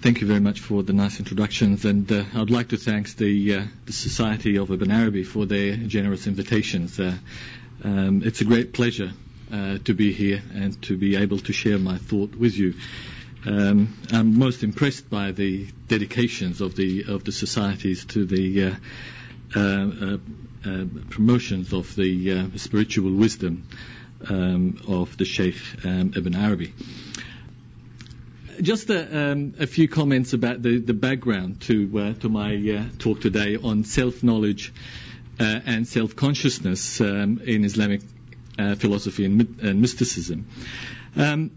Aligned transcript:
thank 0.00 0.20
you 0.22 0.26
very 0.26 0.40
much 0.40 0.60
for 0.60 0.82
the 0.82 0.92
nice 0.94 1.18
introductions, 1.18 1.84
and 1.84 2.10
uh, 2.10 2.24
I'd 2.34 2.48
like 2.50 2.68
to 2.68 2.78
thank 2.78 3.14
the, 3.16 3.54
uh, 3.56 3.62
the 3.84 3.92
Society 3.92 4.56
of 4.56 4.70
Ibn 4.70 4.90
Arabi 4.90 5.24
for 5.24 5.44
their 5.44 5.76
generous 5.76 6.26
invitations. 6.26 6.98
Uh, 6.98 7.14
um, 7.84 8.22
it's 8.24 8.40
a 8.40 8.44
great 8.44 8.72
pleasure 8.72 9.12
uh, 9.52 9.78
to 9.84 9.92
be 9.94 10.12
here 10.12 10.42
and 10.54 10.80
to 10.82 10.96
be 10.96 11.16
able 11.16 11.38
to 11.40 11.52
share 11.52 11.78
my 11.78 11.98
thought 11.98 12.34
with 12.34 12.56
you. 12.56 12.74
Um, 13.46 13.96
I'm 14.10 14.38
most 14.38 14.62
impressed 14.62 15.10
by 15.10 15.32
the 15.32 15.66
dedications 15.88 16.60
of 16.60 16.76
the 16.76 17.04
of 17.08 17.24
the 17.24 17.32
societies 17.32 18.04
to 18.06 18.24
the 18.26 18.76
uh, 19.54 19.58
uh, 19.58 20.84
promotions 21.10 21.72
of 21.72 21.94
the 21.96 22.50
spiritual 22.58 23.12
wisdom 23.12 23.66
um, 24.28 24.78
of 24.88 25.16
the 25.16 25.24
Sheikh 25.24 25.56
um, 25.84 26.12
Ibn 26.16 26.34
Arabi. 26.34 26.72
Just 28.60 28.90
a, 28.90 29.32
um, 29.32 29.54
a, 29.58 29.66
few 29.66 29.88
comments 29.88 30.32
about 30.32 30.62
the, 30.62 30.78
the 30.78 30.92
background 30.92 31.62
to 31.62 31.98
uh, 31.98 32.12
to 32.20 32.28
my 32.28 32.90
talk 32.98 33.20
today 33.20 33.56
on 33.56 33.84
self 33.84 34.22
knowledge 34.22 34.72
and 35.38 35.88
self 35.88 36.14
consciousness 36.14 37.00
um, 37.00 37.40
in 37.44 37.64
Islamic 37.64 38.02
philosophy 38.76 39.24
and, 39.24 39.58
and 39.62 39.80
mysticism. 39.80 40.46
Um, 41.16 41.50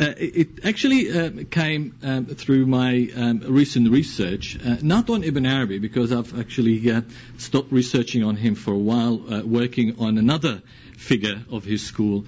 uh, 0.00 0.14
it 0.16 0.64
actually 0.64 1.12
uh, 1.12 1.30
came 1.50 1.94
um, 2.02 2.24
through 2.24 2.64
my 2.64 3.10
um, 3.14 3.40
recent 3.40 3.90
research, 3.90 4.58
uh, 4.64 4.76
not 4.80 5.10
on 5.10 5.22
Ibn 5.22 5.44
Arabi, 5.44 5.78
because 5.78 6.10
I've 6.10 6.40
actually 6.40 6.90
uh, 6.90 7.02
stopped 7.36 7.70
researching 7.70 8.24
on 8.24 8.36
him 8.36 8.54
for 8.54 8.72
a 8.72 8.78
while, 8.78 9.22
uh, 9.30 9.42
working 9.42 9.96
on 9.98 10.16
another 10.16 10.62
figure 10.96 11.44
of 11.50 11.64
his 11.64 11.86
school. 11.86 12.24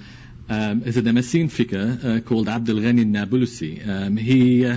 Um, 0.52 0.82
as 0.84 0.98
a 0.98 1.02
Damascene 1.02 1.48
figure 1.48 1.98
uh, 2.04 2.20
called 2.20 2.46
Abdul 2.46 2.80
Ghani 2.80 3.06
Nabulusi. 3.06 3.88
Um, 3.88 4.18
he 4.18 4.70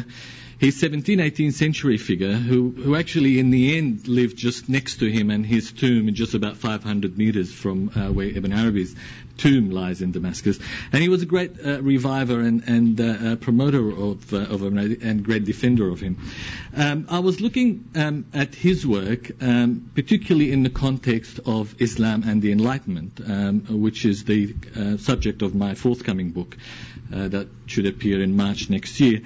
He's 0.58 0.82
17th, 0.82 1.20
18th 1.20 1.54
century 1.54 1.98
figure 1.98 2.32
who, 2.34 2.72
who 2.72 2.96
actually 2.96 3.40
in 3.40 3.50
the 3.50 3.78
end 3.78 4.08
lived 4.08 4.38
just 4.38 4.70
next 4.70 4.98
to 4.98 5.12
him 5.12 5.30
and 5.30 5.46
his 5.46 5.72
tomb 5.72 6.14
just 6.14 6.34
about 6.34 6.58
500 6.58 7.18
meters 7.18 7.52
from 7.52 7.92
uh, 7.96 8.12
where 8.12 8.28
Ibn 8.28 8.54
Arabi's 8.54 8.96
tomb 9.38 9.70
lies 9.70 10.02
in 10.02 10.14
Damascus. 10.14 10.58
And 10.94 11.02
he 11.02 11.10
was 11.10 11.22
a 11.22 11.26
great 11.26 11.54
uh, 11.64 11.82
reviver 11.82 12.40
and, 12.40 12.64
and 12.68 13.02
uh, 13.02 13.36
promoter 13.36 13.90
of, 13.90 14.34
uh, 14.34 14.38
of 14.38 14.62
Arabi 14.64 14.98
and 15.02 15.24
great 15.24 15.44
defender 15.44 15.90
of 15.90 16.00
him. 16.00 16.18
Um, 16.76 17.08
I 17.10 17.20
was 17.20 17.42
looking 17.42 17.90
um, 17.96 18.26
at 18.34 18.56
his 18.56 18.88
work, 18.88 19.32
um, 19.42 19.92
particularly 19.94 20.52
in 20.52 20.64
the 20.64 20.70
context 20.70 21.40
of 21.46 21.76
Islam 21.82 22.24
and 22.26 22.42
the 22.42 22.54
Enlightenment, 22.54 23.20
um, 23.26 23.82
which 23.82 24.06
is 24.06 24.24
the 24.24 24.56
uh, 24.76 24.98
subject 24.98 25.42
of 25.42 25.54
my 25.54 25.76
forthcoming 25.76 26.32
book 26.32 26.56
uh, 27.14 27.28
that 27.30 27.48
should 27.66 27.86
appear 27.86 28.22
in 28.22 28.36
March 28.36 28.70
next 28.70 29.00
year. 29.00 29.22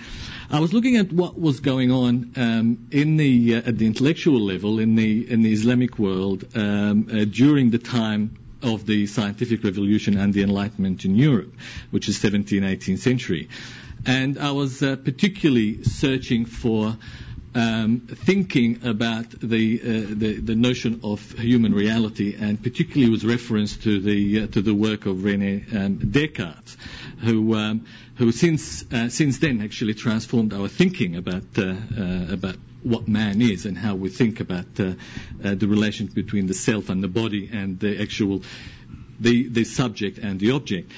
I 0.51 0.59
was 0.59 0.73
looking 0.73 0.97
at 0.97 1.11
what 1.13 1.39
was 1.39 1.59
going 1.59 1.91
on 1.91 2.31
um, 2.35 2.87
in 2.91 3.17
the 3.17 3.55
uh, 3.55 3.57
at 3.69 3.77
the 3.77 3.85
intellectual 3.85 4.39
level 4.39 4.79
in 4.79 4.95
the 4.95 5.31
in 5.31 5.43
the 5.43 5.53
Islamic 5.53 5.99
world 5.99 6.45
um, 6.55 7.07
uh, 7.11 7.25
during 7.25 7.69
the 7.69 7.77
time 7.77 8.35
of 8.63 8.85
the 8.85 9.05
scientific 9.07 9.63
revolution 9.63 10.17
and 10.17 10.33
the 10.33 10.41
Enlightenment 10.43 11.05
in 11.05 11.15
Europe, 11.15 11.53
which 11.91 12.09
is 12.09 12.17
17th, 12.17 12.61
18th 12.63 12.99
century, 12.99 13.47
and 14.05 14.37
I 14.39 14.51
was 14.51 14.81
uh, 14.81 14.95
particularly 14.95 15.83
searching 15.83 16.45
for. 16.45 16.97
Um, 17.55 18.01
thinking 18.01 18.85
about 18.85 19.31
the, 19.31 19.81
uh, 19.81 19.85
the, 20.13 20.33
the 20.39 20.53
notion 20.55 20.99
of 21.03 21.31
human 21.31 21.73
reality, 21.73 22.35
and 22.39 22.61
particularly 22.61 23.11
with 23.11 23.23
reference 23.23 23.75
to 23.77 23.99
the 23.99 24.43
uh, 24.43 24.47
to 24.49 24.61
the 24.61 24.75
work 24.75 25.07
of 25.07 25.23
Rene 25.23 25.65
um, 25.75 25.97
Descartes, 25.97 26.77
who 27.21 27.55
um, 27.55 27.85
who 28.15 28.31
since 28.31 28.83
uh, 28.91 29.09
since 29.09 29.39
then 29.39 29.61
actually 29.61 29.93
transformed 29.93 30.53
our 30.53 30.67
thinking 30.67 31.15
about 31.15 31.43
uh, 31.57 31.63
uh, 31.97 32.33
about 32.33 32.55
what 32.83 33.07
man 33.07 33.41
is 33.41 33.65
and 33.65 33.77
how 33.77 33.95
we 33.95 34.09
think 34.09 34.39
about 34.39 34.65
uh, 34.79 34.93
the 35.41 35.67
relations 35.67 36.13
between 36.13 36.47
the 36.47 36.53
self 36.53 36.89
and 36.89 37.03
the 37.03 37.07
body 37.09 37.49
and 37.51 37.79
the 37.79 38.01
actual 38.01 38.41
the 39.19 39.47
the 39.49 39.63
subject 39.63 40.17
and 40.17 40.39
the 40.39 40.51
object. 40.51 40.91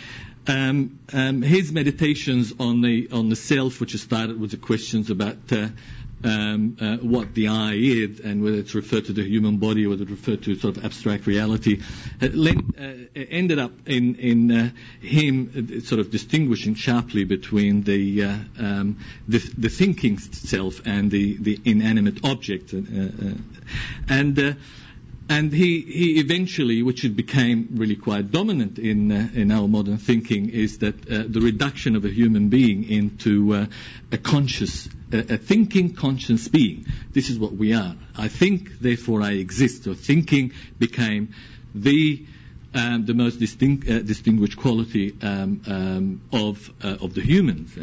Um, 0.48 1.00
um, 1.14 1.44
his 1.44 1.72
meditations 1.72 2.54
on 2.60 2.82
the 2.82 3.10
on 3.12 3.30
the 3.30 3.36
self, 3.36 3.80
which 3.80 3.96
started 3.96 4.40
with 4.40 4.52
the 4.52 4.58
questions 4.58 5.10
about 5.10 5.38
uh, 5.52 5.68
what 7.02 7.34
the 7.34 7.48
I 7.48 7.74
is 7.74 8.20
and 8.20 8.44
whether 8.44 8.58
it's 8.58 8.76
referred 8.76 9.06
to 9.06 9.14
the 9.14 9.24
human 9.24 9.58
body 9.58 9.86
or 9.86 9.90
whether 9.90 10.04
it's 10.04 10.12
referred 10.12 10.44
to 10.44 10.56
sort 10.56 10.78
of 10.78 10.86
abstract 10.86 11.28
reality, 11.28 11.82
uh, 12.22 12.28
ended 13.16 13.60
up 13.60 13.72
in, 13.88 14.16
in 14.16 14.52
uh, 14.52 14.70
him 15.02 15.52
uh, 15.78 15.82
sort 15.82 16.00
of 16.00 16.12
distinguishing 16.12 16.76
sharply 16.76 17.24
between 17.24 17.84
the, 17.84 18.24
uh, 18.24 18.38
um, 18.60 18.98
the, 19.28 19.40
the, 19.58 19.70
thinking 19.70 20.18
self 20.18 20.82
and 20.86 21.12
the, 21.12 21.38
the 21.38 21.60
inanimate 21.66 22.24
object. 22.24 22.74
Uh, 22.74 22.78
and 24.10 24.56
and 25.32 25.54
he, 25.54 25.80
he 25.80 26.20
eventually, 26.20 26.84
which 26.84 27.06
it 27.06 27.16
became 27.16 27.70
really 27.76 27.96
quite 27.96 28.32
dominant 28.32 28.78
in, 28.78 29.10
uh, 29.10 29.30
in 29.34 29.50
our 29.50 29.66
modern 29.66 29.98
thinking, 29.98 30.50
is 30.50 30.80
that 30.80 31.10
uh, 31.10 31.24
the 31.26 31.40
reduction 31.40 31.96
of 31.96 32.04
a 32.04 32.10
human 32.10 32.50
being 32.50 32.84
into 32.84 33.54
uh, 33.54 33.66
a 34.12 34.18
conscious, 34.18 34.90
a 35.14 35.38
thinking 35.38 35.94
conscious 35.94 36.50
being. 36.50 36.86
This 37.14 37.30
is 37.30 37.40
what 37.40 37.54
we 37.54 37.74
are. 37.74 37.96
I 38.18 38.28
think, 38.28 38.80
therefore 38.80 39.22
I 39.22 39.32
exist. 39.36 39.86
So 39.86 39.94
thinking 39.94 40.52
became 40.78 41.34
the 41.74 42.26
um, 42.74 43.06
the 43.06 43.14
most 43.14 43.38
distinct, 43.40 43.90
uh, 43.90 44.00
distinguished 44.00 44.58
quality 44.58 45.16
um, 45.22 45.62
um, 45.68 46.22
of 46.34 46.70
uh, 46.84 46.98
of 47.02 47.14
the 47.14 47.22
humans. 47.22 47.78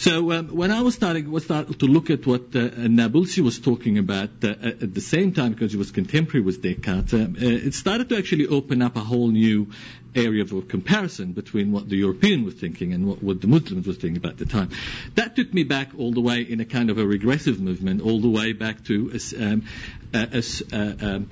Um, 0.00 0.12
so 0.12 0.32
um, 0.32 0.48
when 0.48 0.70
I 0.70 0.80
was 0.82 0.94
starting 0.94 1.30
was 1.30 1.46
to 1.46 1.64
look 1.80 2.10
at 2.10 2.26
what 2.26 2.42
uh, 2.54 2.70
Nabulsi 2.88 3.40
was 3.40 3.58
talking 3.58 3.98
about 3.98 4.30
uh, 4.42 4.48
at 4.62 4.94
the 4.94 5.00
same 5.00 5.32
time, 5.32 5.52
because 5.52 5.72
he 5.72 5.78
was 5.78 5.90
contemporary 5.90 6.44
with 6.44 6.62
Descartes, 6.62 7.12
uh, 7.14 7.28
it 7.36 7.74
started 7.74 8.08
to 8.08 8.16
actually 8.16 8.46
open 8.46 8.80
up 8.82 8.96
a 8.96 9.00
whole 9.00 9.28
new 9.28 9.68
area 10.14 10.42
of 10.42 10.68
comparison 10.68 11.32
between 11.32 11.70
what 11.70 11.88
the 11.88 11.96
European 11.96 12.44
was 12.44 12.54
thinking 12.54 12.92
and 12.94 13.06
what, 13.06 13.22
what 13.22 13.40
the 13.40 13.46
Muslims 13.46 13.86
were 13.86 13.92
thinking 13.92 14.16
about 14.16 14.38
the 14.38 14.46
time. 14.46 14.70
That 15.16 15.36
took 15.36 15.52
me 15.52 15.64
back 15.64 15.90
all 15.98 16.12
the 16.12 16.20
way 16.20 16.40
in 16.40 16.60
a 16.60 16.64
kind 16.64 16.90
of 16.90 16.98
a 16.98 17.06
regressive 17.06 17.60
movement, 17.60 18.00
all 18.00 18.20
the 18.20 18.30
way 18.30 18.52
back 18.52 18.84
to 18.86 19.12
um, 19.38 19.64
a, 20.14 20.42
a, 20.72 21.06
um, 21.06 21.30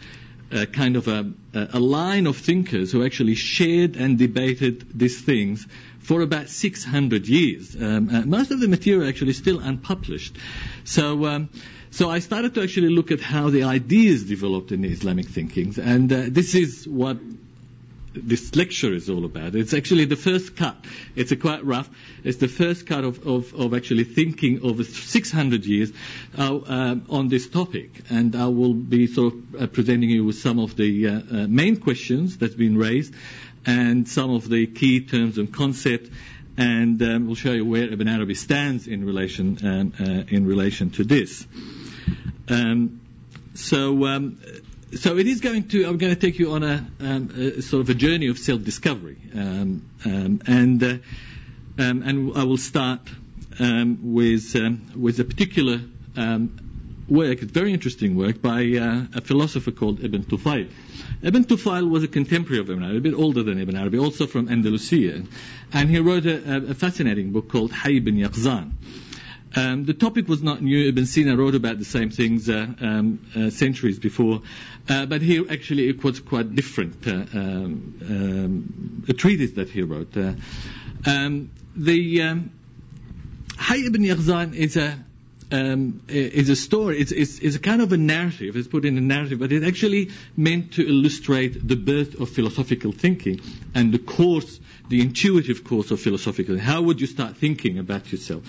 a 0.53 0.67
kind 0.67 0.97
of 0.97 1.09
a, 1.09 1.33
a, 1.55 1.81
line 1.81 2.27
of 2.27 2.37
thinkers 2.37 2.93
who 2.93 3.05
actually 3.05 3.35
shared 3.35 3.97
and 3.97 4.19
debated 4.19 4.99
these 4.99 5.21
things 5.21 5.67
for 6.09 6.23
about 6.23 6.49
600 6.49 7.29
years. 7.29 7.77
Um, 7.77 8.09
uh, 8.09 8.23
most 8.23 8.51
of 8.51 8.61
the 8.61 8.67
material 8.67 9.07
actually 9.07 9.35
still 9.35 9.61
unpublished. 9.61 10.35
So, 10.85 11.27
um, 11.27 11.51
so 11.91 12.09
I 12.09 12.21
started 12.21 12.55
to 12.55 12.63
actually 12.63 12.89
look 12.89 13.11
at 13.11 13.21
how 13.21 13.51
the 13.51 13.65
ideas 13.65 14.25
developed 14.25 14.73
in 14.73 14.87
Islamic 14.87 15.27
thinkings, 15.27 15.79
and 15.79 16.11
uh, 16.11 16.23
this 16.29 16.55
is 16.55 16.89
what 16.89 17.19
this 18.15 18.57
lecture 18.57 18.93
is 18.93 19.11
all 19.11 19.27
about. 19.27 19.55
It's 19.55 19.75
actually 19.75 20.07
the 20.07 20.17
first 20.17 20.57
cut. 20.57 20.77
It's 21.15 21.33
quite 21.35 21.63
rough. 21.65 21.91
It's 22.25 22.39
the 22.39 22.49
first 22.49 22.87
cut 22.87 23.05
of, 23.05 23.27
of, 23.27 23.55
of 23.55 23.75
actually 23.75 24.05
thinking 24.05 24.63
over 24.63 24.85
600 24.85 25.67
years 25.67 25.93
uh, 26.39 26.59
um, 26.67 27.07
on 27.11 27.29
this 27.29 27.49
topic. 27.49 27.91
And 28.09 28.35
I 28.35 28.47
will 28.47 28.73
be 28.73 29.07
sort 29.07 29.35
of 29.35 29.63
uh, 29.63 29.67
presenting 29.67 30.09
you 30.09 30.25
with 30.25 30.37
some 30.39 30.59
of 30.59 30.75
the 30.75 31.07
uh, 31.07 31.11
uh 31.13 31.47
main 31.47 31.77
questions 31.77 32.39
that's 32.39 32.55
been 32.55 32.79
raised 32.79 33.15
and 33.69 34.09
some 34.09 34.31
of 34.31 34.49
the 34.49 34.67
key 34.67 35.03
terms 35.03 35.37
and 35.37 35.53
concepts, 35.53 36.09
and 36.57 37.01
um, 37.03 37.27
we'll 37.27 37.35
show 37.37 37.53
you 37.53 37.67
where 37.67 37.85
Ibn 37.85 38.09
Arabi 38.09 38.35
stands 38.35 38.89
in 38.89 39.05
relation 39.05 39.59
um, 39.63 39.93
uh, 40.01 40.35
in 40.35 40.47
relation 40.47 40.91
to 40.93 41.05
this. 41.05 41.47
Um, 42.49 43.01
so. 43.55 44.07
Um, 44.07 44.41
so 44.99 45.19
it 45.19 45.27
is 45.27 45.43
going 45.43 45.69
to. 45.69 45.85
I'm 45.85 45.99
going 45.99 46.15
to 46.15 46.19
take 46.19 46.39
you 46.39 46.53
on 46.53 46.63
a, 46.63 46.87
um, 47.01 47.29
a 47.37 47.61
sort 47.61 47.83
of 47.83 47.91
a 47.91 47.95
journey 47.95 48.29
of 48.29 48.39
self-discovery, 48.39 49.19
um, 49.35 49.83
and 50.47 50.83
uh, 50.83 50.97
and 51.77 52.33
I 52.35 52.45
will 52.45 52.57
start 52.57 53.01
with 53.61 54.57
with 54.97 55.21
a 55.21 55.25
particular 55.25 55.83
work, 57.09 57.39
very 57.41 57.73
interesting 57.73 58.17
work 58.17 58.41
by 58.43 58.61
uh, 58.77 59.05
a 59.15 59.21
philosopher 59.21 59.71
called 59.71 60.03
Ibn 60.05 60.25
Tufayl. 60.25 60.69
Ibn 61.23 61.45
Tufayl 61.45 61.89
was 61.89 62.05
a 62.05 62.09
contemporary 62.09 62.61
of 62.61 62.71
Ibn 62.71 62.83
Arabi, 62.83 62.99
a 62.99 63.01
bit 63.01 63.15
older 63.15 63.43
than 63.43 63.59
Ibn 63.61 63.77
Arabi, 63.77 63.99
also 63.99 64.27
from 64.27 64.49
Andalusia, 64.49 65.23
and 65.73 65.91
he 65.91 65.99
wrote 65.99 66.27
a, 66.27 66.71
a 66.71 66.75
fascinating 66.75 67.33
book 67.33 67.49
called 67.49 67.73
Hayy 67.73 67.99
ibn 67.99 68.17
Yaqzan. 68.17 68.73
Um, 69.57 69.85
the 69.85 69.95
topic 69.95 70.29
was 70.29 70.43
not 70.43 70.63
new. 70.63 70.89
Ibn 70.89 71.07
Sina 71.07 71.37
wrote 71.37 71.55
about 71.55 71.79
the 71.79 71.85
same 71.85 72.11
things 72.11 72.51
uh, 72.51 72.67
um, 72.81 73.27
uh, 73.35 73.51
centuries 73.51 73.99
before, 73.99 74.43
uh, 74.89 75.07
but 75.07 75.23
here 75.23 75.45
actually 75.51 75.89
it 75.89 76.05
was 76.05 76.21
quite 76.21 76.55
different. 76.55 77.07
Uh, 77.07 77.25
um, 77.33 77.99
um, 78.03 79.05
a 79.09 79.15
treatise 79.15 79.53
that 79.53 79.71
he 79.71 79.83
wrote. 79.83 80.15
Uh, 80.17 80.35
um, 81.07 81.51
the 81.75 82.23
um, 82.23 82.51
Hayy 83.57 83.87
ibn 83.87 84.03
Yaqzan 84.03 84.55
is 84.55 84.77
a 84.77 84.99
um, 85.51 86.03
is 86.09 86.49
a 86.49 86.57
story. 86.57 86.99
It's, 86.99 87.13
it's, 87.13 87.39
it's, 87.39 87.57
a 87.57 87.59
kind 87.59 87.81
of 87.81 87.93
a 87.93 87.97
narrative. 87.97 88.57
It's 88.57 88.69
put 88.69 88.85
in 88.85 88.99
a 88.99 89.01
narrative, 89.01 89.39
but 89.39 89.53
it's 89.53 89.67
actually 89.67 90.11
meant 90.37 90.75
to 90.75 90.87
illustrate 90.87 91.67
the 91.67 91.77
birth 91.77 92.21
of 92.21 92.29
philosophical 92.29 92.93
thinking 92.93 93.41
and 93.75 93.93
the 93.93 93.99
course, 93.99 94.61
the 94.89 95.01
intuitive 95.01 95.65
course 95.65 95.91
of 95.91 96.01
philosophical. 96.01 96.59
How 96.59 96.83
would 96.83 97.01
you 97.01 97.07
start 97.07 97.37
thinking 97.37 97.79
about 97.79 98.11
yourself 98.13 98.43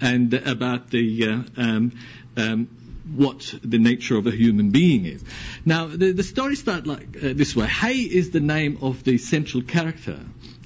and 0.00 0.32
about 0.34 0.90
the 0.90 1.26
uh, 1.26 1.42
um, 1.56 1.92
um, 2.36 2.68
what 3.14 3.54
the 3.62 3.78
nature 3.78 4.16
of 4.16 4.26
a 4.26 4.30
human 4.30 4.70
being 4.70 5.04
is. 5.04 5.24
Now, 5.64 5.86
the, 5.86 6.12
the 6.12 6.22
story 6.22 6.54
starts 6.54 6.86
like 6.86 7.16
uh, 7.16 7.32
this 7.34 7.56
way. 7.56 7.66
Hay 7.66 7.98
is 7.98 8.30
the 8.30 8.40
name 8.40 8.78
of 8.82 9.02
the 9.02 9.18
central 9.18 9.62
character 9.62 10.20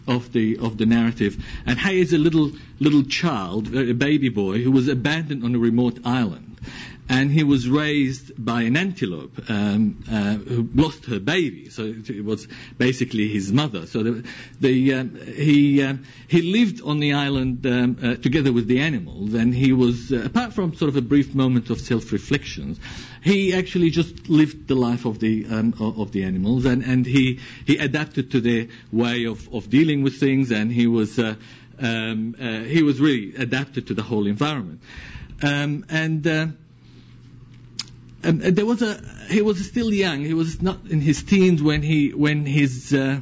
of 0.07 0.33
the 0.33 0.57
of 0.59 0.79
the 0.79 0.87
narrative, 0.87 1.43
and 1.67 1.79
Hay 1.79 2.01
is 2.01 2.13
a 2.13 2.19
little 2.19 2.53
little 2.81 3.03
child, 3.05 3.75
a 3.75 3.93
baby 3.95 4.29
boy 4.29 4.63
who 4.63 4.71
was 4.71 4.89
abandoned 4.89 5.45
on 5.45 5.55
a 5.55 5.59
remote 5.59 5.99
island, 6.05 6.59
and 7.09 7.31
he 7.31 7.45
was 7.45 7.69
raised 7.69 8.33
by 8.43 8.63
an 8.63 8.77
antelope 8.77 9.39
um, 9.51 10.03
uh, 10.11 10.35
who 10.35 10.69
lost 10.75 11.05
her 11.07 11.21
baby. 11.21 11.69
So 11.69 11.85
it 11.85 12.25
was 12.25 12.49
basically 12.79 13.29
his 13.29 13.53
mother. 13.53 13.87
So 13.87 14.03
the, 14.03 14.25
the 14.61 14.95
um, 14.95 15.21
he 15.21 15.83
um, 15.83 16.05
he 16.29 16.41
lived 16.41 16.81
on 16.83 17.01
the 17.01 17.13
island 17.13 17.67
um, 17.67 17.99
uh, 18.03 18.15
together 18.15 18.53
with 18.53 18.67
the 18.69 18.81
animals, 18.81 19.35
and 19.35 19.55
he 19.55 19.73
was 19.73 20.13
uh, 20.13 20.23
apart 20.25 20.55
from 20.55 20.75
sort 20.75 20.89
of 20.89 20.97
a 20.97 21.03
brief 21.03 21.35
moment 21.35 21.69
of 21.69 21.81
self-reflection, 21.81 22.79
he 23.23 23.55
actually 23.55 23.91
just 23.91 24.29
lived 24.29 24.67
the 24.69 24.75
life 24.75 25.05
of 25.05 25.19
the 25.19 25.47
um, 25.51 25.75
of 25.79 26.13
the 26.13 26.25
animals, 26.25 26.65
and, 26.65 26.83
and 26.83 27.05
he 27.05 27.41
he 27.67 27.77
adapted 27.77 28.31
to 28.31 28.41
their 28.41 28.69
way 28.93 29.27
of, 29.27 29.53
of 29.53 29.69
dealing 29.69 30.03
with 30.03 30.19
things, 30.19 30.51
and 30.51 30.73
he 30.73 30.87
was. 30.87 31.19
Uh, 31.19 31.35
um, 31.77 32.37
uh, 32.41 32.61
he 32.61 32.85
was 32.85 33.01
really 33.01 33.35
adapted 33.35 33.89
to 33.89 33.95
the 33.95 34.03
whole 34.03 34.29
environment, 34.29 34.81
and 35.43 36.25
uh, 36.25 36.47
um, 38.25 38.39
there 38.39 38.67
was 38.67 38.83
a 38.83 39.01
he 39.29 39.43
was 39.43 39.65
still 39.67 39.93
young. 39.93 40.21
He 40.21 40.35
was 40.35 40.61
not 40.63 40.87
in 40.89 41.01
his 41.01 41.23
teens 41.23 41.63
when 41.63 41.83
he 41.83 42.11
when 42.11 42.47
his 42.47 42.93
uh, 42.93 43.21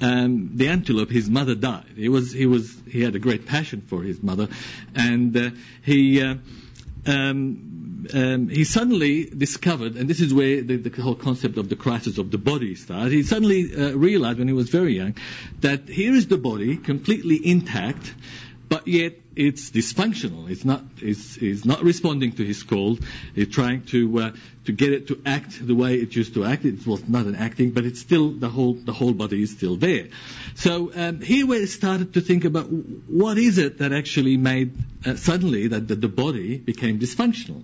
um, 0.00 0.50
the 0.54 0.68
antelope, 0.68 1.10
his 1.10 1.28
mother 1.28 1.54
died. 1.54 1.92
He 1.96 2.08
was 2.08 2.32
he 2.32 2.46
was 2.46 2.74
he 2.88 3.02
had 3.02 3.14
a 3.14 3.18
great 3.18 3.46
passion 3.46 3.82
for 3.82 4.02
his 4.02 4.22
mother, 4.22 4.48
and 4.94 5.36
uh, 5.36 5.50
he. 5.82 6.22
Uh, 6.22 6.36
um, 7.06 8.06
um, 8.12 8.48
he 8.48 8.64
suddenly 8.64 9.24
discovered, 9.24 9.96
and 9.96 10.08
this 10.08 10.20
is 10.20 10.32
where 10.32 10.62
the, 10.62 10.76
the, 10.76 11.02
whole 11.02 11.14
concept 11.14 11.58
of 11.58 11.68
the 11.68 11.76
crisis 11.76 12.18
of 12.18 12.30
the 12.30 12.38
body 12.38 12.74
starts. 12.74 13.12
He 13.12 13.22
suddenly 13.22 13.74
uh, 13.74 13.92
realized 13.96 14.38
when 14.38 14.48
he 14.48 14.54
was 14.54 14.68
very 14.68 14.96
young 14.96 15.14
that 15.60 15.88
here 15.88 16.12
is 16.12 16.26
the 16.26 16.38
body 16.38 16.76
completely 16.76 17.40
intact, 17.44 18.14
but 18.68 18.86
yet 18.86 19.27
it's 19.38 19.70
dysfunctional. 19.70 20.50
It's 20.50 20.64
not, 20.64 20.82
it's, 21.00 21.36
it's 21.36 21.64
not 21.64 21.84
responding 21.84 22.32
to 22.32 22.44
his 22.44 22.64
call. 22.64 22.98
It's 23.36 23.54
trying 23.54 23.84
to, 23.86 24.18
uh, 24.18 24.32
to 24.64 24.72
get 24.72 24.92
it 24.92 25.06
to 25.08 25.22
act 25.24 25.64
the 25.64 25.76
way 25.76 25.94
it 25.94 26.16
used 26.16 26.34
to 26.34 26.44
act. 26.44 26.64
It 26.64 26.84
was 26.84 27.08
not 27.08 27.26
an 27.26 27.36
acting, 27.36 27.70
but 27.70 27.84
it's 27.84 28.00
still, 28.00 28.32
the 28.32 28.48
whole, 28.48 28.74
the 28.74 28.92
whole 28.92 29.12
body 29.12 29.40
is 29.40 29.52
still 29.52 29.76
there. 29.76 30.08
So 30.56 30.90
um, 30.92 31.20
here 31.20 31.46
we 31.46 31.66
started 31.66 32.14
to 32.14 32.20
think 32.20 32.44
about 32.46 32.64
what 32.64 33.38
is 33.38 33.58
it 33.58 33.78
that 33.78 33.92
actually 33.92 34.36
made 34.36 34.76
uh, 35.06 35.14
suddenly 35.14 35.68
that 35.68 35.86
the, 35.86 35.94
the, 35.94 36.08
body 36.08 36.58
became 36.58 36.98
dysfunctional. 36.98 37.62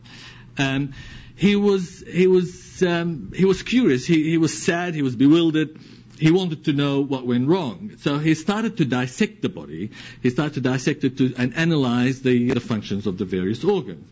Um, 0.57 0.93
he 1.35 1.57
was, 1.57 2.05
he 2.07 2.29
was, 2.29 2.85
um, 2.85 3.33
he 3.35 3.45
was 3.47 3.65
curious. 3.65 4.07
He, 4.07 4.31
he 4.31 4.39
was 4.39 4.57
sad. 4.57 4.95
He 4.95 5.03
was 5.03 5.17
bewildered 5.17 5.77
he 6.19 6.31
wanted 6.31 6.65
to 6.67 6.73
know 6.73 7.01
what 7.01 7.27
went 7.27 7.49
wrong. 7.49 7.93
So 7.99 8.19
he 8.19 8.35
started 8.35 8.77
to 8.79 8.85
dissect 8.85 9.43
the 9.43 9.49
body. 9.49 9.91
He 10.23 10.31
started 10.31 10.55
to 10.55 10.61
dissect 10.61 11.05
it 11.05 11.19
to, 11.19 11.35
and 11.37 11.55
analyze 11.55 12.23
the, 12.23 12.53
the 12.53 12.61
functions 12.61 13.07
of 13.07 13.19
the 13.19 13.25
various 13.25 13.65
organs. 13.65 14.09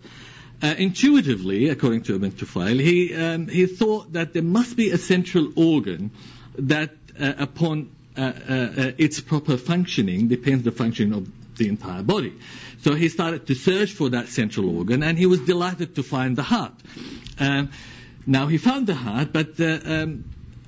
Uh, 0.62 0.74
intuitively, 0.78 1.68
according 1.68 2.02
to 2.02 2.14
Ibn 2.14 2.32
Tufail, 2.32 2.80
he, 2.80 3.14
um, 3.14 3.48
he 3.48 3.66
thought 3.66 4.12
that 4.12 4.32
there 4.32 4.42
must 4.42 4.76
be 4.76 4.90
a 4.90 4.98
central 4.98 5.52
organ 5.56 6.12
that, 6.56 6.90
uh, 7.18 7.32
upon 7.38 7.90
uh, 8.16 8.20
uh, 8.20 8.52
uh 8.52 8.92
its 8.98 9.20
proper 9.20 9.56
functioning, 9.56 10.28
depends 10.28 10.64
the 10.64 10.70
functioning 10.70 11.14
of 11.14 11.56
the 11.56 11.68
entire 11.68 12.02
body. 12.02 12.34
So 12.82 12.94
he 12.94 13.08
started 13.08 13.46
to 13.46 13.54
search 13.54 13.92
for 13.92 14.10
that 14.10 14.28
central 14.28 14.76
organ, 14.76 15.02
and 15.02 15.18
he 15.18 15.26
was 15.26 15.40
delighted 15.40 15.96
to 15.96 16.02
find 16.02 16.36
the 16.36 16.42
heart. 16.42 16.74
Um, 17.38 17.70
now 18.26 18.46
he 18.46 18.58
found 18.58 18.86
the 18.86 18.94
heart, 18.94 19.32
but 19.32 19.58
uh, 19.58 19.80
um, 19.84 20.24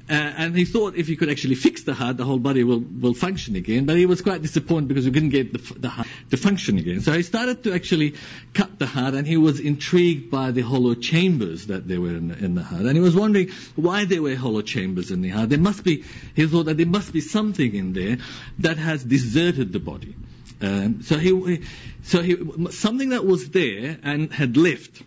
uh, 0.09 0.13
and 0.13 0.55
he 0.55 0.67
thought 0.67 0.97
if 0.97 1.07
he 1.07 1.17
could 1.17 1.31
actually 1.31 1.55
fix 1.55 1.85
the 1.85 1.95
heart, 1.95 2.19
the 2.19 2.25
whole 2.25 2.39
body 2.39 2.63
will, 2.63 2.81
will 2.81 3.15
function 3.15 3.57
again. 3.57 3.87
But 3.87 3.97
he 3.97 4.05
was 4.05 4.21
quite 4.21 4.43
disappointed 4.43 4.89
because 4.89 5.07
he 5.07 5.11
couldn't 5.11 5.31
get 5.31 5.53
the, 5.53 5.81
the 5.81 5.89
heart 5.89 6.07
to 6.31 6.37
function 6.37 6.77
again. 6.77 7.01
So 7.01 7.13
he 7.13 7.23
started 7.23 7.65
to 7.65 7.75
actually 7.75 8.15
cut 8.53 8.79
the 8.79 8.87
heart, 8.87 9.15
and 9.15 9.27
he 9.27 9.39
was 9.39 9.61
intrigued 9.61 10.31
by 10.31 10.51
the 10.51 10.61
hollow 10.61 10.95
chambers 10.95 11.69
that 11.69 11.89
there 11.89 12.03
were 12.03 12.17
in 12.17 12.29
the, 12.29 12.45
in 12.45 12.55
the 12.55 12.63
heart. 12.63 12.83
And 12.83 12.95
he 12.95 13.01
was 13.01 13.17
wondering 13.17 13.49
why 13.77 14.05
there 14.05 14.21
were 14.21 14.37
hollow 14.37 14.61
chambers 14.61 15.11
in 15.11 15.23
the 15.23 15.31
heart. 15.31 15.49
There 15.49 15.59
must 15.59 15.85
be, 15.85 16.05
he 16.37 16.47
thought 16.47 16.65
that 16.65 16.77
there 16.77 16.87
must 16.87 17.13
be 17.13 17.23
something 17.23 17.75
in 17.75 17.95
there 17.95 18.19
that 18.59 18.77
has 18.77 19.03
deserted 19.03 19.73
the 19.73 19.81
body. 19.81 20.15
Um, 20.61 21.03
so 21.03 21.17
he, 21.17 21.63
so 22.03 22.21
he, 22.21 22.37
something 22.71 23.11
that 23.11 23.25
was 23.25 23.49
there 23.51 23.99
and 24.03 24.33
had 24.33 24.57
left 24.57 25.03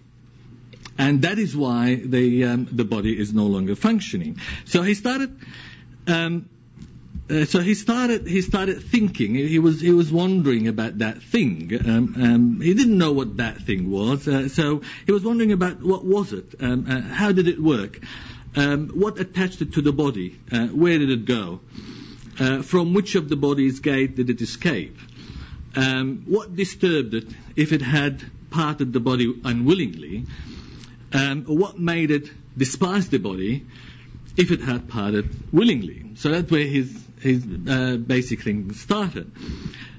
and 0.97 1.21
that 1.21 1.37
is 1.39 1.55
why 1.55 1.95
the 1.95 2.45
um, 2.45 2.67
the 2.71 2.85
body 2.85 3.17
is 3.17 3.33
no 3.33 3.45
longer 3.45 3.75
functioning. 3.75 4.39
So 4.65 4.81
he 4.81 4.93
started. 4.93 5.37
Um, 6.07 6.49
uh, 7.29 7.43
so 7.43 7.59
he 7.59 7.73
started. 7.73 8.25
He 8.25 8.41
started 8.41 8.81
thinking. 8.81 9.35
He 9.35 9.59
was. 9.59 9.81
He 9.81 9.91
was 9.91 10.11
wondering 10.11 10.67
about 10.67 10.99
that 10.99 11.21
thing. 11.21 11.71
Um, 11.85 12.15
um, 12.17 12.61
he 12.61 12.73
didn't 12.73 12.97
know 12.97 13.11
what 13.11 13.37
that 13.37 13.57
thing 13.57 13.91
was. 13.91 14.27
Uh, 14.27 14.47
so 14.47 14.81
he 15.05 15.11
was 15.11 15.23
wondering 15.23 15.51
about 15.51 15.81
what 15.81 16.05
was 16.05 16.33
it. 16.33 16.55
Um, 16.59 16.85
uh, 16.89 17.01
how 17.01 17.31
did 17.31 17.47
it 17.47 17.61
work? 17.61 17.99
Um, 18.55 18.89
what 18.89 19.19
attached 19.19 19.61
it 19.61 19.73
to 19.73 19.81
the 19.81 19.91
body? 19.91 20.39
Uh, 20.51 20.67
where 20.67 20.97
did 20.97 21.11
it 21.11 21.25
go? 21.25 21.59
Uh, 22.39 22.61
from 22.61 22.93
which 22.93 23.15
of 23.15 23.29
the 23.29 23.35
body's 23.35 23.79
gate 23.81 24.15
did 24.15 24.29
it 24.29 24.41
escape? 24.41 24.97
Um, 25.75 26.23
what 26.27 26.55
disturbed 26.55 27.13
it 27.13 27.27
if 27.55 27.71
it 27.71 27.81
had 27.81 28.23
parted 28.49 28.93
the 28.93 28.99
body 28.99 29.39
unwillingly? 29.43 30.25
Um, 31.13 31.43
what 31.43 31.79
made 31.79 32.11
it 32.11 32.29
despise 32.57 33.09
the 33.09 33.19
body 33.19 33.65
if 34.35 34.51
it 34.51 34.61
had 34.61 34.87
parted 34.87 35.29
willingly. 35.53 36.11
So 36.15 36.29
that's 36.29 36.51
where 36.51 36.65
his, 36.65 37.05
his 37.21 37.45
uh, 37.67 37.97
basic 37.97 38.41
thing 38.41 38.73
started. 38.73 39.31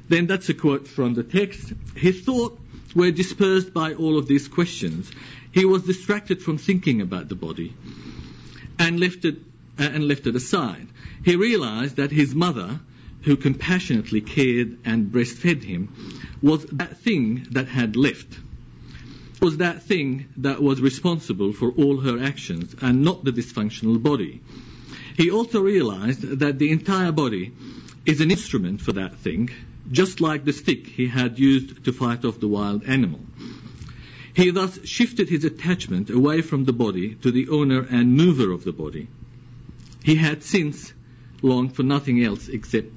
Then 0.09 0.27
that's 0.27 0.49
a 0.49 0.55
quote 0.55 0.89
from 0.89 1.15
the 1.15 1.23
text. 1.23 1.73
His 1.97 2.21
thoughts 2.23 2.61
were 2.95 3.11
dispersed 3.11 3.75
by 3.75 3.95
all 3.95 4.19
of 4.19 4.27
these 4.27 4.49
questions. 4.49 5.11
He 5.53 5.65
was 5.65 5.83
distracted 5.83 6.43
from 6.43 6.59
thinking 6.59 7.01
about 7.01 7.29
the 7.29 7.35
body 7.35 7.75
and 8.79 9.01
left 9.01 9.25
it, 9.25 9.37
uh, 9.79 9.83
and 9.83 10.07
left 10.07 10.27
it 10.27 10.37
aside. 10.37 10.87
He 11.25 11.37
realized 11.37 11.97
that 11.97 12.11
his 12.11 12.35
mother, 12.35 12.81
who 13.23 13.37
compassionately 13.37 14.21
cared 14.21 14.79
and 14.85 15.11
breastfed 15.11 15.65
him, 15.65 15.93
was 16.41 16.65
that 16.67 16.97
thing 16.99 17.47
that 17.51 17.67
had 17.67 17.97
left 17.97 18.39
was 19.41 19.59
that 19.59 19.83
thing 19.83 20.27
that 20.39 20.63
was 20.63 20.81
responsible 20.81 21.53
for 21.53 21.71
all 21.73 21.99
her 21.99 22.19
actions 22.23 22.75
and 22.81 23.05
not 23.05 23.25
the 23.25 23.33
dysfunctional 23.33 24.03
body. 24.03 24.41
He 25.17 25.31
also 25.31 25.61
realized 25.61 26.23
that 26.41 26.59
the 26.59 26.71
entire 26.71 27.13
body 27.13 27.53
is 28.07 28.21
an 28.21 28.31
instrument 28.31 28.81
for 28.81 28.93
that 28.93 29.17
thing, 29.17 29.51
just 29.91 30.21
like 30.21 30.45
the 30.45 30.53
stick 30.53 30.87
he 30.87 31.09
had 31.09 31.39
used 31.39 31.85
to 31.85 31.93
fight 31.93 32.25
off 32.25 32.41
the 32.41 32.49
wild 32.49 32.85
animal. 32.85 33.21
He 34.35 34.51
thus 34.51 34.79
shifted 34.87 35.29
his 35.29 35.45
attachment 35.45 36.11
away 36.11 36.43
from 36.43 36.65
the 36.65 36.73
body 36.73 37.15
to 37.17 37.33
the 37.33 37.49
owner 37.49 37.87
and 37.91 38.17
mover 38.17 38.53
of 38.53 38.65
the 38.65 38.73
body. 38.73 39.09
He 40.05 40.15
had 40.15 40.43
since 40.45 40.93
longed 41.43 41.75
for 41.75 41.83
nothing 41.83 42.23
else 42.23 42.49
except 42.49 42.93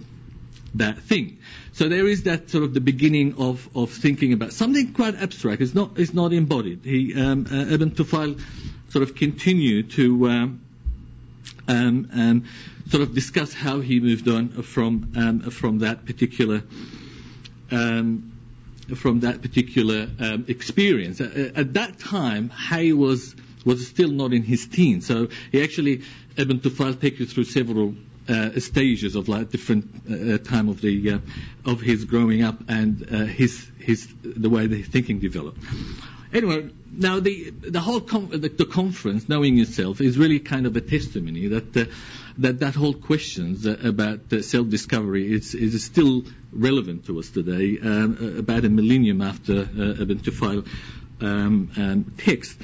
that 0.75 0.98
thing. 1.00 1.40
So 1.74 1.90
there 1.90 2.08
is 2.08 2.24
that 2.24 2.50
sort 2.50 2.63
of 2.63 2.74
the 2.74 2.82
beginning 2.82 3.36
of, 3.38 3.68
of 3.75 3.92
thinking 3.92 4.34
about 4.34 4.54
something 4.54 4.94
quite 4.94 5.16
abstract. 5.16 5.62
It's 5.62 5.75
not, 5.75 5.98
it's 5.98 6.13
not 6.13 6.34
embodied. 6.34 6.82
He, 6.84 7.13
um, 7.20 7.48
uh, 7.51 7.74
Ibn 7.74 7.92
Tufail 7.92 8.42
sort 8.90 9.04
of 9.04 9.16
continued 9.16 9.92
to 9.92 10.30
um, 10.30 10.62
um, 11.68 12.10
um, 12.13 12.46
sort 12.90 13.04
of 13.04 13.13
discuss 13.13 13.54
how 13.54 13.80
he 13.80 14.00
moved 14.00 14.28
on 14.28 14.50
from, 14.63 15.13
um, 15.16 15.40
from 15.51 15.80
that 15.80 16.06
particular 16.06 16.63
um, 17.72 18.32
from 18.96 19.22
that 19.22 19.42
particular 19.42 20.10
um, 20.20 20.46
experience. 20.48 21.22
Uh, 21.22 21.51
at 21.56 21.74
that 21.75 22.00
time, 22.00 22.50
Hay 22.50 22.94
was 22.94 23.36
was 23.63 23.88
still 23.88 24.10
not 24.10 24.34
in 24.34 24.44
his 24.44 24.68
teens, 24.68 25.06
so 25.06 25.28
he 25.51 25.63
actually 25.63 26.01
Ibn 26.36 26.60
Tufail 26.60 27.00
takes 27.00 27.20
you 27.20 27.25
through 27.25 27.44
several 27.46 27.90
uh, 27.90 27.94
stages 28.60 29.16
of 29.16 29.28
like 29.28 29.50
different 29.50 29.86
uh, 30.10 30.38
time 30.38 30.70
of 30.70 30.82
the 30.82 31.13
uh, 31.13 31.20
of 31.66 31.82
his 31.82 32.06
growing 32.06 32.44
up 32.44 32.58
and 32.68 33.08
uh, 33.12 33.25
his 33.25 33.68
his 33.80 34.08
the 34.24 34.50
way 34.50 34.68
the 34.68 34.82
thinking 34.82 35.20
developed. 35.20 35.60
Anyway, 36.34 36.70
now 36.92 37.20
the 37.20 37.50
the 37.50 37.80
whole 37.80 38.00
com- 38.00 38.30
the, 38.30 38.48
the, 38.50 38.66
conference, 38.66 39.28
knowing 39.28 39.58
yourself, 39.58 40.00
is 40.00 40.18
really 40.18 40.40
kind 40.40 40.66
of 40.66 40.75
a 40.78 40.82
testimony 40.82 41.48
that 41.48 41.75
uh, 41.75 41.86
that 42.38 42.60
that 42.60 42.75
whole 42.75 42.94
questions 42.94 43.66
about 43.66 44.20
self-discovery 44.30 45.34
is 45.34 45.54
is 45.54 45.84
still 45.84 46.24
relevant 46.54 47.06
to 47.08 47.20
us 47.20 47.30
today, 47.30 47.78
um, 47.84 48.36
about 48.38 48.63
a 48.63 48.70
millennium 48.70 49.22
after 49.22 49.62
Ibn 49.62 50.20
Tufail 50.20 50.66
um, 51.22 51.72
um, 51.78 52.13
text. 52.18 52.58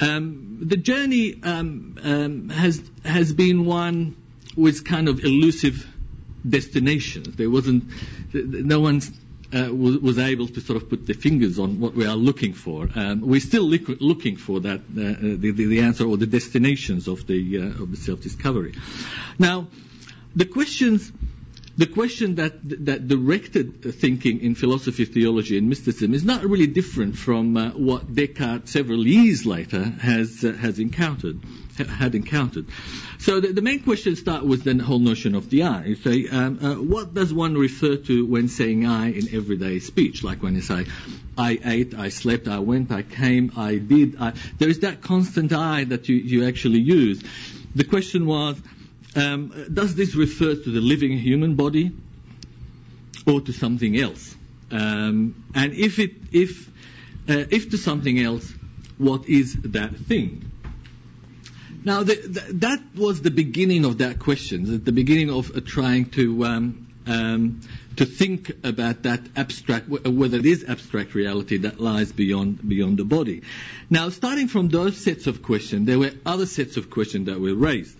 Um, 0.00 0.58
the 0.62 0.76
journey 0.76 1.40
um, 1.42 1.98
um, 2.02 2.48
has 2.50 2.80
has 3.04 3.32
been 3.32 3.64
one 3.64 4.16
with 4.58 4.84
kind 4.84 5.08
of 5.08 5.24
elusive 5.24 5.86
destinations. 6.48 7.36
There 7.36 7.50
wasn't, 7.50 7.84
no 8.32 8.80
one 8.80 9.00
uh, 9.54 9.72
was, 9.72 9.98
was, 9.98 10.18
able 10.18 10.48
to 10.48 10.60
sort 10.60 10.82
of 10.82 10.90
put 10.90 11.06
their 11.06 11.14
fingers 11.14 11.58
on 11.58 11.80
what 11.80 11.94
we 11.94 12.06
are 12.06 12.16
looking 12.16 12.52
for. 12.52 12.88
Um, 12.94 13.20
we're 13.22 13.40
still 13.40 13.62
looking 13.64 14.36
for 14.36 14.60
that, 14.60 14.80
uh, 14.80 15.14
the, 15.36 15.52
the, 15.52 15.80
answer 15.80 16.06
or 16.06 16.16
the 16.16 16.26
destinations 16.26 17.08
of 17.08 17.26
the 17.26 17.58
uh, 17.58 17.82
of 17.82 17.90
the 17.90 17.96
self-discovery. 17.96 18.74
Now, 19.38 19.68
the 20.36 20.44
questions 20.44 21.10
the 21.78 21.86
question 21.86 22.34
that, 22.34 22.54
that 22.86 23.06
directed 23.06 23.84
thinking 23.94 24.40
in 24.40 24.56
philosophy, 24.56 25.04
theology, 25.04 25.56
and 25.56 25.68
mysticism 25.68 26.12
is 26.12 26.24
not 26.24 26.42
really 26.44 26.66
different 26.66 27.16
from 27.16 27.56
uh, 27.56 27.70
what 27.70 28.12
Descartes 28.12 28.68
several 28.68 29.06
years 29.06 29.46
later 29.46 29.84
has 29.84 30.44
uh, 30.44 30.52
has 30.54 30.80
encountered 30.80 31.40
had 31.86 32.14
encountered. 32.14 32.66
So 33.18 33.40
the, 33.40 33.48
the, 33.48 33.62
main 33.62 33.82
question 33.82 34.16
start 34.16 34.44
with 34.44 34.64
the 34.64 34.82
whole 34.82 34.98
notion 34.98 35.34
of 35.34 35.50
the 35.50 35.62
I. 35.64 35.84
You 35.84 35.94
say, 35.96 36.28
um, 36.28 36.58
uh, 36.62 36.74
what 36.74 37.14
does 37.14 37.32
one 37.32 37.54
refer 37.54 37.96
to 37.96 38.26
when 38.26 38.48
saying 38.48 38.86
I 38.86 39.12
in 39.12 39.34
everyday 39.34 39.78
speech? 39.78 40.22
Like 40.22 40.42
when 40.42 40.54
you 40.54 40.62
say, 40.62 40.86
I 41.36 41.58
ate, 41.64 41.94
I 41.94 42.08
slept, 42.08 42.48
I 42.48 42.58
went, 42.58 42.90
I 42.92 43.02
came, 43.02 43.52
I 43.56 43.76
did. 43.76 44.16
I, 44.20 44.34
there 44.58 44.68
is 44.68 44.80
that 44.80 45.02
constant 45.02 45.52
I 45.52 45.84
that 45.84 46.08
you, 46.08 46.16
you 46.16 46.46
actually 46.46 46.80
use. 46.80 47.22
The 47.74 47.84
question 47.84 48.26
was 48.26 48.60
um, 49.16 49.52
does 49.72 49.94
this 49.94 50.14
refer 50.14 50.54
to 50.54 50.70
the 50.70 50.80
living 50.80 51.16
human 51.18 51.54
body 51.54 51.92
or 53.26 53.40
to 53.40 53.52
something 53.52 53.98
else? 53.98 54.36
Um, 54.70 55.44
and 55.54 55.72
if 55.72 55.98
it, 55.98 56.12
if, 56.32 56.68
uh, 57.28 57.44
if 57.50 57.70
to 57.70 57.78
something 57.78 58.18
else, 58.20 58.52
what 58.98 59.28
is 59.28 59.56
that 59.62 59.96
thing? 59.96 60.50
Now, 61.88 62.02
the, 62.02 62.16
the, 62.16 62.52
that 62.66 62.82
was 62.94 63.22
the 63.22 63.30
beginning 63.30 63.86
of 63.86 63.96
that 63.98 64.18
question, 64.18 64.84
the 64.84 64.92
beginning 64.92 65.30
of 65.30 65.56
uh, 65.56 65.60
trying 65.64 66.10
to 66.10 66.44
um, 66.44 66.86
um, 67.06 67.62
to 67.96 68.04
think 68.04 68.50
about 68.62 69.04
that 69.04 69.22
abstract, 69.36 69.88
whether 69.88 70.36
it 70.36 70.44
is 70.44 70.66
abstract 70.68 71.14
reality 71.14 71.56
that 71.56 71.80
lies 71.80 72.12
beyond 72.12 72.68
beyond 72.68 72.98
the 72.98 73.06
body. 73.06 73.40
Now, 73.88 74.10
starting 74.10 74.48
from 74.48 74.68
those 74.68 74.98
sets 74.98 75.26
of 75.26 75.42
questions, 75.42 75.86
there 75.86 75.98
were 75.98 76.12
other 76.26 76.44
sets 76.44 76.76
of 76.76 76.90
questions 76.90 77.24
that 77.24 77.40
were 77.40 77.54
raised. 77.54 77.96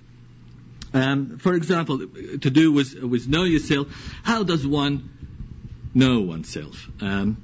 Um, 0.93 1.39
for 1.39 1.55
example, 1.55 1.99
to 1.99 2.51
do 2.51 2.71
with, 2.73 2.95
with 3.03 3.27
know 3.27 3.45
yourself, 3.45 3.87
how 4.23 4.43
does 4.43 4.67
one 4.67 5.09
know 5.95 6.21
oneself? 6.21 6.91
Um, 7.01 7.39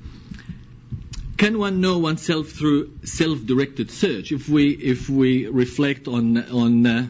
can 1.37 1.59
one 1.59 1.81
know 1.81 1.99
oneself 1.99 2.50
through 2.50 2.99
self-directed 3.05 3.91
search? 3.91 4.33
If 4.33 4.49
we 4.49 4.71
if 4.71 5.09
we 5.09 5.47
reflect 5.47 6.09
on 6.09 6.38
on 6.50 6.87
uh, 6.87 7.09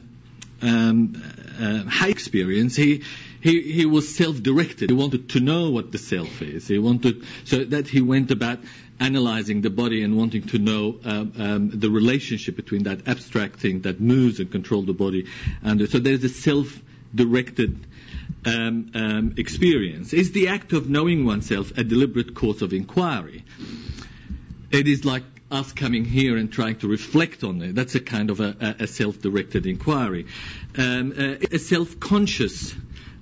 um, 0.62 1.22
uh, 1.60 1.84
Hay 1.84 2.10
experience, 2.10 2.76
he 2.76 3.02
he, 3.40 3.60
he 3.60 3.84
was 3.84 4.16
self-directed. 4.16 4.88
He 4.88 4.96
wanted 4.96 5.28
to 5.30 5.40
know 5.40 5.70
what 5.70 5.92
the 5.92 5.98
self 5.98 6.40
is. 6.40 6.66
He 6.66 6.78
wanted 6.78 7.24
so 7.44 7.64
that 7.64 7.88
he 7.88 8.00
went 8.00 8.30
about 8.30 8.60
analyzing 8.98 9.60
the 9.60 9.70
body 9.70 10.02
and 10.02 10.16
wanting 10.16 10.46
to 10.46 10.58
know 10.58 10.98
um, 11.04 11.32
um, 11.36 11.70
the 11.74 11.90
relationship 11.90 12.56
between 12.56 12.84
that 12.84 13.06
abstract 13.06 13.60
thing 13.60 13.82
that 13.82 14.00
moves 14.00 14.40
and 14.40 14.50
controls 14.50 14.86
the 14.86 14.94
body. 14.94 15.26
And 15.62 15.86
so 15.90 15.98
there's 15.98 16.24
a 16.24 16.28
self-directed 16.28 17.86
um, 18.46 18.90
um, 18.94 19.34
experience. 19.36 20.12
Is 20.12 20.32
the 20.32 20.48
act 20.48 20.72
of 20.72 20.88
knowing 20.88 21.26
oneself 21.26 21.76
a 21.76 21.84
deliberate 21.84 22.34
course 22.34 22.62
of 22.62 22.72
inquiry? 22.72 23.44
It 24.74 24.88
is 24.88 25.04
like 25.04 25.22
us 25.52 25.72
coming 25.72 26.04
here 26.04 26.36
and 26.36 26.52
trying 26.52 26.74
to 26.80 26.88
reflect 26.88 27.44
on 27.44 27.62
it. 27.62 27.76
That's 27.76 27.94
a 27.94 28.00
kind 28.00 28.28
of 28.28 28.40
a, 28.40 28.74
a 28.80 28.88
self-directed 28.88 29.66
inquiry. 29.66 30.26
Um, 30.76 31.12
a, 31.16 31.54
a 31.54 31.58
self-conscious 31.60 32.74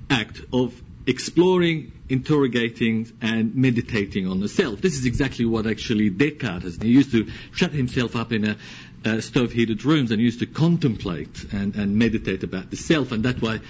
act 0.09 0.41
of 0.51 0.81
exploring, 1.07 1.93
interrogating, 2.09 3.13
and 3.21 3.55
meditating 3.55 4.29
on 4.29 4.41
the 4.41 4.49
self. 4.49 4.81
This 4.81 4.95
is 4.95 5.05
exactly 5.05 5.45
what 5.45 5.67
actually 5.67 6.09
Descartes 6.09 6.63
has. 6.63 6.77
He 6.77 6.89
used 6.89 7.11
to 7.13 7.31
shut 7.55 7.73
himself 7.73 8.17
up 8.17 8.33
in 8.33 8.49
a 8.49 8.57
uh, 9.05 9.21
stove-heated 9.21 9.85
rooms 9.85 10.11
and 10.11 10.23
used 10.23 10.41
to 10.41 10.47
contemplate 10.47 11.53
and, 11.53 11.77
and 11.77 11.99
meditate 11.99 12.45
about 12.45 12.71
the 12.71 12.77
self, 12.79 13.13
and 13.13 13.27
that's 13.27 13.43
why 13.43 13.61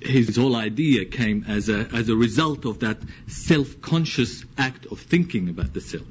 his 0.00 0.36
whole 0.36 0.54
idea 0.54 1.04
came 1.04 1.44
as 1.48 1.68
a, 1.70 1.88
as 1.92 2.08
a 2.08 2.14
result 2.14 2.66
of 2.66 2.80
that 2.80 2.98
self-conscious 3.26 4.44
act 4.56 4.86
of 4.86 5.00
thinking 5.00 5.48
about 5.48 5.74
the 5.74 5.80
self. 5.80 6.04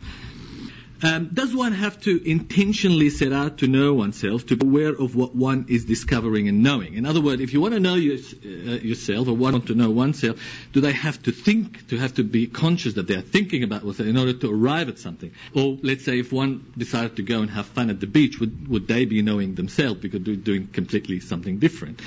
Um, 1.03 1.29
does 1.33 1.53
one 1.53 1.73
have 1.73 1.99
to 2.01 2.29
intentionally 2.29 3.09
set 3.09 3.33
out 3.33 3.57
to 3.57 3.67
know 3.67 3.93
oneself, 3.93 4.45
to 4.47 4.55
be 4.55 4.65
aware 4.65 4.93
of 4.93 5.15
what 5.15 5.35
one 5.35 5.65
is 5.67 5.85
discovering 5.85 6.47
and 6.47 6.63
knowing? 6.63 6.93
In 6.93 7.05
other 7.05 7.21
words, 7.21 7.41
if 7.41 7.53
you 7.53 7.59
want 7.59 7.73
to 7.73 7.79
know 7.79 7.95
your, 7.95 8.17
uh, 8.17 8.77
yourself 8.77 9.27
or 9.27 9.33
want 9.33 9.67
to 9.67 9.75
know 9.75 9.89
oneself, 9.89 10.39
do 10.71 10.79
they 10.81 10.93
have 10.93 11.21
to 11.23 11.31
think, 11.31 11.87
to 11.89 11.97
have 11.97 12.13
to 12.15 12.23
be 12.23 12.47
conscious 12.47 12.93
that 12.93 13.07
they 13.07 13.15
are 13.15 13.21
thinking 13.21 13.63
about 13.63 13.83
what's 13.83 13.99
in 13.99 14.17
order 14.17 14.33
to 14.33 14.51
arrive 14.51 14.87
at 14.87 14.97
something? 14.97 15.31
Or 15.53 15.77
let's 15.83 16.05
say 16.05 16.19
if 16.19 16.31
one 16.31 16.71
decided 16.77 17.17
to 17.17 17.23
go 17.23 17.41
and 17.41 17.49
have 17.49 17.65
fun 17.65 17.89
at 17.89 17.99
the 17.99 18.07
beach, 18.07 18.39
would, 18.39 18.67
would 18.69 18.87
they 18.87 19.05
be 19.05 19.21
knowing 19.21 19.55
themselves 19.55 19.99
because 19.99 20.23
they're 20.23 20.35
doing 20.35 20.67
completely 20.67 21.19
something 21.19 21.59
different? 21.59 22.01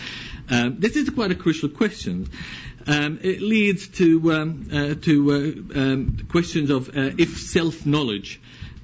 Um, 0.48 0.76
this 0.80 0.96
is 0.96 1.10
quite 1.10 1.30
a 1.30 1.34
crucial 1.34 1.68
question. 1.68 2.28
Um, 2.86 3.18
it 3.22 3.42
leads 3.42 3.88
to, 3.98 4.32
um, 4.32 4.68
uh, 4.72 4.94
to 5.02 5.30
uh, 5.30 5.78
um, 5.78 6.18
questions 6.30 6.70
of 6.70 6.88
uh, 6.88 7.10
if 7.18 7.36
self-knowledge 7.36 8.40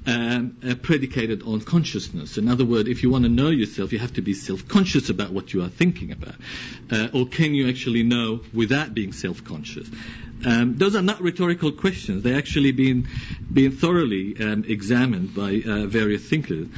um, 0.06 0.56
uh, 0.66 0.74
predicated 0.74 1.42
on 1.42 1.60
consciousness. 1.60 2.36
In 2.36 2.48
other 2.48 2.64
words, 2.64 2.88
if 2.88 3.02
you 3.02 3.10
want 3.10 3.24
to 3.24 3.30
know 3.30 3.48
yourself, 3.48 3.92
you 3.92 3.98
have 3.98 4.14
to 4.14 4.22
be 4.22 4.34
self-conscious 4.34 5.08
about 5.10 5.30
what 5.30 5.52
you 5.52 5.62
are 5.62 5.68
thinking 5.68 6.12
about. 6.12 6.34
Uh, 6.90 7.08
or 7.14 7.26
can 7.26 7.54
you 7.54 7.68
actually 7.68 8.02
know 8.02 8.40
without 8.52 8.94
being 8.94 9.12
self-conscious? 9.12 9.88
Um, 10.44 10.76
those 10.76 10.94
are 10.94 11.02
not 11.02 11.22
rhetorical 11.22 11.72
questions. 11.72 12.22
They're 12.22 12.36
actually 12.36 12.72
been, 12.72 13.08
been 13.54 13.72
thoroughly 13.72 14.36
um, 14.40 14.64
examined 14.66 15.34
by 15.34 15.62
uh, 15.64 15.86
various 15.86 16.28
thinkers. 16.28 16.68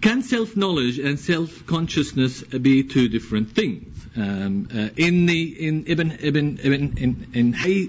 Can 0.00 0.22
self-knowledge 0.22 0.98
and 0.98 1.18
self-consciousness 1.18 2.42
be 2.42 2.84
two 2.84 3.08
different 3.08 3.50
things? 3.50 3.98
Um, 4.16 4.68
uh, 4.72 4.88
in 4.96 5.26
the 5.26 5.66
in 5.66 5.84
Ibn 5.86 6.18
Ibn 6.20 6.58
Ibn 6.62 6.98
in, 6.98 7.26
in 7.34 7.52
Hay 7.52 7.88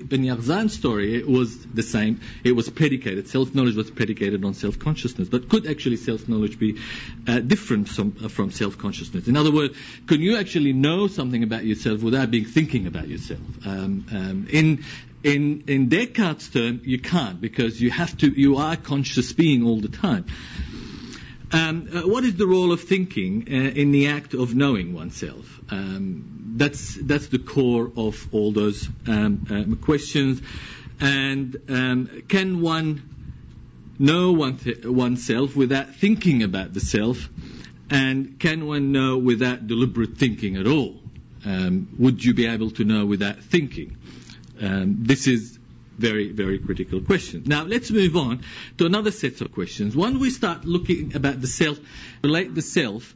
story, 0.68 1.16
it 1.16 1.28
was 1.28 1.66
the 1.66 1.82
same. 1.84 2.22
It 2.44 2.52
was 2.52 2.70
predicated. 2.70 3.28
Self-knowledge 3.30 3.76
was 3.76 3.90
predicated 3.90 4.44
on 4.46 4.54
self-consciousness. 4.54 5.30
But 5.30 5.50
could 5.50 5.68
actually 5.68 5.98
self-knowledge 5.98 6.60
be 6.60 6.78
uh, 7.28 7.40
different 7.40 7.90
from, 7.90 8.16
uh, 8.24 8.28
from 8.28 8.52
self-consciousness? 8.52 9.28
In 9.28 9.38
other 9.38 9.52
words, 9.52 9.76
can 10.08 10.22
you 10.22 10.38
actually 10.38 10.74
know 10.74 11.08
something 11.08 11.44
about 11.44 11.66
yourself 11.66 12.02
without 12.02 12.30
being 12.32 12.46
thinking 12.46 12.86
about 12.86 13.08
yourself? 13.08 13.42
Um, 13.66 14.06
um, 14.12 14.48
in 14.52 14.84
in 15.24 15.64
in 15.68 15.90
Descartes' 15.90 16.50
term, 16.50 16.82
you 16.84 17.00
can't 17.00 17.42
because 17.42 17.82
you 17.82 17.92
have 17.92 18.18
to. 18.20 18.28
You 18.28 18.58
are 18.58 18.76
conscious 18.76 19.34
being 19.34 19.66
all 19.66 19.80
the 19.80 19.90
time. 19.90 20.26
Um, 21.52 21.90
uh, 21.92 22.08
what 22.08 22.24
is 22.24 22.36
the 22.36 22.46
role 22.46 22.72
of 22.72 22.82
thinking 22.82 23.48
uh, 23.50 23.54
in 23.54 23.92
the 23.92 24.08
act 24.08 24.36
of 24.36 24.54
knowing 24.54 24.94
oneself? 24.94 25.60
Um, 25.72 26.54
that's 26.58 26.96
that's 26.96 27.28
the 27.28 27.40
core 27.40 27.92
of 27.98 28.28
all 28.32 28.52
those 28.52 28.88
um, 29.08 29.46
um 29.50 29.76
questions. 29.78 30.42
And 31.02 31.58
um, 31.70 32.24
can 32.28 32.62
one 32.62 33.02
know 33.98 34.32
one 34.34 34.58
th- 34.58 34.86
oneself 34.86 35.56
without 35.56 35.96
thinking 35.96 36.44
about 36.44 36.74
the 36.74 36.82
self? 36.82 37.30
And 37.90 38.40
can 38.40 38.68
one 38.68 38.92
know 38.92 39.18
without 39.18 39.66
deliberate 39.66 40.18
thinking 40.18 40.58
at 40.58 40.68
all? 40.68 41.00
Um, 41.44 41.96
would 41.98 42.24
you 42.24 42.36
be 42.36 42.46
able 42.46 42.70
to 42.72 42.84
know 42.84 43.06
without 43.06 43.40
thinking? 43.40 43.98
This 44.60 45.28
is 45.28 45.60
very, 46.00 46.32
very 46.32 46.60
critical 46.60 47.02
question. 47.02 47.44
Now, 47.46 47.64
let's 47.64 47.92
move 47.92 48.16
on 48.16 48.44
to 48.78 48.86
another 48.86 49.12
set 49.12 49.42
of 49.42 49.52
questions. 49.52 49.96
One, 49.96 50.20
we 50.20 50.30
start 50.30 50.66
looking 50.66 51.16
about 51.16 51.42
the 51.42 51.48
self, 51.48 51.78
relate 52.24 52.56
the 52.56 52.62
self 52.62 53.14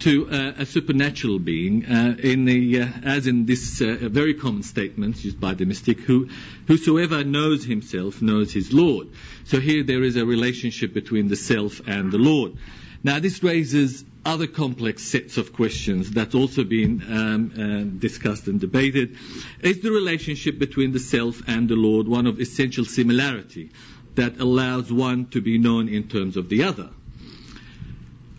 to 0.00 0.28
uh, 0.28 0.52
a 0.58 0.66
supernatural 0.66 1.38
being, 1.38 1.86
uh, 1.86 2.16
in 2.18 2.44
the, 2.44 2.82
uh, 2.82 2.88
as 3.04 3.28
in 3.28 3.46
this 3.46 3.80
uh, 3.80 3.96
very 4.00 4.34
common 4.34 4.64
statement 4.64 5.24
used 5.24 5.40
by 5.40 5.54
the 5.54 5.64
mystic, 5.64 6.00
who, 6.00 6.28
whosoever 6.66 7.22
knows 7.22 7.64
himself 7.64 8.20
knows 8.20 8.52
his 8.52 8.72
Lord. 8.72 9.08
So 9.44 9.60
here 9.60 9.84
there 9.84 10.02
is 10.02 10.16
a 10.16 10.26
relationship 10.26 10.92
between 10.92 11.28
the 11.28 11.36
self 11.36 11.80
and 11.86 12.10
the 12.10 12.18
Lord. 12.18 12.56
Now, 13.04 13.20
this 13.20 13.42
raises 13.42 14.04
other 14.24 14.46
complex 14.46 15.02
sets 15.02 15.36
of 15.36 15.52
questions 15.52 16.10
that's 16.10 16.34
also 16.34 16.64
been 16.64 17.02
um, 17.08 17.52
uh, 17.56 17.98
discussed 18.00 18.46
and 18.46 18.60
debated. 18.60 19.16
Is 19.60 19.80
the 19.80 19.90
relationship 19.90 20.58
between 20.58 20.92
the 20.92 20.98
self 20.98 21.42
and 21.46 21.68
the 21.68 21.76
Lord 21.76 22.08
one 22.08 22.26
of 22.26 22.40
essential 22.40 22.84
similarity 22.84 23.70
that 24.14 24.38
allows 24.38 24.92
one 24.92 25.26
to 25.26 25.40
be 25.40 25.58
known 25.58 25.88
in 25.88 26.08
terms 26.08 26.36
of 26.36 26.48
the 26.48 26.64
other? 26.64 26.90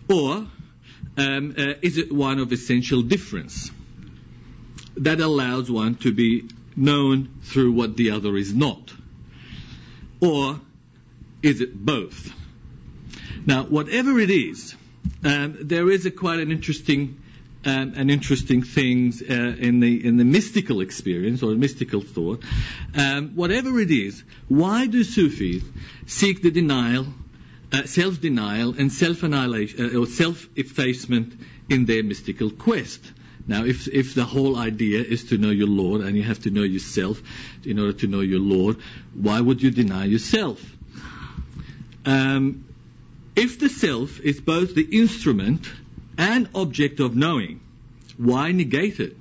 Or 0.08 0.46
um, 1.16 1.54
uh, 1.56 1.74
is 1.82 1.98
it 1.98 2.12
one 2.12 2.38
of 2.38 2.52
essential 2.52 3.02
difference 3.02 3.70
that 4.96 5.20
allows 5.20 5.70
one 5.70 5.94
to 5.96 6.12
be 6.12 6.48
known 6.74 7.40
through 7.42 7.72
what 7.72 7.96
the 7.96 8.10
other 8.10 8.36
is 8.36 8.54
not? 8.54 8.92
Or 10.20 10.60
is 11.42 11.60
it 11.60 11.74
both? 11.74 12.32
Now, 13.44 13.64
whatever 13.64 14.18
it 14.18 14.30
is, 14.30 14.74
um, 15.24 15.58
there 15.60 15.90
is 15.90 16.06
a 16.06 16.10
quite 16.10 16.40
an 16.40 16.50
interesting 16.50 17.20
um, 17.66 18.10
interesting 18.10 18.62
things 18.62 19.20
uh, 19.22 19.34
in 19.58 19.80
the 19.80 20.06
in 20.06 20.16
the 20.16 20.24
mystical 20.24 20.80
experience 20.80 21.42
or 21.42 21.54
mystical 21.54 22.00
thought. 22.00 22.42
Um, 22.94 23.30
whatever 23.30 23.80
it 23.80 23.90
is, 23.90 24.22
why 24.48 24.86
do 24.86 25.02
Sufis 25.02 25.64
seek 26.06 26.42
the 26.42 26.50
denial, 26.50 27.06
uh, 27.72 27.84
self-denial, 27.84 28.76
and 28.78 28.92
self-annihilation 28.92 29.96
uh, 29.96 29.98
or 29.98 30.06
self-effacement 30.06 31.34
in 31.68 31.86
their 31.86 32.04
mystical 32.04 32.50
quest? 32.50 33.00
Now, 33.48 33.64
if 33.64 33.88
if 33.88 34.14
the 34.14 34.24
whole 34.24 34.56
idea 34.56 35.02
is 35.02 35.24
to 35.24 35.38
know 35.38 35.50
your 35.50 35.68
Lord 35.68 36.02
and 36.02 36.16
you 36.16 36.22
have 36.22 36.42
to 36.42 36.50
know 36.50 36.62
yourself 36.62 37.20
in 37.64 37.78
order 37.78 37.92
to 37.94 38.06
know 38.06 38.20
your 38.20 38.40
Lord, 38.40 38.76
why 39.14 39.40
would 39.40 39.62
you 39.62 39.70
deny 39.70 40.04
yourself? 40.04 40.64
Um, 42.04 42.65
if 43.36 43.58
the 43.58 43.68
self 43.68 44.18
is 44.20 44.40
both 44.40 44.74
the 44.74 44.82
instrument 44.82 45.70
and 46.16 46.48
object 46.54 47.00
of 47.00 47.14
knowing, 47.14 47.60
why 48.16 48.52
negate 48.52 48.98
it 48.98 49.16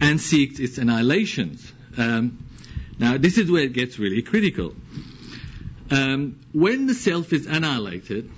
and 0.00 0.20
seek 0.20 0.58
its 0.58 0.78
annihilations? 0.78 1.72
Um, 1.96 2.38
now, 2.98 3.18
this 3.18 3.38
is 3.38 3.50
where 3.50 3.62
it 3.62 3.74
gets 3.74 3.98
really 3.98 4.22
critical. 4.22 4.74
Um, 5.90 6.40
when 6.52 6.86
the 6.86 6.94
self 6.94 7.32
is 7.32 7.46
annihilated, 7.46 8.30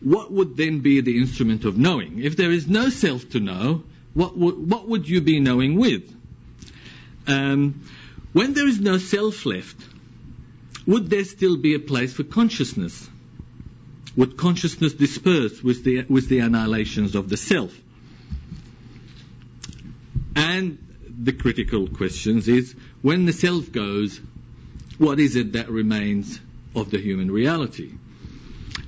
what 0.00 0.30
would 0.30 0.56
then 0.56 0.80
be 0.80 1.00
the 1.00 1.18
instrument 1.18 1.64
of 1.64 1.76
knowing? 1.76 2.20
If 2.20 2.36
there 2.36 2.52
is 2.52 2.68
no 2.68 2.90
self 2.90 3.30
to 3.30 3.40
know, 3.40 3.82
what 4.14 4.36
would, 4.36 4.70
what 4.70 4.88
would 4.88 5.08
you 5.08 5.20
be 5.20 5.40
knowing 5.40 5.78
with? 5.78 6.14
Um, 7.26 7.84
when 8.32 8.54
there 8.54 8.68
is 8.68 8.80
no 8.80 8.98
self 8.98 9.44
left, 9.46 9.76
would 10.86 11.10
there 11.10 11.24
still 11.24 11.56
be 11.56 11.74
a 11.74 11.78
place 11.78 12.12
for 12.12 12.24
consciousness? 12.24 13.08
Would 14.16 14.36
consciousness 14.36 14.94
disperse 14.94 15.62
with 15.62 15.84
the, 15.84 16.04
with 16.08 16.28
the 16.28 16.40
annihilations 16.40 17.14
of 17.14 17.28
the 17.28 17.36
self? 17.36 17.76
And 20.34 20.78
the 21.06 21.32
critical 21.32 21.88
questions 21.88 22.48
is, 22.48 22.74
when 23.02 23.26
the 23.26 23.32
self 23.32 23.72
goes, 23.72 24.20
what 24.98 25.20
is 25.20 25.36
it 25.36 25.52
that 25.52 25.68
remains 25.68 26.40
of 26.74 26.90
the 26.90 26.98
human 26.98 27.30
reality? 27.30 27.92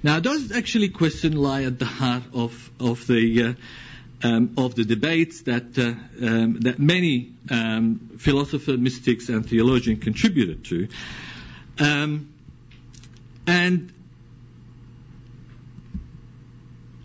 Now, 0.02 0.20
those 0.20 0.52
actually 0.52 0.88
questions 0.88 1.34
lie 1.34 1.64
at 1.64 1.78
the 1.78 1.84
heart 1.84 2.22
of, 2.32 2.70
of 2.80 3.06
the 3.06 3.44
uh, 3.44 3.54
um, 4.22 4.54
of 4.58 4.74
the 4.74 4.84
debates 4.84 5.42
that 5.42 5.78
uh, 5.78 6.26
um, 6.26 6.60
that 6.60 6.78
many 6.78 7.32
um, 7.50 8.10
philosophers, 8.18 8.78
mystics, 8.78 9.28
and 9.28 9.48
theologians 9.48 10.02
contributed 10.02 10.64
to, 10.66 10.88
um, 11.78 12.28
and 13.46 13.92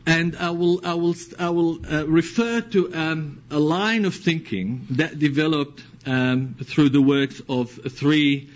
and 0.06 0.36
I 0.36 0.52
will 0.52 0.86
I 0.86 0.94
will 0.94 1.16
I 1.40 1.50
will 1.50 1.80
uh, 1.92 2.08
refer 2.08 2.62
to 2.62 2.94
um, 2.94 3.42
a 3.50 3.60
line 3.60 4.06
of 4.06 4.16
thinking 4.16 4.88
that 4.92 5.18
developed 5.18 5.84
um, 6.06 6.56
through 6.64 6.90
the 6.90 7.02
works 7.02 7.42
of 7.50 7.72
three 7.72 8.50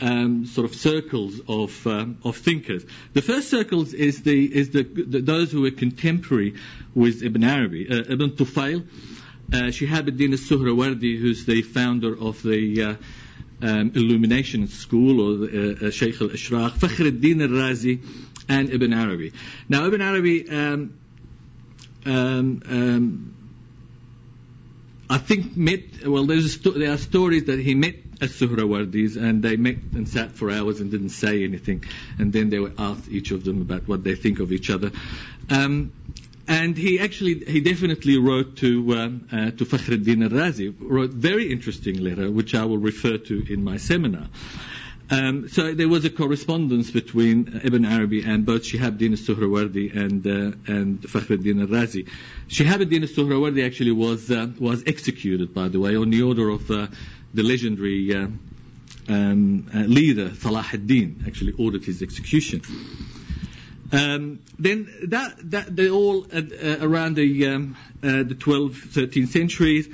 um, 0.00 0.46
sort 0.46 0.68
of 0.70 0.74
circles 0.74 1.40
of 1.48 1.86
um, 1.86 2.18
of 2.24 2.36
thinkers. 2.36 2.84
The 3.12 3.22
first 3.22 3.50
circles 3.50 3.92
is 3.92 4.22
the 4.22 4.44
is 4.44 4.70
the, 4.70 4.82
the 4.82 5.20
those 5.20 5.52
who 5.52 5.62
were 5.62 5.70
contemporary 5.70 6.54
with 6.94 7.22
Ibn 7.22 7.44
Arabi, 7.44 7.88
uh, 7.90 8.12
Ibn 8.12 8.30
Tufail, 8.30 8.86
uh, 9.52 9.56
Shihab 9.56 10.08
ad-Din 10.08 10.32
al-Suhrawardi, 10.32 11.18
who's 11.18 11.44
the 11.44 11.62
founder 11.62 12.18
of 12.18 12.42
the 12.42 12.82
uh, 12.82 12.94
um, 13.62 13.92
Illumination 13.94 14.68
School 14.68 15.20
or 15.20 15.46
the, 15.46 15.86
uh, 15.86 15.90
Sheikh 15.90 16.20
al-Ishraq, 16.20 16.72
Fakhr 16.72 17.06
ad-Din 17.06 17.42
al-Razi, 17.42 18.02
and 18.48 18.70
Ibn 18.70 18.92
Arabi. 18.92 19.32
Now, 19.68 19.86
Ibn 19.86 20.00
Arabi. 20.00 20.48
Um, 20.48 20.98
um, 22.04 22.62
um 22.68 23.36
I 25.08 25.18
think 25.18 25.56
met, 25.56 26.04
well, 26.04 26.28
sto- 26.40 26.72
there 26.72 26.92
are 26.92 26.98
stories 26.98 27.44
that 27.44 27.60
he 27.60 27.74
met 27.74 27.94
as 28.20 28.32
Suhrawardis 28.32 29.16
and 29.16 29.42
they 29.42 29.56
met 29.56 29.76
and 29.94 30.08
sat 30.08 30.32
for 30.32 30.50
hours 30.50 30.80
and 30.80 30.90
didn't 30.90 31.10
say 31.10 31.44
anything. 31.44 31.84
And 32.18 32.32
then 32.32 32.50
they 32.50 32.58
were 32.58 32.72
asked 32.76 33.08
each 33.08 33.30
of 33.30 33.44
them 33.44 33.60
about 33.60 33.86
what 33.86 34.02
they 34.02 34.16
think 34.16 34.40
of 34.40 34.50
each 34.52 34.68
other. 34.68 34.90
Um, 35.48 35.92
and 36.48 36.76
he 36.76 36.98
actually, 36.98 37.44
he 37.44 37.60
definitely 37.60 38.18
wrote 38.18 38.56
to, 38.58 38.94
um, 38.94 39.28
uh, 39.30 39.50
to 39.50 39.64
Fakhruddin 39.64 40.24
al-Razi, 40.24 40.74
wrote 40.78 41.10
very 41.10 41.52
interesting 41.52 41.98
letter, 41.98 42.30
which 42.30 42.54
I 42.54 42.64
will 42.64 42.78
refer 42.78 43.18
to 43.18 43.52
in 43.52 43.62
my 43.62 43.76
seminar. 43.76 44.28
Um, 45.08 45.48
so 45.48 45.72
there 45.72 45.88
was 45.88 46.04
a 46.04 46.10
correspondence 46.10 46.90
between 46.90 47.60
Ibn 47.62 47.84
Arabi 47.84 48.24
and 48.24 48.44
both 48.44 48.62
Shihab-Din 48.62 49.12
al-Suhrawardi 49.12 49.94
and, 49.94 50.26
uh, 50.26 50.56
and 50.66 51.00
Fakhruddin 51.00 51.60
al-Razi. 51.60 52.08
Shihab-Din 52.48 53.02
al-Suhrawardi 53.02 53.64
actually 53.64 53.92
was, 53.92 54.28
uh, 54.32 54.48
was 54.58 54.82
executed, 54.84 55.54
by 55.54 55.68
the 55.68 55.78
way, 55.78 55.94
on 55.94 56.10
the 56.10 56.22
order 56.22 56.48
of 56.48 56.68
uh, 56.72 56.88
the 57.32 57.44
legendary 57.44 58.12
uh, 58.16 58.26
um, 59.08 59.70
uh, 59.72 59.78
leader, 59.78 60.34
Salah 60.34 60.66
ad-Din, 60.72 61.22
actually 61.28 61.52
ordered 61.56 61.84
his 61.84 62.02
execution. 62.02 62.62
Um, 63.92 64.40
then 64.58 64.92
that, 65.04 65.50
that 65.52 65.76
they 65.76 65.88
all 65.88 66.26
uh, 66.32 66.78
around 66.80 67.14
the, 67.14 67.46
um, 67.46 67.76
the 68.00 68.34
12th, 68.36 68.88
13th 68.88 69.28
centuries. 69.28 69.88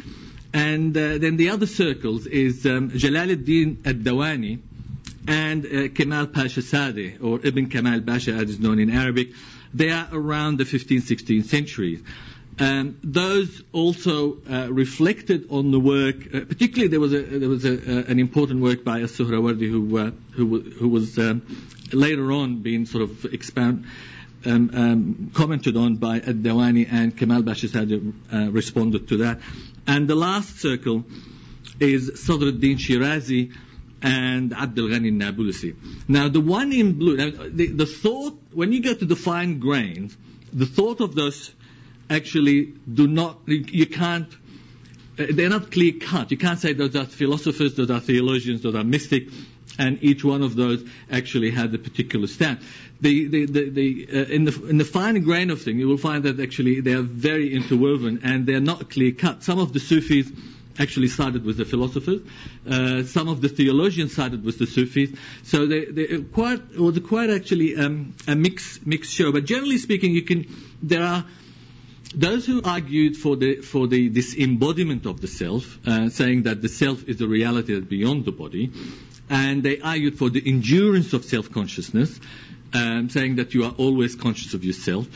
And 0.55 0.95
then 0.95 1.37
the 1.37 1.51
other 1.51 1.67
circles 1.67 2.27
is 2.27 2.67
um, 2.67 2.91
Jalal 2.91 3.31
ad-Din 3.31 3.83
ad-Dawani, 3.87 4.61
and 5.27 5.65
uh, 5.65 5.89
Kemal 5.89 6.27
Pasha 6.29 6.61
Zadeh, 6.61 7.23
or 7.23 7.41
Ibn 7.45 7.69
Kemal 7.69 8.01
Pasha 8.03 8.33
as 8.33 8.51
is 8.51 8.61
known 8.61 8.79
in 8.79 8.91
Arabic, 8.91 9.31
they 9.73 9.91
are 9.91 10.09
around 10.13 10.59
the 10.59 10.65
15th, 10.65 11.03
16th 11.03 11.45
centuries. 11.45 12.03
Um, 12.59 12.99
those 13.03 13.63
also 13.73 14.39
uh, 14.49 14.69
reflected 14.71 15.47
on 15.51 15.71
the 15.71 15.81
work. 15.81 16.17
Uh, 16.27 16.41
particularly, 16.41 16.89
there 16.89 17.01
was 17.01 17.15
a 17.15 17.23
there 17.23 17.49
was 17.49 17.65
a, 17.65 17.73
uh, 17.73 18.05
an 18.09 18.21
important 18.21 18.61
work 18.61 18.85
by 18.85 19.01
As-Suhrawardi 19.01 19.71
who 19.71 19.99
uh, 19.99 20.11
who, 20.33 20.61
who 20.61 20.89
was 20.89 21.19
um, 21.19 21.43
later 21.93 22.31
on 22.31 22.61
being 22.61 22.85
sort 22.85 23.05
of 23.05 23.25
expound, 23.25 23.87
um, 24.45 24.71
um, 24.75 25.31
commented 25.33 25.79
on 25.79 25.97
by 25.97 26.17
Ad-Dawani 26.17 26.93
and 26.93 27.17
Kemal 27.17 27.43
Pasha 27.43 27.69
uh, 28.33 28.51
responded 28.51 29.09
to 29.09 29.17
that. 29.19 29.41
And 29.87 30.07
the 30.07 30.15
last 30.15 30.61
circle 30.61 31.05
is 31.81 32.11
Sadruddin 32.11 32.77
Shirazi, 32.77 33.55
and 34.03 34.53
Abdul 34.53 34.89
Ghani 34.89 35.13
Nabulsi. 35.13 35.77
Now, 36.09 36.29
the 36.29 36.41
one 36.41 36.73
in 36.73 36.95
blue, 36.95 37.17
the, 37.17 37.67
the 37.69 37.87
thought, 37.87 38.39
when 38.53 38.73
you 38.73 38.83
go 38.83 38.95
to 38.95 39.05
the 39.05 39.17
fine 39.17 39.61
grains, 39.61 40.17
the 40.53 40.67
thought 40.67 41.01
of 41.01 41.15
those 41.15 41.53
actually 42.11 42.75
do 42.93 43.07
not, 43.07 43.39
you 43.47 43.87
can't, 43.87 44.29
uh, 45.19 45.27
they're 45.31 45.49
not 45.49 45.71
clear 45.71 45.93
cut. 46.01 46.31
You 46.31 46.37
can't 46.37 46.59
say 46.59 46.73
those 46.73 46.97
are 46.97 47.05
philosophers, 47.05 47.75
those 47.77 47.91
are 47.91 48.01
theologians, 48.01 48.63
those 48.63 48.75
are 48.75 48.85
mystics, 48.85 49.33
and 49.79 50.03
each 50.03 50.25
one 50.25 50.43
of 50.43 50.57
those 50.57 50.85
actually 51.11 51.51
had 51.51 51.73
a 51.73 51.79
particular 51.79 52.27
stand. 52.27 52.59
The, 53.01 53.29
the, 53.29 53.47
the, 53.47 53.71
the 53.71 54.09
uh, 54.13 54.25
in, 54.25 54.45
the, 54.45 54.67
in 54.69 54.79
the 54.79 54.85
fine 54.85 55.23
grain 55.23 55.51
of 55.51 55.63
thing, 55.63 55.79
you 55.79 55.89
will 55.89 55.97
find 55.97 56.25
that 56.25 56.41
actually 56.41 56.81
they 56.81 56.93
are 56.93 57.03
very 57.03 57.55
interwoven 57.55 58.21
and 58.25 58.47
they're 58.47 58.61
not 58.61 58.91
clear 58.91 59.13
cut. 59.13 59.45
Some 59.45 59.59
of 59.59 59.73
the 59.73 59.81
Sufis 59.81 60.31
actually 60.79 61.09
sided 61.09 61.45
with 61.45 61.57
the 61.57 61.65
philosophers. 61.65 62.21
Uh, 62.69 63.03
some 63.05 63.29
of 63.29 63.41
the 63.41 63.49
theologians 63.49 64.15
sided 64.15 64.45
with 64.45 64.59
the 64.59 64.67
Sufis. 64.67 65.11
So 65.43 65.67
they, 65.67 65.85
they 65.85 66.19
quite 66.23 66.61
it 66.73 66.81
was 66.81 66.99
quite 67.01 67.31
actually 67.31 67.77
um, 67.77 68.15
a 68.27 68.35
mixed 68.35 68.87
mixed 68.87 69.13
show. 69.13 69.33
But 69.33 69.45
generally 69.45 69.79
speaking, 69.79 70.13
you 70.13 70.23
can 70.23 70.47
there 70.83 71.03
are 71.03 71.25
those 72.15 72.47
who 72.47 72.63
argued 72.63 73.17
for 73.17 73.37
the 73.37 73.57
for 73.57 73.87
the 73.87 74.09
this 74.09 74.37
embodiment 74.37 75.07
of 75.07 75.21
the 75.21 75.29
self, 75.29 75.79
uh, 75.87 76.09
saying 76.11 76.45
that 76.45 76.63
the 76.63 76.69
self 76.69 77.09
is 77.09 77.21
a 77.21 77.27
reality 77.27 77.75
that's 77.75 77.87
beyond 77.87 78.25
the 78.25 78.33
body, 78.33 78.71
and 79.31 79.63
they 79.63 79.81
argued 79.81 80.19
for 80.19 80.31
the 80.31 80.43
endurance 80.47 81.13
of 81.13 81.25
self 81.25 81.51
consciousness, 81.51 82.21
um, 82.75 83.09
saying 83.09 83.37
that 83.37 83.55
you 83.55 83.65
are 83.65 83.75
always 83.79 84.15
conscious 84.15 84.55
of 84.55 84.65
yourself, 84.65 85.07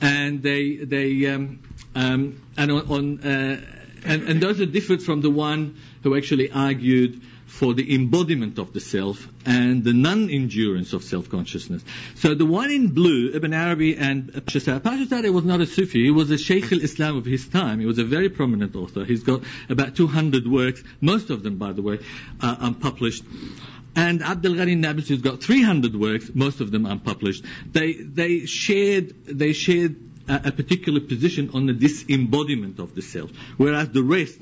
and 0.00 0.42
they 0.42 0.76
they 0.76 1.26
um, 1.26 1.60
um, 1.94 2.40
and 2.56 2.70
on, 2.70 2.90
on 2.90 3.20
uh, 3.20 3.60
and, 4.06 4.22
and 4.28 4.40
those 4.40 4.60
are 4.60 4.66
different 4.66 5.02
from 5.02 5.20
the 5.20 5.30
one 5.30 5.76
who 6.02 6.16
actually 6.16 6.50
argued 6.50 7.20
for 7.46 7.74
the 7.74 7.94
embodiment 7.94 8.58
of 8.58 8.72
the 8.72 8.80
self 8.80 9.28
and 9.46 9.84
the 9.84 9.92
non-endurance 9.92 10.92
of 10.92 11.04
self-consciousness. 11.04 11.82
So 12.16 12.34
the 12.34 12.44
one 12.44 12.70
in 12.70 12.88
blue, 12.88 13.30
Ibn 13.34 13.54
Arabi 13.54 13.96
and 13.96 14.32
Pasha 14.46 14.60
Zadeh 14.60 15.32
was 15.32 15.44
not 15.44 15.60
a 15.60 15.66
Sufi. 15.66 16.04
He 16.04 16.10
was 16.10 16.30
a 16.30 16.38
Sheikh 16.38 16.72
al-Islam 16.72 17.16
of 17.16 17.24
his 17.24 17.46
time. 17.46 17.78
He 17.80 17.86
was 17.86 17.98
a 17.98 18.04
very 18.04 18.28
prominent 18.28 18.74
author. 18.74 19.04
He's 19.04 19.22
got 19.22 19.42
about 19.68 19.94
200 19.94 20.46
works, 20.46 20.82
most 21.00 21.30
of 21.30 21.42
them, 21.42 21.56
by 21.56 21.72
the 21.72 21.82
way, 21.82 22.00
are 22.42 22.56
unpublished. 22.60 23.24
And 23.94 24.22
Abdul 24.22 24.54
Ghani 24.54 24.76
Nabulsi 24.76 25.10
has 25.10 25.22
got 25.22 25.40
300 25.40 25.96
works, 25.96 26.30
most 26.34 26.60
of 26.60 26.70
them 26.70 26.84
unpublished. 26.84 27.44
They, 27.72 27.94
they 27.94 28.44
shared, 28.44 29.24
they 29.24 29.52
shared 29.54 29.96
a, 30.28 30.40
a 30.46 30.52
particular 30.52 31.00
position 31.00 31.50
on 31.54 31.66
the 31.66 31.72
disembodiment 31.72 32.78
of 32.78 32.94
the 32.94 33.02
self, 33.02 33.30
whereas 33.56 33.90
the 33.90 34.02
rest 34.02 34.38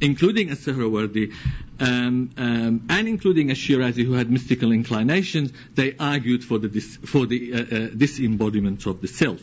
including 0.00 0.50
as-Suhrawardi, 0.50 1.32
um, 1.78 2.30
um, 2.36 2.86
and 2.88 3.08
including 3.08 3.50
Ash-Shirazi, 3.50 4.04
who 4.04 4.12
had 4.14 4.30
mystical 4.30 4.72
inclinations, 4.72 5.52
they 5.74 5.94
argued 5.98 6.44
for 6.44 6.58
the, 6.58 6.68
dis- 6.68 6.96
for 6.96 7.26
the 7.26 7.52
uh, 7.54 7.58
uh, 7.58 7.88
disembodiment 7.96 8.86
of 8.86 9.00
the 9.00 9.08
self. 9.08 9.40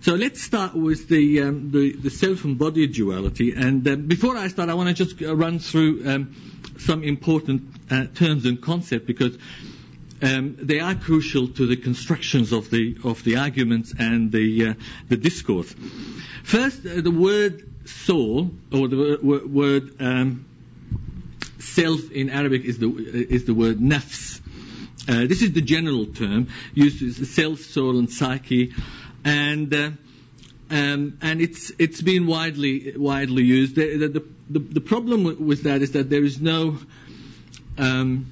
So 0.00 0.14
let's 0.16 0.42
start 0.42 0.74
with 0.74 1.08
the, 1.08 1.42
um, 1.42 1.70
the, 1.70 1.92
the 1.92 2.10
self-embodied 2.10 2.92
duality. 2.92 3.52
And 3.56 3.86
uh, 3.86 3.94
before 3.94 4.36
I 4.36 4.48
start, 4.48 4.68
I 4.68 4.74
want 4.74 4.88
to 4.96 5.04
just 5.04 5.20
run 5.20 5.60
through 5.60 6.02
um, 6.08 6.34
some 6.80 7.04
important 7.04 7.62
uh, 7.90 8.06
terms 8.12 8.44
and 8.46 8.60
concepts 8.60 9.06
because 9.06 9.38
um, 10.22 10.56
they 10.60 10.78
are 10.78 10.94
crucial 10.94 11.48
to 11.48 11.66
the 11.66 11.76
constructions 11.76 12.52
of 12.52 12.70
the 12.70 12.96
of 13.04 13.22
the 13.24 13.36
arguments 13.36 13.92
and 13.98 14.30
the 14.30 14.68
uh, 14.68 14.74
the 15.08 15.16
discourse. 15.16 15.74
First, 16.44 16.86
uh, 16.86 17.00
the 17.00 17.10
word 17.10 17.68
soul 17.88 18.50
or 18.72 18.88
the 18.88 19.16
w- 19.16 19.48
word 19.48 20.00
um, 20.00 20.46
self 21.58 22.10
in 22.12 22.30
Arabic 22.30 22.64
is 22.64 22.78
the 22.78 22.88
is 22.88 23.44
the 23.46 23.54
word 23.54 23.78
nafs. 23.78 24.40
Uh, 25.08 25.26
this 25.26 25.42
is 25.42 25.52
the 25.52 25.60
general 25.60 26.06
term 26.06 26.46
used 26.74 27.02
as 27.02 27.28
self, 27.30 27.58
soul, 27.58 27.98
and 27.98 28.08
psyche, 28.08 28.72
and 29.24 29.74
uh, 29.74 29.90
um, 30.70 31.18
and 31.20 31.40
it's 31.40 31.72
it's 31.80 32.00
been 32.00 32.28
widely 32.28 32.96
widely 32.96 33.42
used. 33.42 33.74
The 33.74 34.06
the, 34.06 34.24
the, 34.50 34.58
the 34.60 34.80
problem 34.80 35.24
with 35.44 35.64
that 35.64 35.82
is 35.82 35.92
that 35.92 36.08
there 36.10 36.22
is 36.22 36.40
no 36.40 36.78
um, 37.76 38.26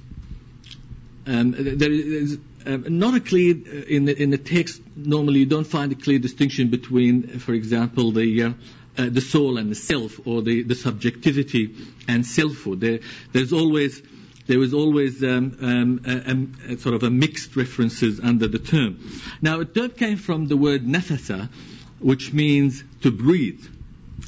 um, 1.31 1.55
there 1.57 1.91
is 1.91 2.37
um, 2.65 2.85
not 2.99 3.15
a 3.15 3.19
clear 3.19 3.55
in 3.87 4.05
the 4.05 4.21
in 4.21 4.29
the 4.29 4.37
text. 4.37 4.81
Normally, 4.95 5.39
you 5.39 5.45
don't 5.45 5.67
find 5.67 5.91
a 5.91 5.95
clear 5.95 6.19
distinction 6.19 6.69
between, 6.69 7.39
for 7.39 7.53
example, 7.53 8.11
the 8.11 8.43
uh, 8.43 8.53
uh, 8.97 9.09
the 9.09 9.21
soul 9.21 9.57
and 9.57 9.71
the 9.71 9.75
self, 9.75 10.19
or 10.27 10.41
the, 10.41 10.63
the 10.63 10.75
subjectivity 10.75 11.75
and 12.07 12.25
selfhood. 12.25 12.81
There, 12.81 12.99
there's 13.31 13.53
always 13.53 14.01
there 14.47 14.59
was 14.59 14.73
always 14.73 15.23
um, 15.23 15.57
um, 15.61 16.01
a, 16.67 16.73
a, 16.73 16.77
sort 16.77 16.95
of 16.95 17.03
a 17.03 17.09
mixed 17.09 17.55
references 17.55 18.19
under 18.19 18.47
the 18.47 18.59
term. 18.59 18.99
Now, 19.41 19.63
that 19.63 19.97
came 19.97 20.17
from 20.17 20.47
the 20.47 20.57
word 20.57 20.85
nafasa, 20.85 21.49
which 21.99 22.33
means 22.33 22.83
to 23.03 23.11
breathe. 23.11 23.65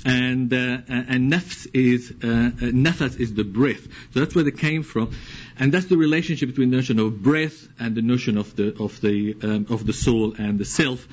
And, 0.06 0.52
uh, 0.54 0.82
and 0.88 1.32
nafs 1.32 1.68
is, 1.74 2.12
uh, 2.12 2.52
nafas 2.72 3.20
is 3.20 3.34
the 3.34 3.44
breath. 3.44 3.84
So 4.14 4.20
that's 4.20 4.36
where 4.36 4.48
it 4.48 4.58
came 4.58 4.84
from. 4.84 5.14
And 5.60 5.72
that's 5.72 5.86
the 5.86 5.98
relationship 5.98 6.50
between 6.50 6.72
the 6.72 6.78
notion 6.78 7.00
of 7.00 7.22
breath 7.22 7.68
and 7.80 7.96
the 7.96 8.02
notion 8.02 8.38
of 8.38 8.56
the, 8.56 8.76
of 8.82 9.00
the, 9.02 9.36
um, 9.44 9.68
of 9.70 9.86
the 9.86 9.94
soul 9.94 10.34
and 10.38 10.60
the 10.60 10.66
self. 10.66 11.08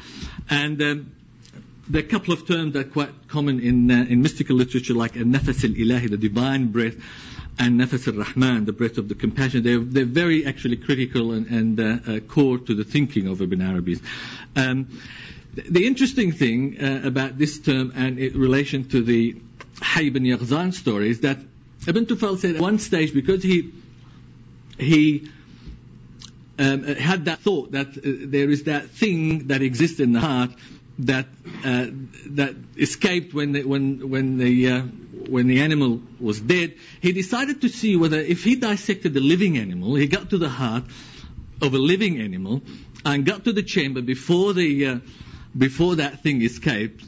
And, 0.49 0.81
um, 0.83 1.13
there 1.89 2.03
are 2.03 2.05
a 2.05 2.09
couple 2.09 2.33
of 2.33 2.47
terms 2.47 2.75
that 2.75 2.87
are 2.87 2.91
quite 2.91 3.29
common 3.29 3.59
in, 3.59 3.91
uh, 3.91 4.07
in 4.09 4.23
mystical 4.23 4.55
literature, 4.55 4.95
like 4.95 5.15
nafas 5.15 5.65
al-ilahi, 5.65 6.09
the 6.09 6.17
divine 6.17 6.69
breath, 6.69 6.95
and 7.59 7.81
nafas 7.81 8.07
al-rahman, 8.07 8.65
the 8.65 8.73
breath 8.73 8.97
of 8.97 9.09
the 9.09 9.17
compassion. 9.17 9.65
They're, 9.65 9.81
they're 9.81 10.05
very 10.05 10.47
actually 10.47 10.77
critical 10.77 11.33
and, 11.33 11.47
and 11.49 11.81
uh, 11.81 12.13
uh, 12.13 12.21
core 12.21 12.59
to 12.59 12.75
the 12.75 12.85
thinking 12.85 13.27
of 13.27 13.43
Ibn 13.43 13.61
Arabi. 13.61 13.99
Um, 14.55 15.01
the 15.53 15.87
interesting 15.87 16.31
thing 16.31 16.81
uh, 16.81 17.01
about 17.05 17.37
this 17.37 17.59
term 17.59 17.93
and 17.97 18.21
in 18.21 18.39
relation 18.39 18.89
to 18.91 19.03
the 19.03 19.37
Hay 19.83 20.07
ibn 20.07 20.23
Yaqzan 20.23 20.73
story 20.73 21.11
is 21.11 21.21
that 21.21 21.39
Ibn 21.89 22.07
Tufayl 22.07 22.39
said 22.39 22.55
at 22.55 22.61
one 22.61 22.79
stage, 22.79 23.13
because 23.13 23.43
he 23.43 23.73
he 24.81 25.29
um, 26.59 26.85
had 26.85 27.25
that 27.25 27.41
thought 27.41 27.73
that 27.73 27.89
uh, 27.89 28.01
there 28.05 28.51
is 28.51 28.65
that 28.65 28.91
thing 28.91 29.49
that 29.49 29.63
exists 29.63 30.01
in 30.01 30.13
the 30.13 30.21
heart 30.21 30.51
that 31.01 31.27
uh, 31.65 31.87
that 32.27 32.55
escaped 32.77 33.33
when 33.33 33.53
the, 33.53 33.65
when 33.65 34.11
when 34.11 34.37
the 34.37 34.71
uh, 34.71 34.83
when 35.29 35.47
the 35.47 35.61
animal 35.61 36.01
was 36.19 36.41
dead. 36.41 36.77
He 37.01 37.13
decided 37.13 37.63
to 37.63 37.69
see 37.69 37.97
whether 37.97 38.19
if 38.19 38.45
he 38.45 38.57
dissected 38.57 39.15
the 39.15 39.21
living 39.21 39.57
animal, 39.57 39.95
he 39.95 40.07
got 40.07 40.31
to 40.31 40.39
the 40.39 40.49
heart 40.49 40.85
of 41.63 41.75
a 41.75 41.79
living 41.79 42.21
animal 42.21 42.63
and 43.05 43.25
got 43.25 43.45
to 43.45 43.53
the 43.53 43.63
chamber 43.63 44.03
before 44.03 44.53
the 44.53 44.87
uh, 44.87 44.99
before 45.57 45.97
that 45.97 46.23
thing 46.23 46.43
escaped, 46.43 47.05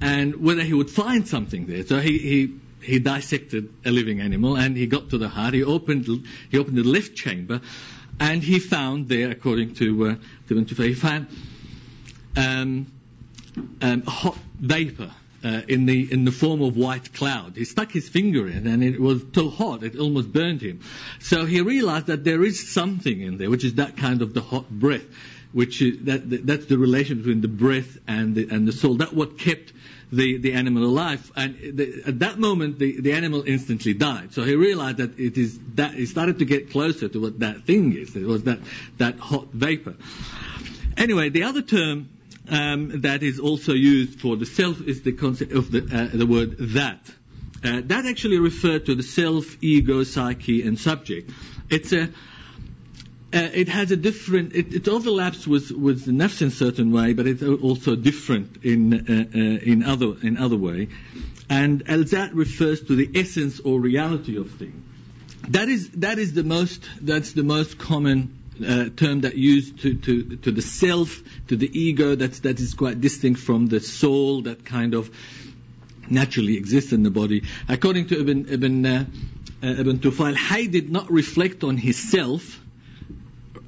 and 0.00 0.36
whether 0.36 0.62
he 0.62 0.72
would 0.72 0.90
find 0.90 1.26
something 1.26 1.66
there. 1.66 1.84
So 1.84 1.98
he, 1.98 2.18
he 2.18 2.54
he 2.82 2.98
dissected 2.98 3.72
a 3.84 3.90
living 3.90 4.20
animal 4.20 4.56
and 4.56 4.76
he 4.76 4.86
got 4.86 5.10
to 5.10 5.18
the 5.18 5.28
heart. 5.28 5.54
He 5.54 5.64
opened 5.64 6.06
he 6.50 6.58
opened 6.58 6.76
the 6.76 6.82
left 6.82 7.14
chamber, 7.14 7.60
and 8.20 8.42
he 8.42 8.58
found 8.58 9.08
there, 9.08 9.30
according 9.30 9.74
to 9.74 10.06
uh, 10.06 10.14
to 10.48 10.82
he 10.82 10.94
found. 10.94 11.26
Um, 12.36 12.86
um, 13.82 14.02
hot 14.02 14.38
vapor 14.58 15.10
uh, 15.44 15.62
in 15.68 15.86
the 15.86 16.12
in 16.12 16.24
the 16.24 16.32
form 16.32 16.62
of 16.62 16.76
white 16.76 17.12
cloud. 17.12 17.56
He 17.56 17.64
stuck 17.64 17.90
his 17.90 18.08
finger 18.08 18.46
in, 18.46 18.66
and 18.66 18.82
it 18.82 19.00
was 19.00 19.22
so 19.34 19.50
hot 19.50 19.82
it 19.82 19.98
almost 19.98 20.32
burned 20.32 20.62
him. 20.62 20.80
So 21.20 21.44
he 21.44 21.60
realized 21.60 22.06
that 22.06 22.24
there 22.24 22.42
is 22.44 22.72
something 22.72 23.20
in 23.20 23.38
there, 23.38 23.50
which 23.50 23.64
is 23.64 23.74
that 23.74 23.96
kind 23.96 24.22
of 24.22 24.34
the 24.34 24.40
hot 24.40 24.70
breath, 24.70 25.04
which 25.52 25.82
is 25.82 26.04
that, 26.04 26.28
that 26.30 26.46
that's 26.46 26.66
the 26.66 26.78
relation 26.78 27.18
between 27.18 27.40
the 27.40 27.48
breath 27.48 27.98
and 28.06 28.34
the 28.34 28.48
and 28.50 28.66
the 28.66 28.72
soul. 28.72 28.94
That's 28.94 29.12
what 29.12 29.38
kept 29.38 29.72
the, 30.12 30.36
the 30.38 30.52
animal 30.52 30.84
alive. 30.84 31.32
And 31.34 31.56
the, 31.76 32.02
at 32.06 32.18
that 32.20 32.38
moment, 32.38 32.78
the, 32.78 33.00
the 33.00 33.12
animal 33.14 33.42
instantly 33.46 33.94
died. 33.94 34.34
So 34.34 34.44
he 34.44 34.54
realized 34.54 34.98
that 34.98 35.18
it 35.18 35.38
is 35.38 35.58
that 35.74 35.94
he 35.94 36.06
started 36.06 36.38
to 36.40 36.44
get 36.44 36.70
closer 36.70 37.08
to 37.08 37.20
what 37.20 37.40
that 37.40 37.64
thing 37.64 37.96
is. 37.96 38.14
It 38.14 38.26
was 38.26 38.44
that 38.44 38.60
that 38.98 39.18
hot 39.18 39.48
vapor. 39.48 39.96
Anyway, 40.96 41.30
the 41.30 41.44
other 41.44 41.62
term 41.62 42.10
um, 42.48 43.00
that 43.00 43.22
is 43.22 43.40
also 43.40 43.72
used 43.72 44.20
for 44.20 44.36
the 44.36 44.46
self 44.46 44.80
is 44.82 45.02
the 45.02 45.12
concept 45.12 45.52
of 45.52 45.70
the, 45.70 45.78
uh, 45.80 46.16
the 46.16 46.26
word 46.26 46.58
dhat. 46.58 47.00
Uh, 47.64 47.80
that 47.84 48.06
actually 48.06 48.38
referred 48.38 48.86
to 48.86 48.94
the 48.94 49.04
self, 49.04 49.62
ego, 49.62 50.02
psyche, 50.02 50.62
and 50.66 50.78
subject. 50.78 51.30
It's 51.70 51.92
a 51.92 52.08
uh, 53.34 53.48
it 53.52 53.68
has 53.68 53.90
a 53.90 53.96
different, 53.96 54.54
it, 54.54 54.74
it, 54.74 54.88
overlaps 54.88 55.46
with, 55.46 55.70
with 55.70 56.04
the 56.04 56.12
nafs 56.12 56.42
in 56.42 56.48
a 56.48 56.50
certain 56.50 56.92
way, 56.92 57.14
but 57.14 57.26
it's 57.26 57.42
also 57.42 57.96
different 57.96 58.64
in, 58.64 58.92
uh, 58.92 59.24
uh, 59.34 59.38
in, 59.38 59.82
other, 59.82 60.14
in 60.22 60.36
other 60.36 60.56
way. 60.56 60.88
And 61.48 61.82
al-zat 61.88 62.34
refers 62.34 62.82
to 62.82 62.94
the 62.94 63.10
essence 63.14 63.60
or 63.60 63.80
reality 63.80 64.36
of 64.36 64.50
things. 64.52 64.84
That 65.48 65.68
is, 65.68 65.90
that 65.90 66.18
is 66.18 66.34
the 66.34 66.44
most, 66.44 66.88
that's 67.00 67.32
the 67.32 67.42
most 67.42 67.78
common 67.78 68.38
uh, 68.64 68.90
term 68.90 69.22
that 69.22 69.36
used 69.36 69.80
to, 69.80 69.94
to, 69.94 70.36
to 70.36 70.52
the 70.52 70.62
self, 70.62 71.20
to 71.48 71.56
the 71.56 71.70
ego, 71.78 72.14
that's, 72.14 72.40
that 72.40 72.60
is 72.60 72.74
quite 72.74 73.00
distinct 73.00 73.40
from 73.40 73.66
the 73.66 73.80
soul 73.80 74.42
that 74.42 74.64
kind 74.64 74.94
of 74.94 75.10
naturally 76.08 76.56
exists 76.56 76.92
in 76.92 77.02
the 77.02 77.10
body. 77.10 77.44
According 77.68 78.08
to 78.08 78.20
Ibn, 78.20 78.46
Ibn, 78.48 78.86
uh, 78.86 79.04
uh, 79.62 79.66
Ibn 79.66 79.98
Tufayl, 79.98 80.36
Hay 80.36 80.66
did 80.66 80.90
not 80.90 81.10
reflect 81.10 81.64
on 81.64 81.76
his 81.76 81.96
self, 81.96 82.60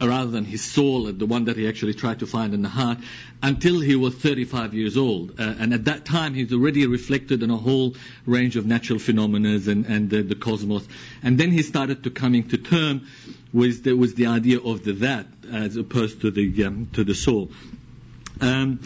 rather 0.08 0.30
than 0.30 0.44
his 0.44 0.62
soul, 0.62 1.04
the 1.12 1.26
one 1.26 1.44
that 1.44 1.56
he 1.56 1.68
actually 1.68 1.94
tried 1.94 2.20
to 2.20 2.26
find 2.26 2.54
in 2.54 2.62
the 2.62 2.68
heart, 2.68 2.98
until 3.42 3.80
he 3.80 3.96
was 3.96 4.14
35 4.14 4.74
years 4.74 4.96
old. 4.96 5.38
Uh, 5.38 5.54
and 5.58 5.74
at 5.74 5.84
that 5.84 6.04
time, 6.04 6.34
he's 6.34 6.52
already 6.52 6.86
reflected 6.86 7.42
on 7.42 7.50
a 7.50 7.56
whole 7.56 7.94
range 8.26 8.56
of 8.56 8.66
natural 8.66 8.98
phenomena 8.98 9.50
and, 9.70 9.86
and 9.86 10.10
the, 10.10 10.22
the, 10.22 10.34
cosmos. 10.34 10.86
And 11.22 11.38
then 11.38 11.50
he 11.50 11.62
started 11.62 12.04
to 12.04 12.10
coming 12.10 12.48
to 12.48 12.58
term 12.58 13.06
with 13.52 13.84
the, 13.84 13.92
with 13.92 14.16
the 14.16 14.26
idea 14.26 14.60
of 14.60 14.84
the 14.84 14.92
dhat 14.92 15.26
as 15.52 15.76
opposed 15.76 16.22
to 16.22 16.30
the 16.30 16.64
um, 16.64 16.88
to 16.94 17.04
the 17.04 17.14
soul. 17.14 17.50
Um, 18.40 18.80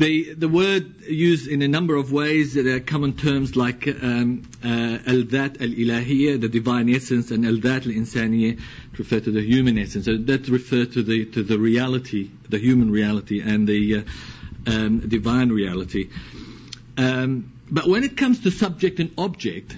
the, 0.00 0.32
the 0.32 0.48
word 0.48 1.02
used 1.02 1.46
in 1.46 1.60
a 1.60 1.68
number 1.68 1.94
of 1.94 2.10
ways, 2.10 2.54
there 2.54 2.74
are 2.74 2.80
common 2.80 3.18
terms 3.18 3.54
like 3.54 3.86
um, 3.86 4.48
uh, 4.64 4.98
al-dhat 5.06 5.60
al-ilahiyya, 5.60 6.40
the 6.40 6.48
divine 6.48 6.88
essence, 6.88 7.30
and 7.30 7.44
al-dhat 7.44 7.86
al-insaniyya, 7.86 8.58
refer 8.96 9.20
to 9.20 9.30
the 9.30 9.42
human 9.42 9.78
essence. 9.78 10.06
So 10.06 10.16
that 10.16 10.48
refer 10.48 10.86
to 10.86 11.02
the 11.02 11.26
to 11.26 11.42
the 11.42 11.58
reality, 11.58 12.30
the 12.48 12.58
human 12.58 12.90
reality, 12.90 13.42
and 13.42 13.68
the 13.68 13.96
uh, 13.96 14.02
um, 14.66 15.00
divine 15.00 15.50
reality. 15.50 16.08
Um, 16.96 17.52
but 17.70 17.86
when 17.86 18.02
it 18.02 18.16
comes 18.16 18.40
to 18.44 18.50
subject 18.50 19.00
and 19.00 19.12
object, 19.18 19.76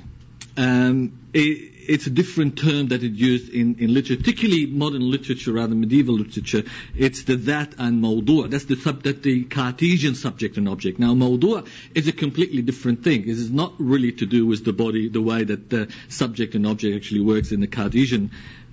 um, 0.57 1.19
it, 1.35 1.72
it's 1.89 2.07
a 2.07 2.11
different 2.11 2.59
term 2.59 2.89
that 2.89 3.03
is 3.03 3.13
used 3.13 3.49
in, 3.53 3.77
in 3.79 3.93
literature, 3.95 4.17
particularly 4.17 4.67
modern 4.67 5.11
literature 5.11 5.53
rather 5.53 5.69
than 5.69 5.81
medieval 5.81 6.15
literature. 6.15 6.63
It's 6.97 7.25
the 7.25 7.37
dhat 7.37 7.75
and 7.79 8.03
mawdu'. 8.03 8.51
That's 8.51 8.65
the 8.65 8.77
sub, 8.77 9.03
that 9.03 9.23
the 9.23 9.45
Cartesian 9.45 10.15
subject 10.15 10.57
and 10.57 10.69
object. 10.69 10.99
Now, 10.99 11.15
mawdu' 11.15 11.67
is 11.95 12.09
a 12.09 12.13
completely 12.13 12.63
different 12.63 13.05
thing. 13.05 13.23
It 13.23 13.29
is 13.29 13.51
not 13.51 13.75
really 13.79 14.13
to 14.13 14.27
do 14.27 14.47
with 14.47 14.65
the 14.65 14.73
body, 14.73 15.09
the 15.09 15.23
way 15.23 15.45
that 15.45 15.71
the 15.71 15.93
subject 16.09 16.55
and 16.55 16.67
object 16.67 16.97
actually 16.97 17.21
works 17.21 17.53
in 17.53 17.61
the 17.61 17.67
Cartesian 17.67 18.31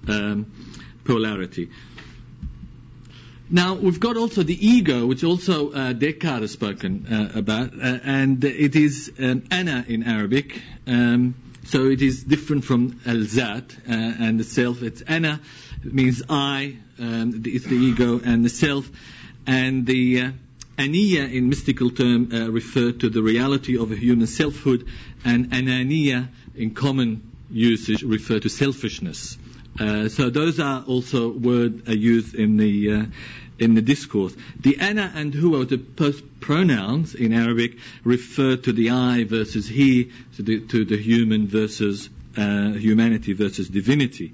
um, 0.07 0.51
polarity. 1.03 1.69
Now, 3.51 3.73
we've 3.73 3.99
got 3.99 4.15
also 4.15 4.43
the 4.43 4.67
ego, 4.67 5.07
which 5.07 5.23
also 5.23 5.71
uh, 5.71 5.93
Descartes 5.93 6.41
has 6.41 6.51
spoken 6.51 7.07
uh, 7.11 7.31
about, 7.39 7.73
uh, 7.73 7.97
and 8.03 8.43
it 8.43 8.75
is 8.75 9.11
um, 9.19 9.43
ana 9.49 9.83
in 9.87 10.03
Arabic. 10.03 10.61
Um, 10.85 11.33
so 11.69 11.85
it 11.85 12.01
is 12.01 12.23
different 12.23 12.65
from 12.65 12.99
al-zat 13.05 13.71
uh, 13.87 13.91
and 13.93 14.39
the 14.39 14.43
self. 14.43 14.81
It's 14.81 15.03
ana, 15.03 15.39
it 15.85 15.93
means 15.93 16.23
I, 16.27 16.77
um, 16.97 17.43
it's 17.45 17.65
the 17.65 17.75
ego 17.75 18.19
and 18.19 18.43
the 18.43 18.49
self. 18.49 18.89
And 19.45 19.85
the 19.85 20.21
uh, 20.21 20.31
aniya 20.79 21.31
in 21.31 21.47
mystical 21.47 21.91
term 21.91 22.31
uh, 22.33 22.49
refer 22.49 22.91
to 22.91 23.09
the 23.09 23.21
reality 23.21 23.77
of 23.77 23.91
a 23.91 23.95
human 23.95 24.25
selfhood, 24.25 24.87
and 25.23 25.51
ananiya 25.51 26.29
in 26.55 26.73
common 26.73 27.31
usage 27.51 28.01
refer 28.01 28.39
to 28.39 28.49
selfishness. 28.49 29.37
Uh, 29.79 30.09
so 30.09 30.31
those 30.31 30.59
are 30.59 30.83
also 30.87 31.29
words 31.29 31.87
uh, 31.87 31.91
used 31.91 32.33
in 32.33 32.57
the 32.57 32.91
uh, 32.91 33.05
in 33.59 33.75
the 33.75 33.81
discourse. 33.81 34.35
The 34.59 34.79
ana 34.79 35.11
and 35.15 35.33
huwa, 35.33 35.67
the 35.67 35.77
post 35.77 36.23
pronouns 36.39 37.15
in 37.15 37.33
Arabic, 37.33 37.77
refer 38.03 38.55
to 38.55 38.71
the 38.73 38.91
I 38.91 39.23
versus 39.23 39.67
he, 39.67 40.11
to 40.35 40.43
the, 40.43 40.59
to 40.67 40.85
the 40.85 40.97
human 40.97 41.47
versus 41.47 42.09
uh, 42.37 42.71
humanity 42.71 43.33
versus 43.33 43.69
divinity. 43.69 44.33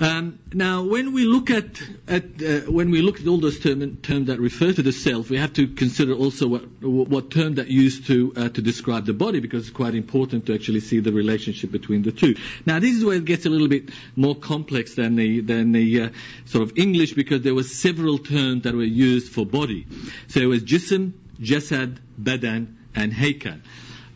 Um, 0.00 0.38
now, 0.54 0.84
when 0.84 1.12
we 1.12 1.26
look 1.26 1.50
at, 1.50 1.66
at 2.08 2.24
uh, 2.42 2.60
when 2.72 2.90
we 2.90 3.02
look 3.02 3.20
at 3.20 3.26
all 3.26 3.38
those 3.38 3.60
term, 3.60 3.98
terms 3.98 4.28
that 4.28 4.40
refer 4.40 4.72
to 4.72 4.82
the 4.82 4.92
self, 4.92 5.28
we 5.28 5.36
have 5.36 5.52
to 5.52 5.68
consider 5.68 6.14
also 6.14 6.48
what, 6.80 7.30
term 7.30 7.56
that 7.56 7.68
used 7.68 8.06
to 8.06 8.32
uh, 8.34 8.48
to 8.48 8.62
describe 8.62 9.04
the 9.04 9.12
body, 9.12 9.40
because 9.40 9.68
it's 9.68 9.76
quite 9.76 9.94
important 9.94 10.46
to 10.46 10.54
actually 10.54 10.80
see 10.80 11.00
the 11.00 11.12
relationship 11.12 11.70
between 11.70 12.02
the 12.02 12.12
two. 12.12 12.34
Now, 12.64 12.80
this 12.80 12.96
is 12.96 13.04
where 13.04 13.16
it 13.16 13.26
gets 13.26 13.44
a 13.44 13.50
little 13.50 13.68
bit 13.68 13.90
more 14.16 14.34
complex 14.34 14.94
than 14.94 15.16
the 15.16 15.42
than 15.42 15.72
the 15.72 16.02
uh, 16.04 16.08
sort 16.46 16.62
of 16.62 16.78
English, 16.78 17.12
because 17.12 17.42
there 17.42 17.54
were 17.54 17.62
several 17.62 18.16
terms 18.16 18.62
that 18.62 18.74
were 18.74 18.82
used 18.82 19.30
for 19.30 19.44
body. 19.44 19.86
So 20.28 20.40
it 20.40 20.46
was 20.46 20.62
jism, 20.62 21.12
jasad, 21.38 21.98
badan, 22.18 22.78
and 22.94 23.12
haykal. 23.12 23.60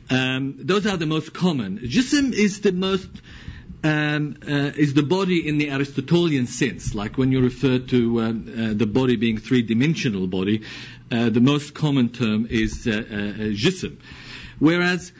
Um, 0.08 0.56
those 0.58 0.86
are 0.86 0.96
the 0.96 1.06
most 1.06 1.34
common. 1.34 1.78
Jism 1.78 2.32
is 2.32 2.60
the 2.60 2.72
most 2.72 3.08
um, 3.84 4.36
uh, 4.48 4.72
is 4.76 4.94
the 4.94 5.02
body 5.02 5.46
in 5.46 5.58
the 5.58 5.70
Aristotelian 5.70 6.46
sense, 6.46 6.94
like 6.94 7.18
when 7.18 7.30
you 7.30 7.42
refer 7.42 7.78
to 7.78 8.18
uh, 8.18 8.22
uh, 8.22 8.32
the 8.74 8.86
body 8.86 9.16
being 9.16 9.36
three-dimensional 9.38 10.26
body, 10.26 10.62
uh, 11.12 11.28
the 11.28 11.40
most 11.40 11.74
common 11.74 12.08
term 12.08 12.46
is 12.48 12.86
uh, 12.86 12.90
uh, 12.90 12.94
jism. 13.52 13.98
Whereas 14.58 15.12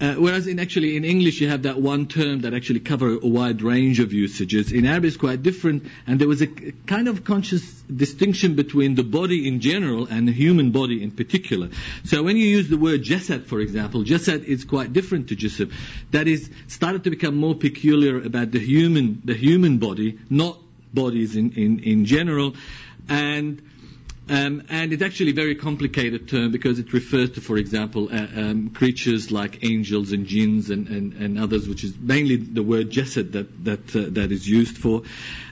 uh, 0.00 0.14
whereas 0.14 0.46
in 0.46 0.58
actually 0.58 0.96
in 0.96 1.04
English 1.04 1.40
you 1.40 1.48
have 1.48 1.62
that 1.62 1.80
one 1.80 2.06
term 2.06 2.40
that 2.40 2.54
actually 2.54 2.80
cover 2.80 3.14
a 3.14 3.26
wide 3.26 3.62
range 3.62 4.00
of 4.00 4.12
usages. 4.12 4.72
In 4.72 4.86
Arabic 4.86 5.08
it's 5.08 5.16
quite 5.16 5.42
different, 5.42 5.86
and 6.06 6.20
there 6.20 6.28
was 6.28 6.40
a 6.42 6.46
kind 6.46 7.08
of 7.08 7.24
conscious 7.24 7.62
distinction 7.82 8.54
between 8.54 8.94
the 8.94 9.04
body 9.04 9.46
in 9.46 9.60
general 9.60 10.06
and 10.06 10.26
the 10.26 10.32
human 10.32 10.70
body 10.70 11.02
in 11.02 11.10
particular. 11.10 11.68
So 12.04 12.22
when 12.22 12.36
you 12.36 12.46
use 12.46 12.68
the 12.68 12.78
word 12.78 13.02
jasad, 13.02 13.46
for 13.46 13.60
example, 13.60 14.04
jasad 14.04 14.44
is 14.44 14.64
quite 14.64 14.92
different 14.92 15.28
to 15.28 15.36
jism. 15.36 15.72
That 16.12 16.28
is 16.28 16.50
started 16.68 17.04
to 17.04 17.10
become 17.10 17.36
more 17.36 17.54
peculiar 17.54 18.22
about 18.22 18.50
the 18.52 18.60
human 18.60 19.22
the 19.24 19.34
human 19.34 19.78
body, 19.78 20.18
not 20.28 20.58
bodies 20.92 21.36
in, 21.36 21.52
in, 21.52 21.80
in 21.80 22.04
general, 22.04 22.54
and 23.08 23.62
um, 24.28 24.62
and 24.68 24.92
it's 24.92 25.02
actually 25.02 25.30
a 25.30 25.34
very 25.34 25.56
complicated 25.56 26.28
term 26.28 26.52
because 26.52 26.78
it 26.78 26.92
refers 26.92 27.30
to, 27.30 27.40
for 27.40 27.56
example, 27.56 28.08
uh, 28.12 28.26
um, 28.36 28.70
creatures 28.70 29.32
like 29.32 29.64
angels 29.64 30.12
and 30.12 30.26
jinns 30.26 30.70
and, 30.70 30.86
and, 30.88 31.12
and, 31.14 31.38
others, 31.38 31.68
which 31.68 31.82
is 31.82 31.98
mainly 31.98 32.36
the 32.36 32.62
word 32.62 32.90
jasad 32.90 33.32
that 33.32 33.64
that 33.64 33.96
uh, 33.96 34.06
that 34.10 34.30
is 34.30 34.48
used 34.48 34.78
for. 34.78 35.02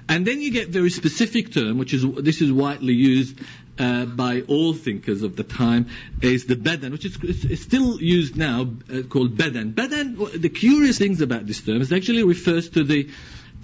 And 0.09 0.27
then 0.27 0.41
you 0.41 0.53
get 0.53 0.69
very 0.69 0.91
specific 0.91 1.53
term, 1.53 1.79
which 1.79 1.93
is 1.93 2.05
this 2.23 2.41
is 2.41 2.53
widely 2.53 2.95
used 2.95 3.39
uh, 3.79 4.05
by 4.05 4.43
all 4.43 4.75
thinkers 4.75 5.23
of 5.23 5.37
the 5.37 5.45
time, 5.45 5.89
is 6.23 6.47
the 6.47 6.57
badan, 6.57 6.93
which 6.93 7.05
is, 7.05 7.17
is 7.45 7.63
still 7.63 8.01
used 8.01 8.37
now, 8.37 8.63
uh, 8.93 9.03
called 9.03 9.37
badan. 9.37 9.75
Badan. 9.75 10.41
The 10.41 10.49
curious 10.49 10.99
things 10.99 11.21
about 11.21 11.47
this 11.47 11.61
term 11.61 11.81
is 11.81 11.93
actually 11.93 12.23
refers 12.23 12.71
to 12.71 12.85
the 12.85 13.09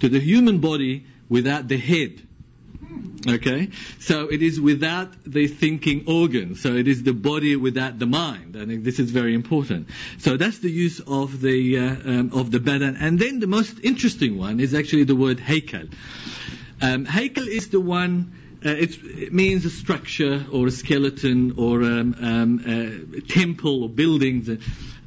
to 0.01 0.09
the 0.09 0.19
human 0.19 0.59
body 0.59 1.05
without 1.29 1.67
the 1.67 1.77
head. 1.77 2.21
Okay? 3.27 3.69
So 3.99 4.27
it 4.27 4.41
is 4.41 4.59
without 4.59 5.11
the 5.25 5.47
thinking 5.47 6.05
organ. 6.07 6.55
So 6.55 6.73
it 6.73 6.87
is 6.87 7.03
the 7.03 7.13
body 7.13 7.55
without 7.55 7.97
the 7.97 8.05
mind. 8.05 8.55
I 8.59 8.65
think 8.65 8.83
this 8.83 8.99
is 8.99 9.11
very 9.11 9.33
important. 9.33 9.87
So 10.19 10.37
that's 10.37 10.59
the 10.59 10.69
use 10.69 10.99
of 10.99 11.41
the, 11.41 11.79
uh, 11.79 11.81
um, 11.81 12.31
of 12.33 12.51
the 12.51 12.59
badan. 12.59 12.97
And 12.99 13.19
then 13.19 13.39
the 13.39 13.47
most 13.47 13.79
interesting 13.83 14.37
one 14.37 14.59
is 14.59 14.73
actually 14.73 15.05
the 15.05 15.15
word 15.15 15.37
haykal. 15.39 15.91
Um, 16.81 17.07
is 17.07 17.69
the 17.69 17.79
one, 17.79 18.33
uh, 18.65 18.69
it 18.69 19.33
means 19.33 19.65
a 19.65 19.69
structure 19.69 20.45
or 20.51 20.67
a 20.67 20.71
skeleton 20.71 21.55
or 21.57 21.83
um, 21.83 22.15
um, 22.19 23.13
a 23.17 23.21
temple 23.21 23.83
or 23.83 23.89
buildings. 23.89 24.49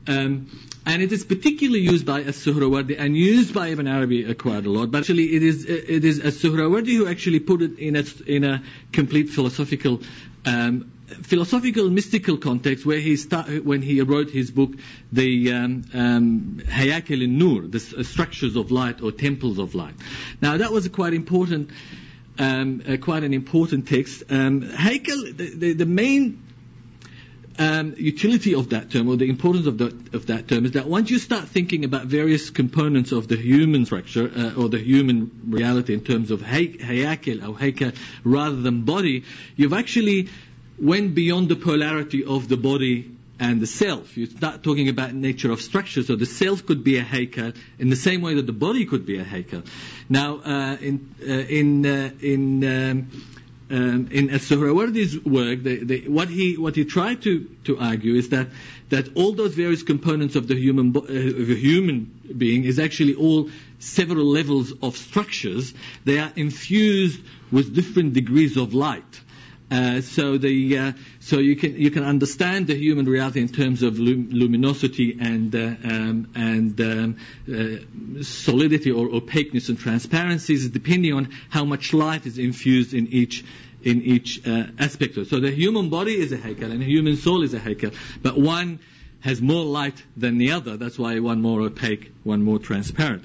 Um, 0.06 0.46
and 0.88 1.02
it 1.02 1.12
is 1.12 1.22
particularly 1.22 1.80
used 1.80 2.06
by 2.06 2.22
As-Suhrawardi 2.22 2.98
and 2.98 3.14
used 3.14 3.52
by 3.52 3.68
Ibn 3.68 3.86
Arabi 3.86 4.34
quite 4.34 4.64
a 4.64 4.70
lot. 4.70 4.90
But 4.90 5.00
actually, 5.00 5.34
it 5.36 5.42
is 5.42 5.66
it 5.66 6.02
is 6.02 6.18
As-Suhrawardi 6.18 6.96
who 6.96 7.06
actually 7.06 7.40
put 7.40 7.60
it 7.60 7.78
in 7.78 7.94
a 7.94 8.04
in 8.26 8.42
a 8.44 8.62
complete 8.90 9.28
philosophical. 9.28 10.00
Um, 10.46 10.92
philosophical 11.08 11.88
mystical 11.90 12.36
context 12.36 12.84
where 12.84 12.98
he 12.98 13.16
start, 13.16 13.64
when 13.64 13.80
he 13.80 14.00
wrote 14.02 14.30
his 14.30 14.50
book 14.50 14.72
the 15.10 15.52
um, 15.52 15.82
um, 15.94 16.62
Hayakel 16.66 17.26
nur 17.26 17.62
the 17.62 17.80
structures 17.80 18.56
of 18.56 18.70
light 18.70 19.00
or 19.00 19.10
temples 19.10 19.58
of 19.58 19.74
light 19.74 19.94
now 20.42 20.58
that 20.58 20.70
was 20.70 20.84
a 20.84 20.90
quite 20.90 21.14
important 21.14 21.70
um, 22.38 22.82
uh, 22.86 22.98
quite 22.98 23.24
an 23.24 23.32
important 23.32 23.88
text 23.88 24.22
um, 24.28 24.60
the, 24.60 25.54
the, 25.56 25.72
the 25.72 25.86
main 25.86 26.42
um, 27.58 27.94
utility 27.96 28.54
of 28.54 28.70
that 28.70 28.90
term 28.90 29.08
or 29.08 29.16
the 29.16 29.28
importance 29.28 29.66
of, 29.66 29.78
the, 29.78 29.86
of 30.12 30.26
that 30.26 30.48
term 30.48 30.64
is 30.64 30.72
that 30.72 30.86
once 30.86 31.10
you 31.10 31.18
start 31.18 31.44
thinking 31.48 31.84
about 31.84 32.06
various 32.06 32.50
components 32.50 33.10
of 33.12 33.26
the 33.26 33.36
human 33.36 33.84
structure 33.84 34.30
uh, 34.34 34.54
or 34.54 34.68
the 34.68 34.78
human 34.78 35.30
reality 35.48 35.92
in 35.92 36.00
terms 36.00 36.30
of 36.30 36.40
hayakil 36.40 37.42
or 37.42 37.54
hayka 37.58 37.94
rather 38.24 38.56
than 38.56 38.82
body, 38.82 39.24
you've 39.56 39.72
actually 39.72 40.28
went 40.80 41.14
beyond 41.14 41.48
the 41.48 41.56
polarity 41.56 42.24
of 42.24 42.48
the 42.48 42.56
body 42.56 43.10
and 43.40 43.60
the 43.60 43.66
self. 43.66 44.16
You 44.16 44.26
start 44.26 44.62
talking 44.62 44.88
about 44.88 45.14
nature 45.14 45.50
of 45.52 45.60
structure. 45.60 46.02
So 46.02 46.16
the 46.16 46.26
self 46.26 46.66
could 46.66 46.82
be 46.84 46.98
a 46.98 47.04
haikal 47.04 47.54
in 47.78 47.88
the 47.88 47.96
same 47.96 48.20
way 48.20 48.34
that 48.34 48.46
the 48.46 48.52
body 48.52 48.84
could 48.84 49.06
be 49.06 49.18
a 49.18 49.24
haikal. 49.24 49.66
Now, 50.08 50.38
uh, 50.38 50.76
in 50.80 51.14
uh, 51.22 51.32
in 51.32 51.86
uh, 51.86 52.10
in 52.20 52.64
um, 52.64 53.10
um, 53.70 54.08
in 54.10 54.30
As-Suhrawardi's 54.30 55.24
work, 55.24 55.62
the, 55.62 55.84
the, 55.84 56.08
what 56.08 56.28
he 56.28 56.56
what 56.56 56.74
he 56.76 56.84
tried 56.84 57.22
to, 57.22 57.48
to 57.64 57.78
argue 57.78 58.14
is 58.14 58.30
that 58.30 58.48
that 58.88 59.16
all 59.16 59.32
those 59.32 59.54
various 59.54 59.82
components 59.82 60.36
of 60.36 60.48
the 60.48 60.54
human 60.54 60.96
uh, 60.96 61.00
of 61.00 61.50
a 61.50 61.54
human 61.54 62.10
being 62.36 62.64
is 62.64 62.78
actually 62.78 63.14
all 63.14 63.50
several 63.78 64.24
levels 64.24 64.72
of 64.82 64.96
structures. 64.96 65.74
They 66.04 66.18
are 66.18 66.32
infused 66.34 67.20
with 67.52 67.74
different 67.74 68.14
degrees 68.14 68.56
of 68.56 68.74
light. 68.74 69.20
Uh, 69.70 70.00
so 70.00 70.38
the 70.38 70.78
uh, 70.78 70.92
so 71.20 71.38
you 71.38 71.54
can 71.54 71.76
you 71.76 71.90
can 71.90 72.02
understand 72.02 72.66
the 72.66 72.74
human 72.74 73.04
reality 73.04 73.40
in 73.40 73.48
terms 73.48 73.82
of 73.82 73.98
lum- 73.98 74.30
luminosity 74.30 75.18
and 75.20 75.54
uh, 75.54 75.58
um, 75.84 76.26
and 76.34 76.80
um, 76.80 77.16
uh, 77.52 78.22
solidity 78.22 78.90
or 78.90 79.08
opaqueness 79.14 79.68
and 79.68 79.78
transparencies 79.78 80.66
depending 80.70 81.12
on 81.12 81.30
how 81.50 81.66
much 81.66 81.92
light 81.92 82.24
is 82.24 82.38
infused 82.38 82.94
in 82.94 83.08
each 83.08 83.44
in 83.82 84.00
each 84.00 84.46
uh, 84.46 84.64
aspect. 84.78 85.14
So 85.26 85.38
the 85.38 85.50
human 85.50 85.90
body 85.90 86.18
is 86.18 86.32
a 86.32 86.38
haykal 86.38 86.70
and 86.70 86.80
the 86.80 86.86
human 86.86 87.16
soul 87.16 87.42
is 87.42 87.52
a 87.52 87.60
haykal, 87.60 87.94
but 88.22 88.38
one 88.38 88.78
has 89.20 89.42
more 89.42 89.66
light 89.66 90.02
than 90.16 90.38
the 90.38 90.52
other. 90.52 90.78
That's 90.78 90.98
why 90.98 91.18
one 91.18 91.42
more 91.42 91.60
opaque, 91.60 92.10
one 92.24 92.42
more 92.42 92.58
transparent. 92.58 93.22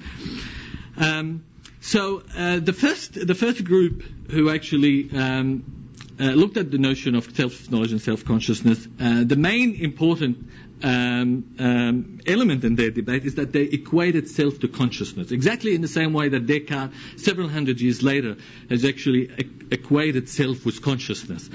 Um, 0.98 1.44
so 1.80 2.18
the 2.18 2.74
first 2.74 3.14
the 3.14 3.34
first 3.34 3.64
group 3.64 4.02
who 4.30 4.50
actually 4.50 5.10
um, 5.16 5.83
uh, 6.20 6.24
looked 6.24 6.56
at 6.56 6.70
the 6.70 6.78
notion 6.78 7.14
of 7.14 7.34
self-knowledge 7.34 7.92
and 7.92 8.00
self-consciousness, 8.00 8.86
uh, 9.00 9.24
the 9.24 9.36
main 9.36 9.74
important 9.74 10.48
um, 10.82 11.54
um, 11.58 12.20
element 12.26 12.62
in 12.64 12.76
their 12.76 12.90
debate 12.90 13.24
is 13.24 13.36
that 13.36 13.52
they 13.52 13.62
equated 13.62 14.28
self 14.28 14.60
to 14.60 14.68
consciousness, 14.68 15.30
exactly 15.30 15.74
in 15.74 15.80
the 15.80 15.88
same 15.88 16.12
way 16.12 16.28
that 16.28 16.46
Descartes, 16.46 16.92
several 17.16 17.48
hundred 17.48 17.80
years 17.80 18.02
later, 18.02 18.36
has 18.68 18.84
actually 18.84 19.30
equated 19.70 20.28
self 20.28 20.64
with 20.64 20.82
consciousness. 20.82 21.48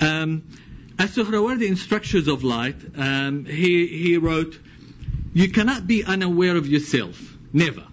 Um, 0.00 0.42
as 0.98 1.14
Suhrawardi 1.14 1.68
in 1.68 1.76
Structures 1.76 2.26
of 2.26 2.42
Light, 2.42 2.76
um, 2.96 3.44
he, 3.44 3.86
he 3.86 4.18
wrote, 4.18 4.58
You 5.32 5.50
cannot 5.50 5.86
be 5.86 6.04
unaware 6.04 6.56
of 6.56 6.66
yourself, 6.66 7.36
never. 7.52 7.84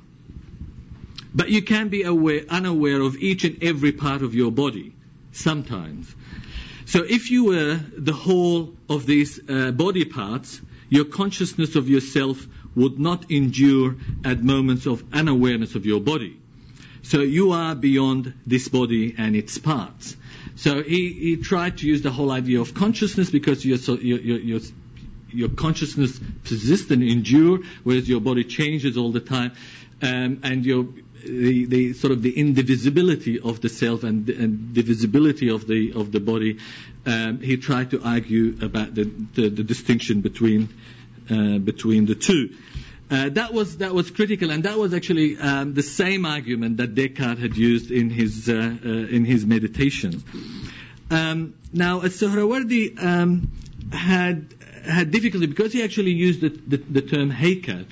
But 1.34 1.50
you 1.50 1.62
can 1.62 1.90
be 1.90 2.04
aware, 2.04 2.42
unaware 2.50 3.02
of 3.02 3.18
each 3.18 3.44
and 3.44 3.62
every 3.62 3.92
part 3.92 4.24
of 4.24 4.34
your 4.34 4.52
body 4.52 4.95
sometimes. 5.36 6.14
So 6.86 7.04
if 7.04 7.32
you 7.32 7.46
were 7.46 7.80
the 7.98 8.14
whole 8.14 8.74
of 8.90 9.06
these 9.06 9.40
uh, 9.50 9.72
body 9.72 10.06
parts, 10.06 10.62
your 10.90 11.06
consciousness 11.06 11.76
of 11.76 11.90
yourself 11.90 12.46
would 12.76 13.00
not 13.00 13.32
endure 13.32 13.96
at 14.24 14.44
moments 14.44 14.86
of 14.86 15.04
unawareness 15.14 15.76
of 15.76 15.86
your 15.86 16.00
body. 16.00 16.40
So 17.02 17.22
you 17.22 17.52
are 17.52 17.76
beyond 17.76 18.34
this 18.46 18.68
body 18.68 19.16
and 19.18 19.36
its 19.36 19.58
parts. 19.58 20.16
So 20.56 20.84
he, 20.84 21.14
he 21.14 21.38
tried 21.38 21.80
to 21.80 21.88
use 21.88 22.02
the 22.02 22.12
whole 22.12 22.32
idea 22.32 22.62
of 22.62 22.74
consciousness 22.74 23.30
because 23.30 23.66
your, 23.66 23.78
your, 24.00 24.20
your, 24.20 24.60
your 25.32 25.50
consciousness 25.50 26.20
persists 26.44 26.90
and 26.92 27.04
endure, 27.04 27.60
whereas 27.84 28.08
your 28.08 28.22
body 28.22 28.44
changes 28.44 28.98
all 28.98 29.12
the 29.12 29.20
time. 29.20 29.52
Um, 30.02 30.42
and 30.44 30.66
your 30.66 30.88
the, 31.26 31.66
the 31.66 31.94
sort 31.94 32.12
of 32.12 32.22
the 32.22 32.32
indivisibility 32.32 33.40
of 33.40 33.62
the 33.62 33.70
self 33.70 34.04
and, 34.04 34.30
and 34.30 34.74
divisibility 34.74 35.50
of 35.50 35.68
the 35.68 35.94
of 35.94 36.12
the 36.12 36.20
body, 36.20 36.60
um, 37.06 37.40
he 37.40 37.58
tried 37.58 37.92
to 37.92 38.02
argue 38.04 38.58
about 38.62 38.96
the, 38.96 39.04
the, 39.34 39.50
the 39.50 39.64
distinction 39.64 40.22
between 40.22 40.70
uh, 41.30 41.58
between 41.58 42.06
the 42.06 42.16
two. 42.16 42.56
Uh, 43.10 43.30
that 43.30 43.54
was 43.54 43.78
that 43.78 43.94
was 43.94 44.10
critical, 44.10 44.50
and 44.50 44.64
that 44.64 44.78
was 44.78 44.94
actually 44.94 45.38
um, 45.38 45.74
the 45.74 45.84
same 45.84 46.26
argument 46.26 46.78
that 46.78 46.96
Descartes 46.96 47.40
had 47.40 47.56
used 47.56 47.92
in 47.92 48.10
his 48.10 48.50
uh, 48.50 48.54
uh, 48.54 48.90
in 48.90 49.26
his 49.26 49.46
meditations. 49.46 50.24
Um, 51.12 51.54
now, 51.72 52.00
Suhrawardi 52.02 53.02
um, 53.04 53.52
had 53.92 54.54
had 54.84 55.12
difficulty 55.12 55.46
because 55.48 55.74
he 55.74 55.84
actually 55.84 56.12
used 56.12 56.42
the, 56.42 56.50
the, 56.50 56.78
the 56.78 57.02
term 57.02 57.32
heikel. 57.32 57.86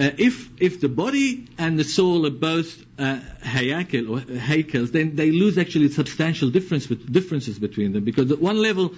Uh, 0.00 0.10
if 0.16 0.48
if 0.62 0.80
the 0.80 0.88
body 0.88 1.46
and 1.58 1.78
the 1.78 1.84
soul 1.84 2.24
are 2.24 2.30
both 2.30 2.86
uh, 2.98 3.20
or 3.42 4.20
haykels, 4.48 4.92
then 4.92 5.14
they 5.14 5.30
lose 5.30 5.58
actually 5.58 5.90
substantial 5.90 6.48
difference, 6.48 6.86
differences 6.86 7.58
between 7.58 7.92
them 7.92 8.02
because 8.02 8.32
at 8.32 8.40
one 8.40 8.56
level 8.56 8.94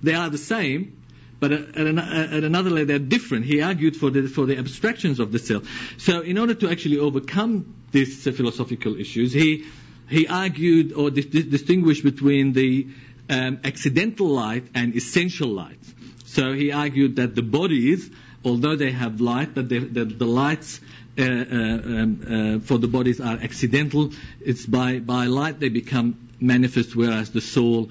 they 0.00 0.14
are 0.14 0.30
the 0.30 0.38
same, 0.38 0.96
but 1.40 1.50
at, 1.50 1.76
an, 1.76 1.98
at, 1.98 2.44
another 2.44 2.70
level 2.70 2.86
they're 2.86 3.00
different. 3.00 3.46
He 3.46 3.62
argued 3.62 3.96
for 3.96 4.10
the 4.10 4.28
for 4.28 4.46
the 4.46 4.56
abstractions 4.56 5.18
of 5.18 5.32
the 5.32 5.40
self. 5.40 5.64
So 5.98 6.20
in 6.20 6.38
order 6.38 6.54
to 6.54 6.70
actually 6.70 6.98
overcome 7.00 7.74
these 7.90 8.24
uh, 8.24 8.30
philosophical 8.30 8.96
issues, 8.96 9.32
he 9.32 9.64
he 10.08 10.28
argued 10.28 10.92
or 10.92 11.10
dis- 11.10 11.46
distinguished 11.46 12.04
between 12.04 12.52
the 12.52 12.86
um, 13.28 13.58
accidental 13.64 14.28
light 14.28 14.68
and 14.72 14.94
essential 14.94 15.48
light. 15.48 15.80
So 16.26 16.52
he 16.52 16.70
argued 16.70 17.16
that 17.16 17.34
the 17.34 17.42
bodies, 17.42 18.08
although 18.44 18.76
they 18.76 18.90
have 18.92 19.20
light, 19.20 19.54
but 19.54 19.68
the, 19.68 19.78
the, 19.78 20.26
lights 20.26 20.80
uh, 21.18 21.22
uh, 21.22 21.26
um, 21.26 22.58
uh, 22.60 22.66
for 22.66 22.78
the 22.78 22.88
bodies 22.88 23.20
are 23.20 23.38
accidental. 23.40 24.12
It's 24.40 24.66
by, 24.66 24.98
by 24.98 25.26
light 25.26 25.60
they 25.60 25.68
become 25.68 26.28
manifest, 26.40 26.94
whereas 26.94 27.30
the 27.30 27.40
soul 27.40 27.90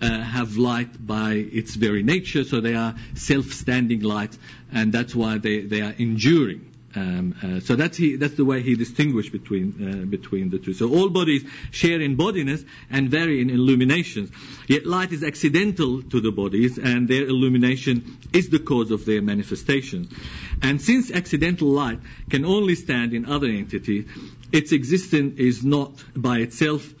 uh, 0.00 0.20
have 0.20 0.56
light 0.56 1.04
by 1.06 1.34
its 1.34 1.74
very 1.74 2.02
nature, 2.02 2.44
so 2.44 2.60
they 2.60 2.74
are 2.74 2.94
self-standing 3.14 4.00
light, 4.00 4.36
and 4.72 4.92
that's 4.92 5.14
why 5.14 5.38
they, 5.38 5.60
they 5.60 5.80
are 5.80 5.94
enduring. 5.96 6.71
Um, 6.94 7.34
uh, 7.42 7.60
so 7.60 7.76
that's, 7.76 7.96
he, 7.96 8.16
that's 8.16 8.34
the 8.34 8.44
way 8.44 8.62
he 8.62 8.74
distinguished 8.74 9.32
between, 9.32 10.02
uh, 10.02 10.04
between 10.06 10.50
the 10.50 10.58
two. 10.58 10.72
So 10.74 10.90
all 10.92 11.08
bodies 11.08 11.44
share 11.70 12.00
in 12.00 12.16
bodiness 12.16 12.64
and 12.90 13.08
vary 13.10 13.40
in 13.40 13.50
illuminations. 13.50 14.30
Yet 14.68 14.86
light 14.86 15.12
is 15.12 15.24
accidental 15.24 16.02
to 16.02 16.20
the 16.20 16.32
bodies 16.32 16.78
and 16.78 17.08
their 17.08 17.24
illumination 17.26 18.18
is 18.32 18.48
the 18.50 18.58
cause 18.58 18.90
of 18.90 19.04
their 19.04 19.22
manifestations. 19.22 20.12
And 20.62 20.80
since 20.80 21.10
accidental 21.10 21.68
light 21.68 22.00
can 22.30 22.44
only 22.44 22.74
stand 22.74 23.14
in 23.14 23.26
other 23.26 23.48
entities, 23.48 24.06
its 24.52 24.72
existence 24.72 25.38
is 25.38 25.64
not 25.64 25.92
by 26.14 26.38
itself 26.38 26.92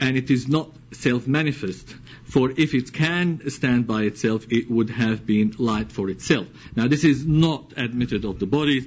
and 0.00 0.16
it 0.16 0.30
is 0.30 0.48
not 0.48 0.70
self-manifest. 0.92 1.94
For 2.30 2.50
if 2.50 2.74
it 2.74 2.92
can 2.92 3.50
stand 3.50 3.88
by 3.88 4.02
itself, 4.02 4.46
it 4.50 4.70
would 4.70 4.90
have 4.90 5.26
been 5.26 5.54
light 5.58 5.90
for 5.90 6.08
itself. 6.08 6.46
Now, 6.76 6.86
this 6.86 7.02
is 7.02 7.26
not 7.26 7.72
admitted 7.76 8.24
of 8.24 8.38
the 8.38 8.46
bodies, 8.46 8.86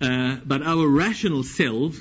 uh, 0.00 0.36
but 0.44 0.62
our 0.62 0.86
rational 0.86 1.42
selves 1.42 2.00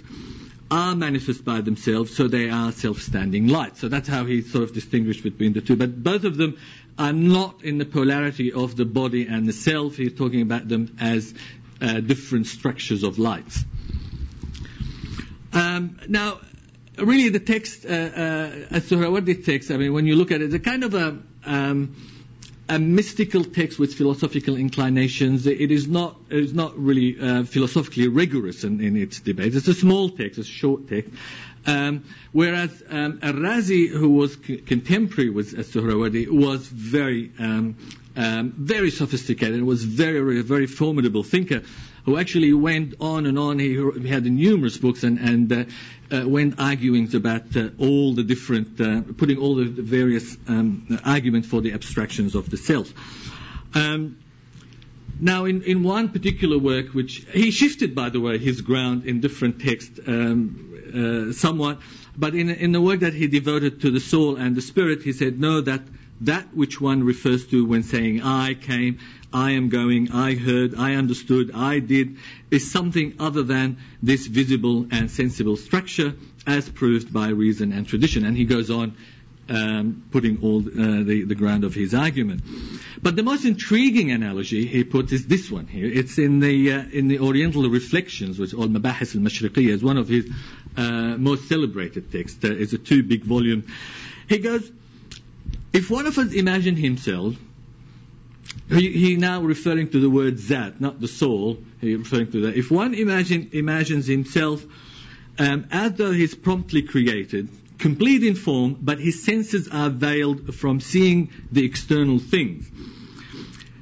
are 0.69 0.95
manifest 0.95 1.43
by 1.43 1.62
themselves, 1.62 2.15
so 2.15 2.27
they 2.27 2.49
are 2.49 2.71
self-standing 2.71 3.47
light. 3.47 3.77
So 3.77 3.89
that's 3.89 4.08
how 4.08 4.25
he 4.25 4.41
sort 4.41 4.63
of 4.63 4.73
distinguished 4.73 5.23
between 5.23 5.53
the 5.53 5.62
two. 5.62 5.75
But 5.75 6.03
both 6.03 6.25
of 6.25 6.38
them 6.38 6.58
are 6.97 7.13
not 7.13 7.63
in 7.63 7.79
the 7.79 7.86
polarity 7.86 8.53
of 8.53 8.75
the 8.75 8.86
body 8.86 9.25
and 9.25 9.47
the 9.47 9.53
self. 9.53 9.97
He's 9.97 10.13
talking 10.13 10.41
about 10.41 10.67
them 10.67 10.95
as 10.99 11.34
uh, 11.82 12.01
different 12.01 12.47
structures 12.47 13.03
of 13.03 13.17
light. 13.17 13.51
Um, 15.53 15.99
now, 16.08 16.39
really, 16.97 17.29
the 17.29 17.39
text, 17.39 17.86
uh, 17.86 17.89
uh, 17.89 18.49
Suhrawardi 18.79 19.43
text, 19.45 19.71
I 19.71 19.77
mean, 19.77 19.93
when 19.93 20.06
you 20.06 20.15
look 20.15 20.32
at 20.32 20.41
it, 20.41 20.45
it's 20.45 20.53
a 20.56 20.60
kind 20.60 20.84
of 20.84 20.93
a 20.93 21.17
um, 21.45 21.95
a 22.69 22.79
mystical 22.79 23.43
text 23.43 23.77
with 23.77 23.93
philosophical 23.93 24.56
inclinations. 24.56 25.45
It 25.47 25.69
is 25.71 25.88
not, 25.88 26.15
it 26.29 26.39
is 26.39 26.53
not 26.53 26.77
really 26.77 27.19
uh, 27.19 27.43
philosophically 27.43 28.08
rigorous 28.08 28.63
in, 28.63 28.79
in, 28.79 28.95
its 28.95 29.19
debate. 29.19 29.53
It's 29.56 29.67
a 29.67 29.73
small 29.73 30.10
text, 30.10 30.39
a 30.39 30.43
short 30.43 30.88
text. 30.88 31.12
Um, 31.65 32.03
whereas 32.32 32.82
um, 32.89 33.19
Al-Razi, 33.21 33.89
who 33.89 34.10
was 34.12 34.38
c- 34.45 34.58
contemporary 34.58 35.29
with 35.29 35.53
Suhrawardi, 35.56 36.29
was 36.29 36.65
very, 36.67 37.32
um, 37.39 37.75
um, 38.15 38.53
very 38.58 38.91
sophisticated 38.91 39.56
and 39.56 39.67
was 39.67 39.84
very, 39.84 40.41
very 40.41 40.67
formidable 40.67 41.23
thinker 41.23 41.63
who 42.05 42.17
actually 42.17 42.53
went 42.53 42.95
on 42.99 43.25
and 43.25 43.39
on. 43.39 43.59
He, 43.59 43.75
had 44.07 44.25
numerous 44.25 44.77
books 44.77 45.03
and, 45.03 45.19
and 45.19 45.51
uh, 45.51 45.65
uh, 46.15 46.27
went 46.27 46.59
arguing 46.59 47.13
about 47.15 47.55
uh, 47.55 47.69
all 47.79 48.13
the 48.13 48.23
different, 48.23 48.79
uh, 48.79 49.01
putting 49.17 49.37
all 49.37 49.55
the 49.55 49.65
various 49.65 50.37
um, 50.47 50.99
arguments 51.05 51.47
for 51.47 51.61
the 51.61 51.73
abstractions 51.73 52.35
of 52.35 52.49
the 52.49 52.57
self. 52.57 52.93
Um, 53.75 54.17
now, 55.19 55.45
in, 55.45 55.63
in 55.63 55.83
one 55.83 56.09
particular 56.09 56.57
work, 56.57 56.93
which 56.93 57.25
he 57.31 57.51
shifted, 57.51 57.95
by 57.95 58.09
the 58.09 58.19
way, 58.19 58.37
his 58.37 58.61
ground 58.61 59.05
in 59.05 59.21
different 59.21 59.61
texts 59.61 59.99
um, 60.05 61.29
uh, 61.29 61.33
somewhat, 61.33 61.79
but 62.17 62.35
in, 62.35 62.49
in 62.49 62.71
the 62.71 62.81
work 62.81 63.01
that 63.01 63.13
he 63.13 63.27
devoted 63.27 63.81
to 63.81 63.91
the 63.91 63.99
soul 63.99 64.35
and 64.35 64.55
the 64.55 64.61
spirit, 64.61 65.01
he 65.03 65.13
said, 65.13 65.39
no, 65.39 65.61
that 65.61 65.81
that 66.21 66.53
which 66.55 66.79
one 66.79 67.03
refers 67.03 67.47
to 67.47 67.65
when 67.65 67.83
saying 67.83 68.21
I 68.21 68.53
came, 68.53 68.99
I 69.33 69.51
am 69.51 69.69
going, 69.69 70.11
I 70.11 70.35
heard, 70.35 70.75
I 70.77 70.95
understood, 70.95 71.51
I 71.53 71.79
did, 71.79 72.17
is 72.51 72.71
something 72.71 73.15
other 73.19 73.43
than 73.43 73.77
this 74.01 74.27
visible 74.27 74.87
and 74.91 75.09
sensible 75.09 75.57
structure 75.57 76.13
as 76.45 76.69
proved 76.69 77.11
by 77.11 77.29
reason 77.29 77.73
and 77.73 77.87
tradition. 77.87 78.25
And 78.25 78.37
he 78.37 78.45
goes 78.45 78.69
on 78.69 78.95
um, 79.49 80.03
putting 80.11 80.41
all 80.41 80.59
uh, 80.59 81.03
the, 81.03 81.25
the 81.27 81.35
ground 81.35 81.63
of 81.63 81.73
his 81.73 81.93
argument. 81.93 82.43
But 83.01 83.15
the 83.15 83.23
most 83.23 83.43
intriguing 83.45 84.11
analogy 84.11 84.65
he 84.65 84.83
puts 84.83 85.11
is 85.11 85.27
this 85.27 85.51
one 85.51 85.67
here. 85.67 85.85
It's 85.85 86.17
in 86.17 86.39
the 86.39 86.71
uh, 86.71 86.83
in 86.91 87.07
the 87.07 87.19
Oriental 87.19 87.69
Reflections, 87.69 88.39
which 88.39 88.53
Al 88.53 88.69
Mabahis 88.69 89.15
al 89.15 89.21
Mashriqiyya 89.21 89.69
is 89.69 89.83
one 89.83 89.97
of 89.97 90.07
his 90.07 90.29
uh, 90.77 91.17
most 91.17 91.49
celebrated 91.49 92.11
texts. 92.11 92.39
It's 92.43 92.73
a 92.73 92.77
two 92.77 93.03
big 93.03 93.23
volume. 93.23 93.65
He 94.29 94.37
goes, 94.37 94.71
if 95.73 95.89
one 95.89 96.05
of 96.05 96.17
us 96.17 96.31
imagined 96.33 96.77
himself 96.77 97.35
he, 98.69 99.17
now 99.17 99.41
referring 99.41 99.89
to 99.89 99.99
the 99.99 100.09
word 100.09 100.37
dhat, 100.37 100.79
not 100.79 100.99
the 100.99 101.07
soul. 101.07 101.57
He 101.81 101.95
referring 101.95 102.31
to 102.31 102.41
that. 102.41 102.55
If 102.55 102.71
one 102.71 102.93
imagine, 102.93 103.49
imagines 103.53 104.07
himself 104.07 104.65
um, 105.37 105.67
as 105.71 105.93
though 105.93 106.11
he's 106.11 106.35
promptly 106.35 106.83
created, 106.83 107.49
complete 107.77 108.23
in 108.23 108.35
form, 108.35 108.77
but 108.81 108.99
his 108.99 109.23
senses 109.23 109.67
are 109.67 109.89
veiled 109.89 110.55
from 110.55 110.79
seeing 110.79 111.31
the 111.51 111.65
external 111.65 112.19
things. 112.19 112.69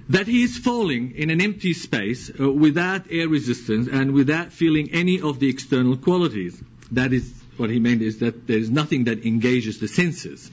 That 0.09 0.27
he 0.27 0.43
is 0.43 0.57
falling 0.57 1.15
in 1.15 1.29
an 1.29 1.41
empty 1.41 1.73
space 1.73 2.31
uh, 2.37 2.51
without 2.51 3.11
air 3.11 3.29
resistance 3.29 3.87
and 3.87 4.11
without 4.11 4.51
feeling 4.51 4.91
any 4.91 5.21
of 5.21 5.39
the 5.39 5.49
external 5.49 5.95
qualities. 5.95 6.61
That 6.91 7.13
is 7.13 7.33
what 7.57 7.69
he 7.69 7.79
meant 7.79 8.01
is 8.01 8.19
that 8.19 8.47
there 8.47 8.57
is 8.57 8.69
nothing 8.69 9.05
that 9.05 9.25
engages 9.25 9.79
the 9.79 9.87
senses. 9.87 10.49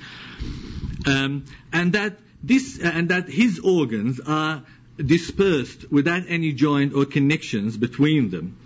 Um, 1.06 1.46
and 1.72 1.92
that 1.94 2.18
this, 2.42 2.78
uh, 2.82 2.90
and 2.94 3.08
that 3.10 3.28
his 3.28 3.60
organs 3.60 4.20
are 4.20 4.62
dispersed 4.96 5.90
without 5.90 6.24
any 6.28 6.52
joint 6.52 6.94
or 6.94 7.04
connections 7.04 7.76
between 7.76 8.30
them. 8.30 8.56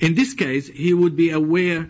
In 0.00 0.14
this 0.14 0.34
case, 0.34 0.68
he 0.68 0.94
would 0.94 1.16
be 1.16 1.30
aware 1.30 1.88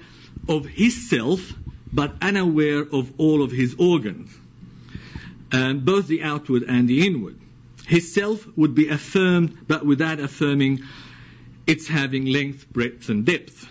of 0.48 0.66
his 0.66 1.08
self, 1.08 1.54
but 1.92 2.16
unaware 2.22 2.80
of 2.80 3.12
all 3.18 3.42
of 3.42 3.50
his 3.50 3.74
organs, 3.78 4.34
and 5.52 5.84
both 5.84 6.06
the 6.06 6.22
outward 6.22 6.64
and 6.64 6.88
the 6.88 7.06
inward. 7.06 7.38
His 7.86 8.12
self 8.12 8.46
would 8.56 8.74
be 8.74 8.88
affirmed, 8.88 9.66
but 9.66 9.84
without 9.84 10.20
affirming 10.20 10.80
its 11.66 11.86
having 11.88 12.26
length, 12.26 12.70
breadth, 12.72 13.08
and 13.08 13.24
depth. 13.24 13.66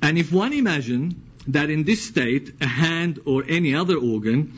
And 0.00 0.18
if 0.18 0.32
one 0.32 0.52
imagine 0.52 1.22
that 1.48 1.70
in 1.70 1.84
this 1.84 2.02
state, 2.02 2.54
a 2.60 2.66
hand 2.66 3.20
or 3.24 3.44
any 3.46 3.74
other 3.74 3.96
organ 3.96 4.52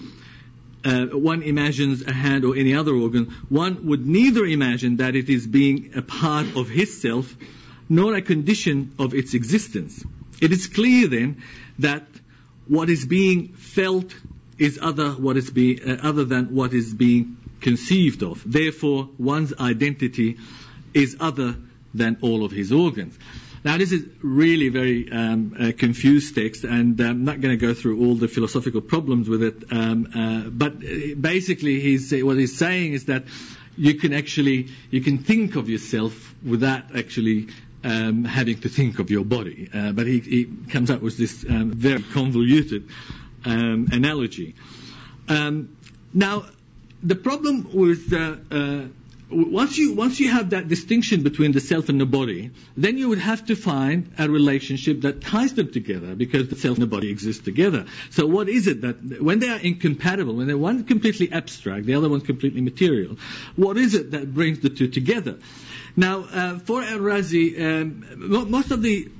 uh, 0.85 1.07
one 1.07 1.43
imagines 1.43 2.03
a 2.03 2.13
hand 2.13 2.45
or 2.45 2.57
any 2.57 2.75
other 2.75 2.95
organ, 2.95 3.35
one 3.49 3.87
would 3.87 4.07
neither 4.07 4.45
imagine 4.45 4.99
that 4.99 5.17
it 5.17 5.29
is 5.29 5.47
being 5.47 5.93
a 5.97 6.03
part 6.03 6.47
of 6.57 6.69
his 6.69 7.01
self, 7.01 7.35
nor 7.89 8.15
a 8.15 8.23
condition 8.23 8.95
of 8.99 9.15
its 9.15 9.35
existence. 9.35 10.05
It 10.41 10.53
is 10.53 10.67
clear 10.67 11.09
then 11.09 11.43
that 11.79 12.07
what 12.67 12.91
is 12.91 13.07
being 13.07 13.49
felt 13.49 14.15
is 14.59 14.79
other, 14.81 15.11
what 15.11 15.37
is 15.37 15.51
be, 15.51 15.81
uh, 15.83 15.97
other 16.03 16.25
than 16.25 16.55
what 16.55 16.73
is 16.73 16.95
being 16.95 17.37
conceived 17.61 18.23
of. 18.23 18.43
Therefore, 18.45 19.09
one's 19.19 19.55
identity 19.55 20.39
is 20.93 21.17
other 21.19 21.57
than 21.93 22.19
all 22.21 22.45
of 22.45 22.53
his 22.53 22.73
organs. 22.73 23.19
Now, 23.65 23.79
this 23.79 23.93
is 23.93 24.05
really 24.23 24.69
very 24.69 25.11
um, 25.11 25.57
uh, 25.59 25.73
confused 25.77 26.35
text, 26.35 26.65
and 26.65 27.01
I'm 27.01 27.25
not 27.25 27.41
going 27.41 27.59
to 27.59 27.67
go 27.67 27.73
through 27.73 28.05
all 28.05 28.15
the 28.15 28.29
philosophical 28.29 28.83
problems 28.83 29.27
with 29.27 29.43
it. 29.43 29.65
Um, 29.73 30.09
uh, 30.15 30.51
but 30.51 30.81
basically, 30.81 31.81
he's, 31.81 32.13
what 32.13 32.37
he's 32.37 32.59
saying 32.59 32.93
is 32.93 33.07
that 33.07 33.25
you 33.77 33.95
can 33.95 34.13
actually 34.13 34.69
you 34.91 35.01
can 35.01 35.19
think 35.19 35.57
of 35.57 35.69
yourself 35.69 36.35
without 36.45 36.95
actually 36.95 37.49
um, 37.83 38.25
having 38.25 38.61
to 38.61 38.69
think 38.69 38.99
of 38.99 39.11
your 39.11 39.25
body. 39.25 39.69
Uh, 39.73 39.93
but 39.93 40.07
he, 40.07 40.21
he, 40.21 40.45
comes 40.69 40.91
up 40.91 41.01
with 41.01 41.17
this 41.17 41.45
um, 41.49 41.71
very 41.73 42.03
convoluted 42.03 42.89
um, 43.45 43.89
analogy. 43.93 44.55
Um, 45.29 45.77
now, 46.13 46.45
the 47.03 47.15
problem 47.15 47.69
with 47.75 48.13
uh, 48.13 48.37
uh, 48.51 48.85
once 49.35 49.77
you 49.77 49.95
once 49.95 50.21
you 50.21 50.31
have 50.31 50.51
that 50.51 50.69
distinction 50.69 51.23
between 51.23 51.53
the 51.53 51.61
self 51.61 51.89
and 51.89 52.01
the 52.01 52.07
body, 52.07 52.51
then 52.77 52.97
you 52.97 53.09
would 53.09 53.19
have 53.19 53.45
to 53.47 53.57
find 53.57 54.13
a 54.19 54.29
relationship 54.29 55.01
that 55.03 55.21
ties 55.21 55.55
them 55.55 55.73
together 55.73 56.15
because 56.15 56.49
the 56.49 56.57
self 56.57 56.77
and 56.77 56.83
the 56.83 56.87
body 56.87 57.11
exist 57.11 57.45
together. 57.45 57.87
So 58.11 58.27
what 58.27 58.49
is 58.49 58.69
it 58.69 58.83
that 58.83 59.21
when 59.21 59.41
they 59.41 59.49
are 59.49 59.59
incompatible, 59.59 60.35
when 60.35 60.47
they're 60.47 60.57
one 60.57 60.85
completely 60.85 61.33
abstract, 61.33 61.87
the 61.87 61.95
other 61.95 62.09
one 62.09 62.21
completely 62.21 62.61
material, 62.61 63.17
what 63.57 63.77
is 63.77 63.95
it 63.95 64.13
that 64.13 64.33
brings 64.33 64.61
the 64.61 64.71
two 64.71 64.89
together? 64.89 65.39
Now, 65.97 66.21
uh, 66.21 66.59
for 66.61 66.83
Al-Razi, 66.83 67.61
um, 67.61 68.51
most 68.51 68.71
of 68.71 68.83
the 68.83 69.11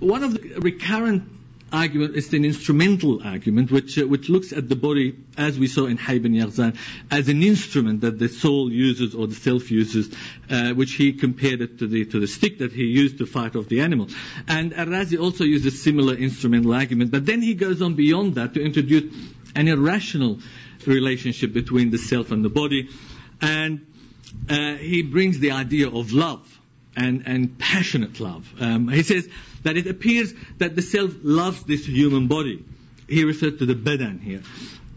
one 0.00 0.22
of 0.22 0.34
the 0.34 0.60
recurrent 0.60 1.37
argument 1.72 2.16
is 2.16 2.32
an 2.32 2.44
instrumental 2.44 3.22
argument, 3.22 3.70
which, 3.70 3.98
uh, 3.98 4.06
which 4.06 4.28
looks 4.28 4.52
at 4.52 4.68
the 4.68 4.76
body, 4.76 5.16
as 5.36 5.58
we 5.58 5.66
saw 5.66 5.86
in 5.86 5.98
Hayy 5.98 6.16
ibn 6.16 6.32
Yaghzan, 6.32 6.76
as 7.10 7.28
an 7.28 7.42
instrument 7.42 8.00
that 8.02 8.18
the 8.18 8.28
soul 8.28 8.72
uses 8.72 9.14
or 9.14 9.26
the 9.26 9.34
self 9.34 9.70
uses, 9.70 10.14
uh, 10.50 10.70
which 10.72 10.92
he 10.92 11.12
compared 11.12 11.60
it 11.60 11.78
to 11.78 11.86
the, 11.86 12.04
to 12.06 12.20
the 12.20 12.26
stick 12.26 12.58
that 12.58 12.72
he 12.72 12.84
used 12.84 13.18
to 13.18 13.26
fight 13.26 13.56
off 13.56 13.68
the 13.68 13.80
animal. 13.80 14.08
And 14.46 14.72
Al-Razi 14.74 15.20
also 15.20 15.44
uses 15.44 15.82
similar 15.82 16.14
instrumental 16.14 16.72
argument, 16.74 17.10
but 17.10 17.26
then 17.26 17.42
he 17.42 17.54
goes 17.54 17.82
on 17.82 17.94
beyond 17.94 18.34
that 18.36 18.54
to 18.54 18.62
introduce 18.64 19.12
an 19.54 19.68
irrational 19.68 20.38
relationship 20.86 21.52
between 21.52 21.90
the 21.90 21.98
self 21.98 22.30
and 22.30 22.44
the 22.44 22.48
body. 22.48 22.88
And 23.40 23.86
uh, 24.48 24.74
he 24.74 25.02
brings 25.02 25.38
the 25.38 25.52
idea 25.52 25.88
of 25.88 26.12
love 26.12 26.57
and, 26.98 27.22
and 27.26 27.58
passionate 27.58 28.18
love. 28.18 28.52
Um, 28.60 28.88
he 28.88 29.04
says, 29.04 29.28
that 29.62 29.76
it 29.76 29.86
appears 29.86 30.34
that 30.58 30.74
the 30.76 30.82
self 30.82 31.12
loves 31.22 31.62
this 31.62 31.86
human 31.86 32.26
body. 32.26 32.64
He 33.08 33.24
referred 33.24 33.58
to 33.60 33.66
the 33.66 33.74
badan 33.74 34.20
here, 34.20 34.42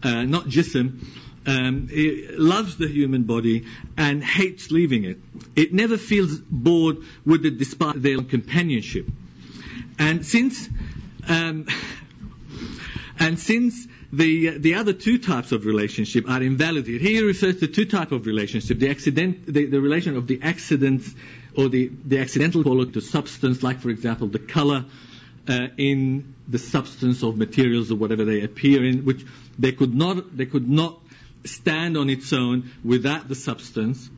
uh, 0.02 0.22
not 0.22 0.46
jism. 0.46 1.04
Um, 1.44 1.88
it 1.90 2.38
loves 2.38 2.76
the 2.76 2.86
human 2.86 3.24
body 3.24 3.66
and 3.96 4.22
hates 4.22 4.70
leaving 4.70 5.04
it. 5.04 5.18
It 5.56 5.72
never 5.72 5.96
feels 5.96 6.38
bored 6.38 6.98
with 7.24 7.44
it 7.44 7.58
despite 7.58 8.00
their 8.00 8.18
companionship. 8.18 9.08
And 9.98 10.24
since, 10.24 10.68
um, 11.28 11.66
and 13.18 13.38
since 13.38 13.86
the, 14.12 14.58
the 14.58 14.74
other 14.74 14.92
two 14.92 15.18
types 15.18 15.52
of 15.52 15.64
relationship 15.64 16.28
are 16.28 16.42
invalidated. 16.42 17.00
He 17.00 17.20
refers 17.22 17.60
to 17.60 17.66
two 17.66 17.86
types 17.86 18.12
of 18.12 18.26
relationship: 18.26 18.78
the 18.78 18.90
accident, 18.90 19.46
the, 19.46 19.64
the 19.66 19.80
relation 19.80 20.16
of 20.16 20.26
the 20.26 20.40
accidents 20.42 21.14
or 21.56 21.68
the, 21.68 21.90
the 22.04 22.18
accidental 22.18 22.62
quality 22.62 22.92
to 22.92 23.00
substance, 23.00 23.62
like 23.62 23.80
for 23.80 23.88
example 23.90 24.28
the 24.28 24.38
color 24.38 24.84
uh, 25.48 25.68
in 25.76 26.34
the 26.46 26.58
substance 26.58 27.22
of 27.22 27.36
materials 27.36 27.90
or 27.90 27.96
whatever 27.96 28.24
they 28.24 28.42
appear 28.42 28.84
in, 28.84 29.04
which 29.04 29.24
they 29.58 29.72
could 29.72 29.94
not 29.94 30.36
they 30.36 30.46
could 30.46 30.68
not 30.68 30.98
stand 31.44 31.96
on 31.96 32.10
its 32.10 32.32
own 32.32 32.70
without 32.84 33.28
the 33.28 33.34
substance. 33.34 34.10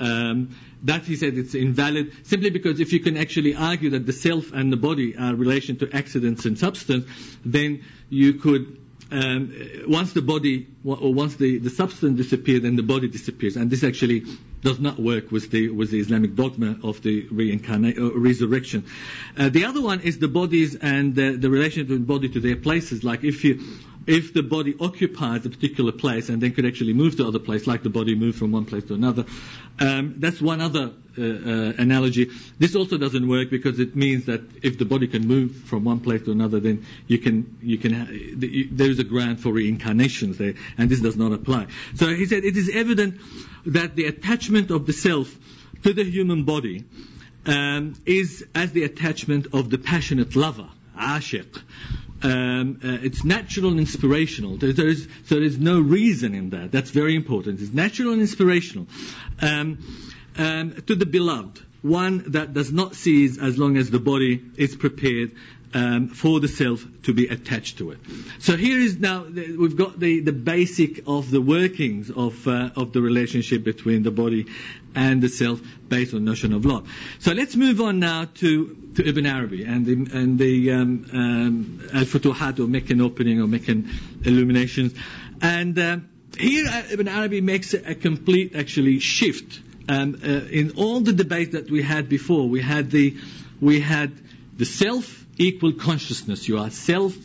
Um, 0.00 0.56
that 0.84 1.02
he 1.02 1.14
said 1.14 1.38
it's 1.38 1.54
invalid 1.54 2.26
simply 2.26 2.50
because 2.50 2.80
if 2.80 2.92
you 2.92 2.98
can 2.98 3.16
actually 3.16 3.54
argue 3.54 3.90
that 3.90 4.04
the 4.04 4.12
self 4.12 4.52
and 4.52 4.72
the 4.72 4.76
body 4.76 5.14
are 5.16 5.32
relation 5.34 5.76
to 5.76 5.94
accidents 5.94 6.44
and 6.44 6.58
substance, 6.58 7.04
then 7.44 7.84
you 8.08 8.34
could 8.34 8.81
um, 9.12 9.52
once 9.86 10.14
the 10.14 10.22
body 10.22 10.66
or 10.84 11.12
once 11.12 11.36
the, 11.36 11.58
the 11.58 11.70
substance 11.70 12.16
disappears, 12.16 12.62
then 12.62 12.76
the 12.76 12.82
body 12.82 13.08
disappears, 13.08 13.56
and 13.56 13.70
this 13.70 13.84
actually 13.84 14.24
does 14.62 14.80
not 14.80 14.98
work 14.98 15.30
with 15.30 15.50
the 15.50 15.68
with 15.68 15.90
the 15.90 16.00
Islamic 16.00 16.34
dogma 16.34 16.78
of 16.82 17.02
the 17.02 17.26
reincarnation, 17.30 18.02
uh, 18.02 18.10
resurrection. 18.18 18.84
Uh, 19.36 19.50
the 19.50 19.66
other 19.66 19.82
one 19.82 20.00
is 20.00 20.18
the 20.18 20.28
bodies 20.28 20.76
and 20.76 21.14
the, 21.14 21.32
the 21.32 21.50
relation 21.50 21.86
the 21.86 21.98
body 21.98 22.28
to 22.30 22.40
their 22.40 22.56
places. 22.56 23.04
Like 23.04 23.22
if 23.22 23.44
you 23.44 23.60
if 24.06 24.34
the 24.34 24.42
body 24.42 24.74
occupies 24.80 25.46
a 25.46 25.50
particular 25.50 25.92
place 25.92 26.28
and 26.28 26.42
then 26.42 26.52
could 26.52 26.66
actually 26.66 26.92
move 26.92 27.16
to 27.16 27.26
other 27.26 27.38
place, 27.38 27.66
like 27.66 27.82
the 27.82 27.90
body 27.90 28.14
moved 28.14 28.38
from 28.38 28.52
one 28.52 28.64
place 28.64 28.84
to 28.84 28.94
another, 28.94 29.24
um, 29.78 30.14
that's 30.18 30.40
one 30.40 30.60
other 30.60 30.92
uh, 31.18 31.22
uh, 31.22 31.72
analogy. 31.78 32.30
This 32.58 32.74
also 32.74 32.98
doesn't 32.98 33.28
work 33.28 33.50
because 33.50 33.78
it 33.78 33.94
means 33.94 34.26
that 34.26 34.40
if 34.62 34.78
the 34.78 34.84
body 34.84 35.06
can 35.06 35.26
move 35.26 35.54
from 35.64 35.84
one 35.84 36.00
place 36.00 36.22
to 36.22 36.32
another, 36.32 36.60
then 36.60 36.86
you 37.06 37.18
can 37.18 37.58
you 37.62 37.78
can 37.78 37.92
ha- 37.92 38.10
you, 38.10 38.68
there 38.70 38.90
is 38.90 38.98
a 38.98 39.04
ground 39.04 39.40
for 39.40 39.52
reincarnations 39.52 40.38
there, 40.38 40.54
and 40.78 40.90
this 40.90 41.00
does 41.00 41.16
not 41.16 41.32
apply. 41.32 41.66
So 41.96 42.08
he 42.08 42.26
said 42.26 42.44
it 42.44 42.56
is 42.56 42.70
evident 42.74 43.20
that 43.66 43.94
the 43.96 44.06
attachment 44.06 44.70
of 44.70 44.86
the 44.86 44.92
self 44.92 45.34
to 45.82 45.92
the 45.92 46.04
human 46.04 46.44
body 46.44 46.84
um, 47.46 47.94
is 48.06 48.46
as 48.54 48.72
the 48.72 48.84
attachment 48.84 49.48
of 49.52 49.70
the 49.70 49.78
passionate 49.78 50.36
lover, 50.36 50.68
ashiq. 50.96 51.60
Um, 52.22 52.80
uh, 52.84 52.98
it's 53.02 53.24
natural 53.24 53.70
and 53.70 53.80
inspirational. 53.80 54.56
There, 54.56 54.72
there 54.72 54.88
is, 54.88 55.08
so 55.26 55.34
there 55.36 55.44
is 55.44 55.58
no 55.58 55.80
reason 55.80 56.34
in 56.34 56.50
that. 56.50 56.70
That's 56.70 56.90
very 56.90 57.16
important. 57.16 57.60
It's 57.60 57.72
natural 57.72 58.12
and 58.12 58.20
inspirational. 58.20 58.86
Um, 59.40 59.78
um, 60.38 60.72
to 60.86 60.94
the 60.94 61.06
beloved, 61.06 61.60
one 61.82 62.30
that 62.32 62.54
does 62.54 62.72
not 62.72 62.94
cease 62.94 63.38
as 63.38 63.58
long 63.58 63.76
as 63.76 63.90
the 63.90 63.98
body 63.98 64.40
is 64.56 64.76
prepared 64.76 65.32
um, 65.74 66.08
for 66.08 66.40
the 66.40 66.48
self 66.48 66.84
to 67.02 67.14
be 67.14 67.26
attached 67.28 67.78
to 67.78 67.92
it. 67.92 67.98
So 68.38 68.56
here 68.56 68.78
is 68.78 68.98
now 68.98 69.24
we've 69.24 69.76
got 69.76 69.98
the, 69.98 70.20
the 70.20 70.32
basic 70.32 71.02
of 71.06 71.30
the 71.30 71.40
workings 71.40 72.10
of 72.10 72.46
uh, 72.46 72.70
of 72.76 72.92
the 72.92 73.00
relationship 73.00 73.64
between 73.64 74.02
the 74.02 74.10
body 74.10 74.46
and 74.94 75.22
the 75.22 75.28
self 75.28 75.60
based 75.88 76.14
on 76.14 76.24
the 76.24 76.30
notion 76.30 76.52
of 76.52 76.64
love. 76.64 76.88
So 77.18 77.32
let's 77.32 77.56
move 77.56 77.80
on 77.80 77.98
now 77.98 78.26
to, 78.36 78.76
to 78.96 79.08
Ibn 79.08 79.26
Arabi 79.26 79.64
and 79.64 79.86
the, 79.86 79.92
and 80.18 80.38
the 80.38 80.72
um, 80.72 81.06
um, 81.12 81.88
Al-Futuhat 81.92 82.58
or 82.58 82.66
Meccan 82.66 83.00
opening 83.00 83.40
or 83.40 83.46
Meccan 83.46 83.90
illuminations. 84.24 84.94
And 85.40 85.78
uh, 85.78 85.98
here 86.38 86.66
Ibn 86.90 87.08
Arabi 87.08 87.40
makes 87.40 87.74
a, 87.74 87.94
complete 87.94 88.54
actually 88.56 88.98
shift. 88.98 89.60
Um, 89.88 90.20
uh, 90.24 90.28
in 90.28 90.72
all 90.76 91.00
the 91.00 91.12
debate 91.12 91.52
that 91.52 91.70
we 91.70 91.82
had 91.82 92.08
before, 92.08 92.48
we 92.48 92.60
had 92.60 92.90
the 92.90 93.16
we 93.60 93.80
had 93.80 94.12
the 94.56 94.64
self 94.64 95.26
equal 95.38 95.72
consciousness. 95.72 96.48
You 96.48 96.58
are 96.58 96.70
self 96.70 97.16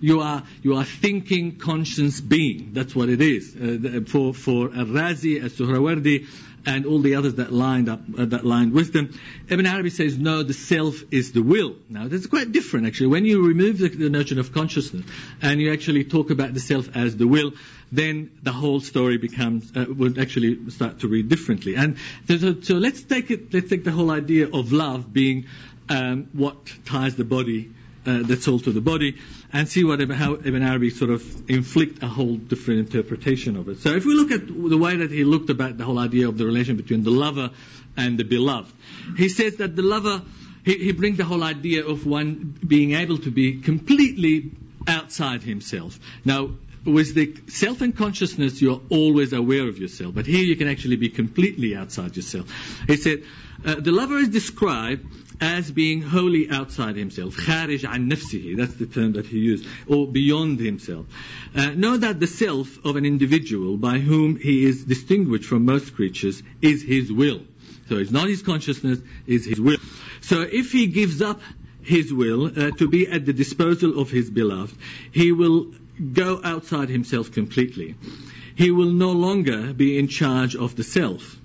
you 0.00 0.20
are 0.20 0.42
you 0.62 0.76
are 0.76 0.84
thinking 0.84 1.56
conscious 1.56 2.20
being. 2.20 2.72
That's 2.72 2.94
what 2.94 3.08
it 3.08 3.20
is. 3.20 3.54
Uh, 3.56 4.00
for 4.06 4.34
for 4.34 4.66
Al-Razi, 4.74 5.42
Al-Suhrawardi, 5.42 6.26
and 6.66 6.84
all 6.84 6.98
the 6.98 7.14
others 7.14 7.36
that 7.36 7.52
lined 7.52 7.88
up 7.88 8.00
uh, 8.18 8.24
that 8.26 8.44
lined 8.44 8.72
with 8.72 8.92
them. 8.92 9.18
Ibn 9.48 9.66
Arabi 9.66 9.90
says 9.90 10.18
no, 10.18 10.42
the 10.42 10.52
self 10.52 11.02
is 11.10 11.32
the 11.32 11.42
will. 11.42 11.76
Now 11.88 12.08
that's 12.08 12.26
quite 12.26 12.52
different 12.52 12.86
actually. 12.86 13.06
When 13.08 13.24
you 13.24 13.46
remove 13.46 13.78
the, 13.78 13.88
the 13.88 14.10
notion 14.10 14.38
of 14.38 14.52
consciousness 14.52 15.06
and 15.40 15.60
you 15.60 15.72
actually 15.72 16.04
talk 16.04 16.30
about 16.30 16.52
the 16.52 16.60
self 16.60 16.94
as 16.96 17.16
the 17.16 17.26
will, 17.26 17.52
then 17.92 18.32
the 18.42 18.52
whole 18.52 18.80
story 18.80 19.16
becomes 19.16 19.72
uh, 19.76 19.86
would 19.88 20.18
actually 20.18 20.70
start 20.70 21.00
to 21.00 21.08
read 21.08 21.28
differently. 21.28 21.76
And 21.76 21.96
so, 22.28 22.60
so 22.60 22.74
let's 22.74 23.02
take 23.02 23.30
it. 23.30 23.54
Let's 23.54 23.70
take 23.70 23.84
the 23.84 23.92
whole 23.92 24.10
idea 24.10 24.48
of 24.52 24.72
love 24.72 25.12
being 25.12 25.46
um, 25.88 26.28
what 26.32 26.56
ties 26.84 27.14
the 27.14 27.24
body 27.24 27.70
uh, 28.06 28.36
soul 28.36 28.60
to 28.60 28.72
the 28.72 28.80
body, 28.80 29.16
and 29.52 29.68
see 29.68 29.84
what 29.84 30.00
how 30.10 30.34
Ibn 30.34 30.62
Arabi 30.62 30.90
sort 30.90 31.10
of 31.10 31.50
inflict 31.50 32.02
a 32.02 32.08
whole 32.08 32.36
different 32.36 32.80
interpretation 32.80 33.56
of 33.56 33.68
it. 33.68 33.78
So 33.80 33.90
if 33.90 34.04
we 34.04 34.14
look 34.14 34.30
at 34.30 34.46
the 34.46 34.78
way 34.78 34.96
that 34.96 35.10
he 35.10 35.24
looked 35.24 35.50
about 35.50 35.76
the 35.76 35.84
whole 35.84 35.98
idea 35.98 36.28
of 36.28 36.38
the 36.38 36.46
relation 36.46 36.76
between 36.76 37.02
the 37.02 37.10
lover 37.10 37.50
and 37.96 38.18
the 38.18 38.24
beloved, 38.24 38.72
he 39.16 39.28
says 39.28 39.56
that 39.56 39.76
the 39.76 39.82
lover, 39.82 40.22
he, 40.64 40.74
he 40.78 40.92
brings 40.92 41.16
the 41.16 41.24
whole 41.24 41.42
idea 41.42 41.86
of 41.86 42.06
one 42.06 42.58
being 42.66 42.92
able 42.92 43.18
to 43.18 43.30
be 43.30 43.60
completely 43.60 44.52
outside 44.86 45.42
himself. 45.42 45.98
Now, 46.24 46.50
with 46.84 47.14
the 47.14 47.34
self 47.48 47.80
and 47.80 47.96
consciousness, 47.96 48.62
you're 48.62 48.80
always 48.90 49.32
aware 49.32 49.68
of 49.68 49.78
yourself. 49.78 50.14
But 50.14 50.26
here 50.26 50.44
you 50.44 50.56
can 50.56 50.68
actually 50.68 50.96
be 50.96 51.08
completely 51.08 51.74
outside 51.74 52.16
yourself. 52.16 52.46
He 52.86 52.96
said, 52.96 53.24
uh, 53.64 53.74
the 53.76 53.90
lover 53.90 54.18
is 54.18 54.28
described 54.28 55.04
as 55.39 55.71
being 55.71 56.01
wholly 56.01 56.49
outside 56.49 56.95
himself. 56.95 57.35
خارج 57.35 57.85
عن 57.85 58.07
نفسه. 58.07 58.55
That's 58.55 58.75
the 58.75 58.85
term 58.85 59.13
that 59.13 59.25
he 59.25 59.39
used. 59.39 59.65
Or 59.87 60.07
beyond 60.07 60.59
himself. 60.59 61.07
Uh, 61.55 61.71
know 61.71 61.97
that 61.97 62.19
the 62.19 62.27
self 62.27 62.83
of 62.85 62.95
an 62.95 63.05
individual 63.05 63.77
by 63.77 63.97
whom 63.99 64.37
he 64.37 64.65
is 64.65 64.83
distinguished 64.83 65.45
from 65.45 65.65
most 65.65 65.95
creatures 65.95 66.43
is 66.61 66.83
his 66.83 67.11
will. 67.11 67.41
So 67.89 67.97
it's 67.97 68.11
not 68.11 68.27
his 68.27 68.41
consciousness, 68.41 68.99
it's 69.27 69.45
his 69.45 69.59
will. 69.59 69.77
So 70.21 70.41
if 70.41 70.71
he 70.71 70.87
gives 70.87 71.21
up 71.21 71.41
his 71.81 72.13
will 72.13 72.45
uh, 72.47 72.71
to 72.71 72.87
be 72.87 73.07
at 73.07 73.25
the 73.25 73.33
disposal 73.33 73.99
of 73.99 74.11
his 74.11 74.29
beloved, 74.29 74.75
he 75.11 75.31
will 75.31 75.73
go 76.13 76.39
outside 76.43 76.89
himself 76.89 77.31
completely. 77.31 77.95
He 78.55 78.71
will 78.71 78.91
no 78.91 79.11
longer 79.11 79.73
be 79.73 79.97
in 79.97 80.07
charge 80.07 80.55
of 80.55 80.75
the 80.75 80.83
self. 80.83 81.37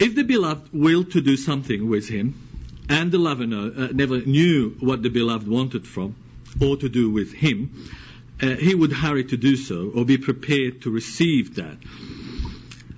If 0.00 0.14
the 0.14 0.24
beloved 0.24 0.70
willed 0.72 1.12
to 1.12 1.20
do 1.20 1.36
something 1.36 1.86
with 1.88 2.08
him, 2.08 2.34
and 2.88 3.12
the 3.12 3.18
lover 3.18 3.44
uh, 3.44 3.88
never 3.92 4.18
knew 4.20 4.70
what 4.80 5.02
the 5.02 5.10
beloved 5.10 5.46
wanted 5.46 5.86
from 5.86 6.16
or 6.60 6.76
to 6.78 6.88
do 6.88 7.10
with 7.10 7.32
him, 7.32 7.86
uh, 8.42 8.56
he 8.56 8.74
would 8.74 8.92
hurry 8.92 9.24
to 9.24 9.36
do 9.36 9.56
so 9.56 9.92
or 9.94 10.06
be 10.06 10.16
prepared 10.16 10.82
to 10.82 10.90
receive 10.90 11.56
that. 11.56 11.76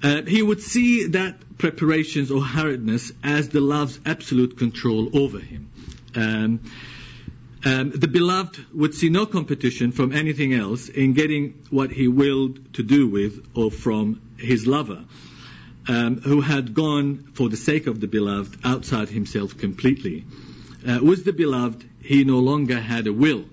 Uh, 0.03 0.23
he 0.23 0.43
would 0.43 0.63
see 0.63 1.09
that 1.09 1.59
preparations 1.59 2.31
or 2.31 2.41
hurriedness 2.41 3.13
as 3.23 3.49
the 3.49 3.61
love's 3.61 3.99
absolute 4.07 4.57
control 4.57 5.11
over 5.17 5.41
him. 5.41 5.69
Um, 6.15 6.61
um, 7.65 7.91
the 7.91 8.09
beloved 8.09 8.59
would 8.75 8.95
see 8.95 9.09
no 9.09 9.27
competition 9.27 9.93
from 9.93 10.13
anything 10.13 10.55
else 10.55 10.89
in 10.89 11.13
getting 11.13 11.63
what 11.71 11.91
he 11.91 12.09
willed 12.09 12.75
to 12.75 12.83
do 12.83 13.09
with 13.09 13.45
or 13.55 13.71
from 13.71 14.21
his 14.39 14.67
lover, 14.67 15.05
um, 15.89 16.21
who 16.21 16.41
had 16.41 16.75
gone 16.75 17.31
for 17.35 17.49
the 17.49 17.57
sake 17.57 17.87
of 17.87 18.01
the 18.01 18.07
beloved 18.07 18.59
outside 18.65 19.09
himself 19.09 19.59
completely. 19.59 20.25
Uh, 20.87 20.99
with 21.03 21.25
the 21.25 21.33
beloved, 21.33 21.85
he 22.03 22.25
no 22.25 22.39
longer 22.39 22.81
had 22.81 23.07
a 23.07 23.13
will. 23.13 23.45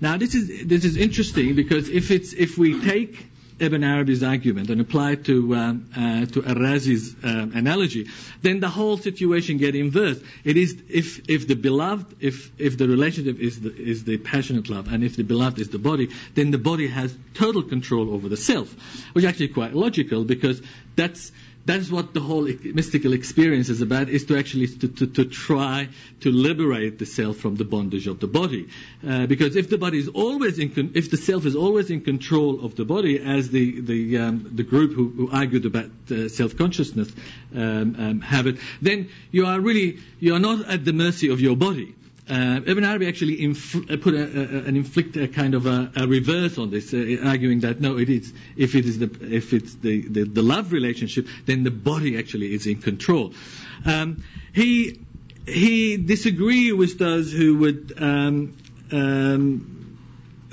Now, 0.00 0.16
this 0.16 0.34
is 0.34 0.66
this 0.66 0.84
is 0.84 0.96
interesting 0.96 1.54
because 1.54 1.88
if 1.88 2.10
it's 2.10 2.32
if 2.32 2.58
we 2.58 2.80
take 2.80 3.26
Ibn 3.60 3.84
Arabi's 3.84 4.22
argument 4.24 4.68
and 4.68 4.80
apply 4.80 5.12
it 5.12 5.24
to 5.26 5.54
um, 5.54 5.88
uh, 5.96 6.26
to 6.26 6.44
Ar-Razi's 6.44 7.14
um, 7.22 7.52
analogy, 7.54 8.08
then 8.42 8.58
the 8.58 8.68
whole 8.68 8.98
situation 8.98 9.58
get 9.58 9.76
inverse. 9.76 10.20
It 10.42 10.56
is 10.56 10.76
if 10.88 11.28
if 11.30 11.46
the 11.46 11.54
beloved, 11.54 12.16
if 12.20 12.50
if 12.58 12.76
the 12.76 12.88
relationship 12.88 13.38
is 13.38 13.60
the 13.60 13.72
is 13.74 14.02
the 14.04 14.18
passionate 14.18 14.68
love, 14.68 14.92
and 14.92 15.04
if 15.04 15.16
the 15.16 15.22
beloved 15.22 15.60
is 15.60 15.68
the 15.68 15.78
body, 15.78 16.10
then 16.34 16.50
the 16.50 16.58
body 16.58 16.88
has 16.88 17.16
total 17.34 17.62
control 17.62 18.12
over 18.12 18.28
the 18.28 18.36
self, 18.36 18.74
which 19.12 19.24
is 19.24 19.28
actually 19.28 19.48
quite 19.48 19.72
logical 19.72 20.24
because 20.24 20.60
that's 20.96 21.30
that's 21.66 21.90
what 21.90 22.12
the 22.12 22.20
whole 22.20 22.42
mystical 22.62 23.12
experience 23.12 23.68
is 23.68 23.80
about, 23.80 24.08
is 24.08 24.26
to 24.26 24.36
actually 24.38 24.66
to, 24.68 24.88
to, 24.88 25.06
to 25.06 25.24
try 25.24 25.88
to 26.20 26.30
liberate 26.30 26.98
the 26.98 27.06
self 27.06 27.38
from 27.38 27.56
the 27.56 27.64
bondage 27.64 28.06
of 28.06 28.20
the 28.20 28.26
body. 28.26 28.68
Uh, 29.06 29.26
because 29.26 29.56
if 29.56 29.70
the 29.70 29.78
body 29.78 29.98
is 29.98 30.08
always 30.08 30.58
in, 30.58 30.70
con- 30.70 30.92
if 30.94 31.10
the 31.10 31.16
self 31.16 31.46
is 31.46 31.56
always 31.56 31.90
in 31.90 32.02
control 32.02 32.64
of 32.64 32.76
the 32.76 32.84
body, 32.84 33.18
as 33.18 33.50
the 33.50 33.80
the 33.80 34.18
um, 34.18 34.50
the 34.54 34.62
group 34.62 34.92
who, 34.94 35.08
who 35.08 35.30
argued 35.30 35.64
about 35.64 35.90
uh, 36.10 36.28
self-consciousness 36.28 37.10
um, 37.54 37.96
um, 37.98 38.20
have 38.20 38.46
it, 38.46 38.56
then 38.82 39.08
you 39.30 39.46
are 39.46 39.58
really 39.60 39.98
you 40.20 40.34
are 40.34 40.38
not 40.40 40.68
at 40.68 40.84
the 40.84 40.92
mercy 40.92 41.30
of 41.30 41.40
your 41.40 41.56
body. 41.56 41.94
Uh, 42.28 42.60
Ibn 42.66 42.84
Arabi 42.84 43.06
actually 43.06 43.36
infl- 43.38 43.90
uh, 43.90 43.98
put 44.02 44.14
a, 44.14 44.22
a, 44.22 44.64
an 44.64 44.76
inflict 44.76 45.14
a 45.16 45.28
kind 45.28 45.54
of 45.54 45.66
a, 45.66 45.92
a 45.94 46.06
reverse 46.06 46.56
on 46.56 46.70
this, 46.70 46.94
uh, 46.94 47.18
arguing 47.22 47.60
that 47.60 47.80
no, 47.82 47.98
it 47.98 48.08
is 48.08 48.32
if 48.56 48.74
it 48.74 48.86
is 48.86 48.98
the 48.98 49.10
if 49.20 49.52
it's 49.52 49.74
the, 49.74 50.00
the, 50.08 50.22
the 50.24 50.42
love 50.42 50.72
relationship, 50.72 51.26
then 51.44 51.64
the 51.64 51.70
body 51.70 52.16
actually 52.16 52.54
is 52.54 52.66
in 52.66 52.80
control. 52.80 53.34
Um, 53.84 54.24
he 54.54 55.00
he 55.46 55.98
disagreed 55.98 56.72
with 56.72 56.98
those 56.98 57.30
who 57.30 57.58
would 57.58 57.92
um, 57.98 58.56
um, 58.90 59.73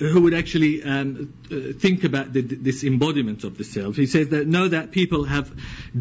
who 0.09 0.21
would 0.21 0.33
actually 0.33 0.83
um, 0.83 1.31
uh, 1.51 1.73
think 1.77 2.03
about 2.03 2.33
the, 2.33 2.41
this 2.41 2.83
embodiment 2.83 3.43
of 3.43 3.57
the 3.57 3.63
self. 3.63 3.95
He 3.95 4.07
says 4.07 4.29
that 4.29 4.47
know 4.47 4.67
that 4.67 4.91
people 4.91 5.25
have 5.25 5.53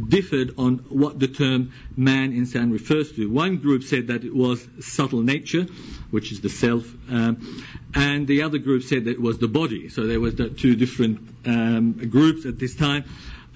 differed 0.09 0.55
on 0.57 0.79
what 0.89 1.19
the 1.19 1.29
term 1.29 1.73
man 1.97 2.33
in 2.33 2.47
insan 2.47 2.73
refers 2.73 3.13
to. 3.13 3.31
One 3.31 3.59
group 3.59 3.83
said 3.83 4.07
that 4.07 4.25
it 4.25 4.35
was 4.35 4.67
subtle 4.81 5.21
nature, 5.21 5.67
which 6.11 6.33
is 6.33 6.41
the 6.41 6.49
self, 6.49 6.91
um, 7.11 7.63
and 7.95 8.27
the 8.27 8.43
other 8.43 8.59
group 8.59 8.85
said 8.85 9.05
that 9.05 9.11
it 9.11 9.21
was 9.21 9.39
the 9.39 9.49
body. 9.49 9.91
So 9.91 10.07
there 10.07 10.21
was 10.21 10.35
the 10.37 10.49
two 10.49 10.77
different 10.77 11.29
um, 11.45 11.93
groups 12.09 12.47
at 12.47 12.59
this 12.59 12.75
time. 12.75 13.05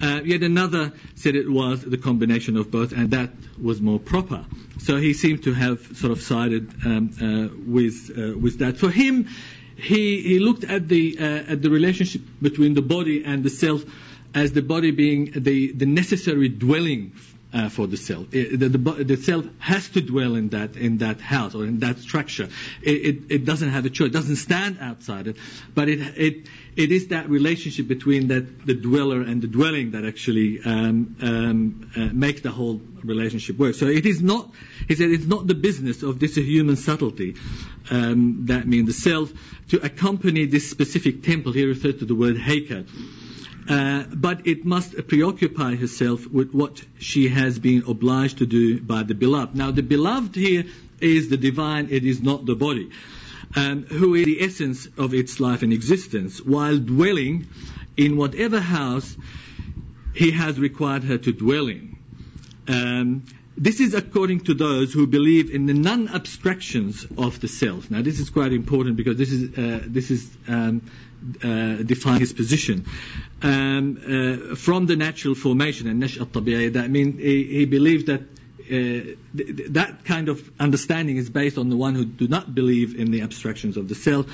Uh, 0.01 0.19
yet 0.25 0.43
another 0.43 0.91
said 1.15 1.35
it 1.35 1.49
was 1.49 1.81
the 1.81 1.97
combination 1.97 2.57
of 2.57 2.69
both, 2.69 2.91
and 2.91 3.11
that 3.11 3.31
was 3.61 3.79
more 3.79 3.97
proper. 3.97 4.45
So 4.79 4.97
he 4.97 5.13
seemed 5.13 5.43
to 5.43 5.53
have 5.53 5.97
sort 5.97 6.11
of 6.11 6.21
sided 6.21 6.69
um, 6.85 7.09
uh, 7.21 7.55
with 7.65 8.11
uh, 8.11 8.37
with 8.37 8.59
that. 8.59 8.77
For 8.77 8.89
him, 8.89 9.29
he, 9.75 10.21
he 10.21 10.39
looked 10.39 10.63
at 10.63 10.87
the, 10.87 11.17
uh, 11.19 11.51
at 11.53 11.61
the 11.61 11.69
relationship 11.69 12.21
between 12.41 12.73
the 12.73 12.81
body 12.81 13.23
and 13.23 13.43
the 13.43 13.49
self 13.49 13.83
as 14.33 14.51
the 14.51 14.61
body 14.61 14.91
being 14.91 15.31
the, 15.35 15.71
the 15.71 15.85
necessary 15.85 16.49
dwelling 16.49 17.13
uh, 17.55 17.69
for 17.69 17.87
the 17.87 17.95
self. 17.95 18.27
It, 18.33 18.59
the, 18.59 18.69
the, 18.69 19.03
the, 19.03 19.17
self 19.17 19.45
has 19.59 19.87
to 19.89 20.01
dwell 20.01 20.35
in 20.35 20.49
that 20.49 20.75
in 20.75 20.97
that 20.97 21.21
house 21.21 21.55
or 21.55 21.63
in 21.63 21.79
that 21.79 21.99
structure. 21.99 22.49
It, 22.81 22.91
it, 22.91 23.17
it, 23.29 23.45
doesn't 23.45 23.69
have 23.69 23.85
a 23.85 23.89
choice. 23.89 24.07
It 24.07 24.13
doesn't 24.13 24.35
stand 24.35 24.77
outside 24.81 25.27
it, 25.27 25.37
but 25.73 25.87
it 25.87 25.99
it 26.17 26.47
it 26.75 26.91
is 26.91 27.07
that 27.07 27.29
relationship 27.29 27.87
between 27.87 28.27
that 28.27 28.65
the 28.65 28.73
dweller 28.73 29.21
and 29.21 29.41
the 29.41 29.47
dwelling 29.47 29.91
that 29.91 30.03
actually 30.03 30.59
um, 30.65 31.15
um, 31.21 31.91
uh, 31.95 31.99
makes 32.13 32.41
the 32.41 32.51
whole 32.51 32.81
relationship 33.05 33.57
work. 33.57 33.75
So 33.75 33.87
it 33.87 34.05
is 34.05 34.21
not. 34.21 34.51
He 34.89 34.95
said 34.95 35.11
it's 35.11 35.25
not 35.25 35.47
the 35.47 35.55
business 35.55 36.03
of 36.03 36.19
this 36.19 36.35
human 36.35 36.75
subtlety. 36.75 37.35
Um, 37.89 38.47
that 38.47 38.67
means 38.67 38.87
the 38.87 38.93
self 38.93 39.31
to 39.69 39.77
accompany 39.81 40.45
this 40.45 40.69
specific 40.69 41.23
temple. 41.23 41.53
He 41.53 41.63
referred 41.63 41.99
to 41.99 42.05
the 42.05 42.15
word 42.15 42.35
heikal. 42.35 42.85
Uh, 43.67 44.03
but 44.13 44.45
it 44.45 44.63
must 44.63 45.07
preoccupy 45.07 45.75
herself 45.75 46.27
with 46.27 46.53
what 46.53 46.83
she 46.99 47.29
has 47.29 47.57
been 47.57 47.83
obliged 47.87 48.37
to 48.37 48.45
do 48.45 48.79
by 48.79 49.01
the 49.01 49.15
beloved. 49.15 49.55
Now, 49.55 49.71
the 49.71 49.81
beloved 49.81 50.35
here 50.35 50.65
is 51.01 51.29
the 51.29 51.37
divine, 51.37 51.87
it 51.89 52.05
is 52.05 52.21
not 52.21 52.45
the 52.45 52.55
body, 52.55 52.91
um, 53.55 53.83
who 53.83 54.13
is 54.13 54.25
the 54.25 54.41
essence 54.41 54.87
of 54.97 55.13
its 55.13 55.39
life 55.39 55.63
and 55.63 55.73
existence, 55.73 56.39
while 56.39 56.77
dwelling 56.77 57.47
in 57.97 58.17
whatever 58.17 58.59
house 58.59 59.17
he 60.13 60.31
has 60.31 60.59
required 60.59 61.03
her 61.03 61.17
to 61.17 61.31
dwell 61.31 61.67
in. 61.67 61.97
Um, 62.67 63.23
this 63.57 63.79
is 63.79 63.93
according 63.93 64.41
to 64.41 64.53
those 64.53 64.91
who 64.91 65.07
believe 65.07 65.49
in 65.53 65.65
the 65.65 65.73
non-abstractions 65.73 67.05
of 67.17 67.39
the 67.39 67.47
self. 67.47 67.89
Now, 67.89 68.01
this 68.01 68.19
is 68.19 68.29
quite 68.29 68.51
important 68.51 68.97
because 68.97 69.17
this 69.17 69.31
is 69.31 69.57
uh, 69.57 69.79
this 69.85 70.11
is 70.11 70.29
um, 70.47 70.81
uh, 71.43 71.83
define 71.83 72.19
his 72.19 72.33
position 72.33 72.85
um, 73.41 73.97
uh, 74.51 74.55
from 74.55 74.85
the 74.85 74.95
natural 74.95 75.35
formation 75.35 75.87
and 75.87 75.99
nash 75.99 76.17
al 76.19 76.25
That 76.25 76.87
means 76.89 77.19
he, 77.21 77.43
he 77.45 77.65
believes 77.65 78.05
that 78.05 78.21
th- 78.67 79.17
that 79.69 80.05
kind 80.05 80.29
of 80.29 80.49
understanding 80.59 81.17
is 81.17 81.29
based 81.29 81.57
on 81.57 81.69
the 81.69 81.77
one 81.77 81.95
who 81.95 82.05
do 82.05 82.27
not 82.27 82.53
believe 82.53 82.99
in 82.99 83.11
the 83.11 83.21
abstractions 83.21 83.77
of 83.77 83.87
the 83.87 83.95
self, 83.95 84.25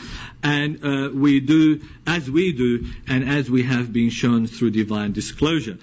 and 0.43 0.83
uh, 0.83 1.09
we 1.13 1.39
do 1.39 1.81
as 2.07 2.29
we 2.29 2.53
do, 2.53 2.85
and 3.07 3.27
as 3.27 3.49
we 3.49 3.63
have 3.63 3.91
been 3.91 4.09
shown 4.09 4.47
through 4.47 4.71
divine 4.71 5.11
disclosure. 5.11 5.77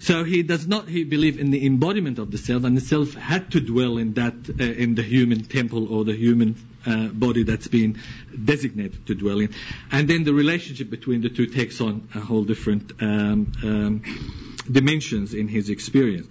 So 0.00 0.24
he 0.24 0.42
does 0.42 0.66
not 0.66 0.88
he 0.88 1.04
believe 1.04 1.38
in 1.40 1.50
the 1.50 1.64
embodiment 1.66 2.18
of 2.18 2.30
the 2.30 2.38
self, 2.38 2.64
and 2.64 2.76
the 2.76 2.80
self 2.80 3.14
had 3.14 3.50
to 3.52 3.60
dwell 3.60 3.98
in 3.98 4.14
that 4.14 4.34
uh, 4.48 4.62
in 4.62 4.94
the 4.94 5.02
human 5.02 5.44
temple 5.44 5.92
or 5.92 6.04
the 6.04 6.14
human 6.14 6.56
uh, 6.86 7.08
body 7.08 7.42
that's 7.42 7.68
been 7.68 7.98
designated 8.44 9.06
to 9.06 9.14
dwell 9.14 9.40
in. 9.40 9.54
And 9.90 10.08
then 10.08 10.24
the 10.24 10.34
relationship 10.34 10.90
between 10.90 11.22
the 11.22 11.30
two 11.30 11.46
takes 11.46 11.80
on 11.80 12.08
a 12.14 12.20
whole 12.20 12.44
different 12.44 12.92
um, 13.00 13.52
um, 13.62 14.02
dimensions 14.70 15.34
in 15.34 15.48
his 15.48 15.70
experience. 15.70 16.26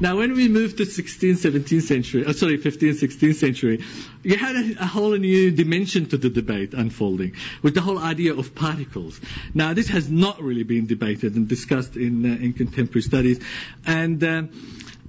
Now, 0.00 0.16
when 0.16 0.34
we 0.34 0.48
moved 0.48 0.78
to 0.78 0.84
16th, 0.84 1.38
17th 1.50 1.82
century, 1.82 2.24
oh, 2.26 2.32
sorry, 2.32 2.58
15th, 2.58 3.00
16th 3.00 3.34
century, 3.34 3.84
you 4.22 4.36
had 4.36 4.56
a, 4.56 4.82
a, 4.82 4.86
whole 4.86 5.16
new 5.16 5.50
dimension 5.50 6.06
to 6.06 6.16
the 6.16 6.28
debate 6.30 6.74
unfolding 6.74 7.34
with 7.62 7.74
the 7.74 7.80
whole 7.80 7.98
idea 7.98 8.34
of 8.34 8.54
particles. 8.54 9.20
Now, 9.54 9.74
this 9.74 9.88
has 9.88 10.10
not 10.10 10.42
really 10.42 10.62
been 10.64 10.86
debated 10.86 11.34
and 11.36 11.48
discussed 11.48 11.96
in, 11.96 12.24
uh, 12.24 12.34
in 12.44 12.52
contemporary 12.52 13.02
studies. 13.02 13.40
And, 13.86 14.22
um, 14.24 14.50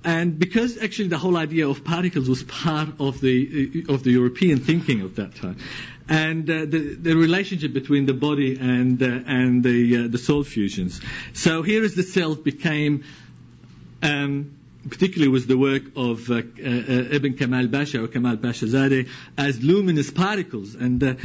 and 0.06 0.38
because 0.38 0.82
actually 0.82 1.08
the 1.08 1.18
whole 1.18 1.38
idea 1.38 1.68
of 1.68 1.84
particles 1.84 2.28
was 2.28 2.44
part 2.44 2.90
of 3.00 3.22
the 3.22 3.86
of 3.88 4.04
the 4.04 4.12
European 4.12 4.60
thinking 4.60 5.02
of 5.02 5.16
that 5.16 5.36
time, 5.36 5.58
and 6.10 6.50
uh, 6.50 6.66
the 6.66 6.96
the 6.96 7.16
relationship 7.16 7.74
between 7.74 8.06
the 8.06 8.14
body 8.14 8.58
and 8.60 9.02
uh, 9.02 9.06
and 9.06 9.64
the 9.64 9.98
uh, 9.98 10.08
the 10.10 10.18
soul 10.18 10.44
fusions. 10.44 11.00
So 11.34 11.62
here 11.62 11.84
is 11.84 11.96
the 11.96 12.04
self 12.04 12.44
became. 12.44 13.06
Um, 14.02 14.58
particularly 14.90 15.30
was 15.30 15.48
the 15.48 15.58
work 15.58 15.84
of 15.96 16.30
uh, 16.30 16.36
uh, 16.36 16.40
Ibn 16.60 17.38
Kemal 17.38 17.68
Pasha 17.70 18.04
or 18.04 18.08
Kemal 18.08 18.38
Pasha 18.38 18.66
Zadeh 18.66 19.08
as 19.38 19.62
luminous 19.64 20.12
particles, 20.12 20.76
and 20.76 21.04
uh, 21.04 21.16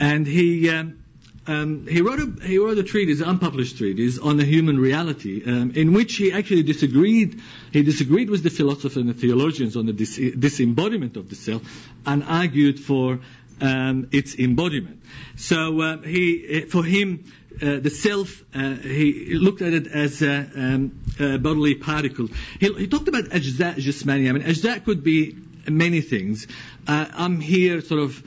and 0.00 0.26
he. 0.26 0.70
Um, 0.70 1.02
um, 1.48 1.86
he 1.86 2.00
wrote 2.00 2.18
a 2.18 2.44
he 2.44 2.58
wrote 2.58 2.76
a 2.76 2.82
treatise, 2.82 3.20
unpublished 3.20 3.78
treatise 3.78 4.18
on 4.18 4.36
the 4.36 4.44
human 4.44 4.80
reality, 4.80 5.44
um, 5.46 5.70
in 5.76 5.92
which 5.92 6.16
he 6.16 6.32
actually 6.32 6.64
disagreed. 6.64 7.40
He 7.72 7.84
disagreed 7.84 8.30
with 8.30 8.42
the 8.42 8.50
philosophers 8.50 8.96
and 8.96 9.08
the 9.08 9.14
theologians 9.14 9.76
on 9.76 9.86
the 9.86 9.92
dis- 9.92 10.16
disembodiment 10.16 11.16
of 11.16 11.30
the 11.30 11.36
self, 11.36 11.62
and 12.04 12.24
argued 12.24 12.80
for 12.80 13.20
um, 13.60 14.08
its 14.10 14.34
embodiment. 14.34 15.02
So 15.36 15.80
uh, 15.80 15.98
he, 16.02 16.62
for 16.62 16.82
him, 16.82 17.24
uh, 17.62 17.78
the 17.80 17.90
self, 17.90 18.44
uh, 18.54 18.74
he 18.74 19.34
looked 19.34 19.62
at 19.62 19.72
it 19.72 19.86
as 19.86 20.22
a, 20.22 20.48
um, 20.56 21.00
a 21.18 21.38
bodily 21.38 21.74
particle. 21.74 22.28
He, 22.60 22.72
he, 22.72 22.86
talked 22.86 23.08
about 23.08 23.24
ajza 23.24 23.74
jismani. 23.74 24.28
I 24.28 24.32
mean, 24.32 24.42
ajza 24.42 24.84
could 24.84 25.02
be 25.02 25.36
many 25.68 26.00
things. 26.00 26.46
Uh, 26.86 27.06
I'm 27.12 27.40
here 27.40 27.80
sort 27.80 28.00
of 28.00 28.22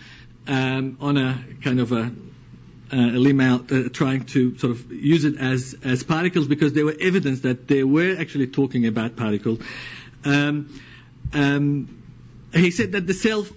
um, 0.48 0.98
on 1.00 1.18
a 1.18 1.44
kind 1.64 1.80
of 1.80 1.92
a 1.92 2.12
uh, 2.92 2.96
limb 2.96 3.40
out, 3.40 3.72
uh, 3.72 3.90
trying 3.90 4.26
to 4.26 4.58
sort 4.58 4.72
of 4.72 4.92
use 4.92 5.24
it 5.26 5.38
as, 5.38 5.76
as 5.84 6.04
particles 6.04 6.48
because 6.48 6.74
there 6.74 6.86
were 6.86 6.96
evidence 7.00 7.42
that 7.42 7.68
they 7.68 7.84
were 7.84 8.16
actually 8.20 8.48
talking 8.48 8.88
about 8.88 9.16
particles. 9.16 9.60
Um, 10.26 10.80
um, 11.34 12.02
he 12.54 12.72
said 12.72 12.94
that 12.94 13.06
the 13.06 13.14
self 13.14 13.52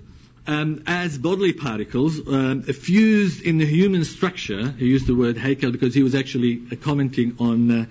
um, 0.46 0.82
as 0.86 1.18
bodily 1.18 1.52
particles 1.52 2.18
um, 2.26 2.62
fused 2.62 3.42
in 3.42 3.58
the 3.58 3.66
human 3.66 4.04
structure. 4.04 4.70
He 4.70 4.86
used 4.86 5.06
the 5.06 5.14
word 5.14 5.36
Haykal 5.36 5.72
because 5.72 5.94
he 5.94 6.02
was 6.02 6.14
actually 6.14 6.62
uh, 6.70 6.76
commenting 6.76 7.36
on 7.38 7.70
uh, 7.70 7.86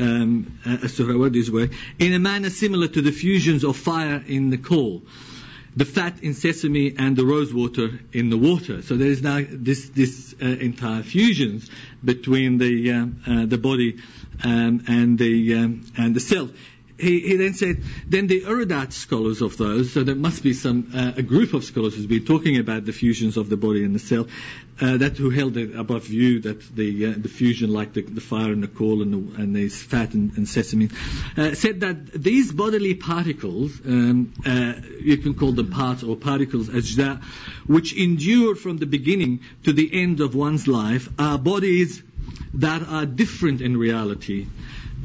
um, 0.00 0.58
as 0.64 0.96
Suhrawardi's 0.98 1.50
work, 1.50 1.70
in 1.98 2.14
a 2.14 2.18
manner 2.18 2.50
similar 2.50 2.88
to 2.88 3.02
the 3.02 3.12
fusions 3.12 3.62
of 3.64 3.76
fire 3.76 4.22
in 4.26 4.50
the 4.50 4.58
coal 4.58 5.02
the 5.74 5.84
fat 5.84 6.22
in 6.22 6.34
sesame 6.34 6.94
and 6.98 7.16
the 7.16 7.24
rose 7.24 7.52
water 7.52 7.98
in 8.12 8.28
the 8.28 8.36
water. 8.36 8.82
So 8.82 8.96
there 8.96 9.08
is 9.08 9.22
now 9.22 9.40
this 9.48 9.88
this 9.88 10.34
uh, 10.40 10.44
entire 10.44 11.02
fusions 11.02 11.70
between 12.04 12.58
the 12.58 12.92
uh, 12.92 13.06
uh, 13.26 13.46
the 13.46 13.58
body 13.58 13.98
um, 14.44 14.84
and 14.86 15.18
the 15.18 15.54
um, 15.54 15.84
and 15.96 16.14
the 16.14 16.20
cell. 16.20 16.50
He, 17.02 17.18
he, 17.18 17.36
then 17.36 17.54
said, 17.54 17.82
then 18.06 18.28
the 18.28 18.44
erudite 18.44 18.92
scholars 18.92 19.42
of 19.42 19.56
those, 19.56 19.92
so 19.92 20.04
there 20.04 20.14
must 20.14 20.44
be 20.44 20.52
some 20.52 20.92
uh, 20.94 21.14
a 21.16 21.22
group 21.22 21.52
of 21.52 21.64
scholars 21.64 21.96
who's 21.96 22.06
been 22.06 22.24
talking 22.24 22.58
about 22.58 22.84
the 22.84 22.92
fusions 22.92 23.36
of 23.36 23.48
the 23.48 23.56
body 23.56 23.82
and 23.82 23.92
the 23.92 23.98
cell, 23.98 24.28
uh, 24.80 24.98
that 24.98 25.16
who 25.16 25.30
held 25.30 25.56
it 25.56 25.74
above 25.74 26.06
view 26.06 26.38
that 26.42 26.60
the 26.76 27.06
uh, 27.06 27.14
the 27.16 27.28
fusion, 27.28 27.72
like 27.72 27.92
the, 27.92 28.02
the 28.02 28.20
fire 28.20 28.52
and 28.52 28.62
the 28.62 28.68
coal 28.68 29.02
and, 29.02 29.12
the, 29.12 29.42
and 29.42 29.56
these 29.56 29.82
fat 29.82 30.14
and, 30.14 30.36
and 30.36 30.48
sesame, 30.48 30.90
uh, 31.36 31.54
said 31.54 31.80
that 31.80 32.12
these 32.12 32.52
bodily 32.52 32.94
particles, 32.94 33.80
um, 33.84 34.32
uh, 34.46 34.74
you 35.00 35.16
can 35.16 35.34
call 35.34 35.50
them 35.50 35.70
parts 35.70 36.04
or 36.04 36.14
particles, 36.14 36.68
that, 36.68 37.20
which 37.66 37.92
endure 37.96 38.54
from 38.54 38.76
the 38.76 38.86
beginning 38.86 39.40
to 39.64 39.72
the 39.72 39.90
end 39.92 40.20
of 40.20 40.36
one's 40.36 40.68
life, 40.68 41.08
are 41.18 41.36
bodies 41.36 42.00
that 42.54 42.82
are 42.86 43.06
different 43.06 43.60
in 43.60 43.76
reality 43.76 44.46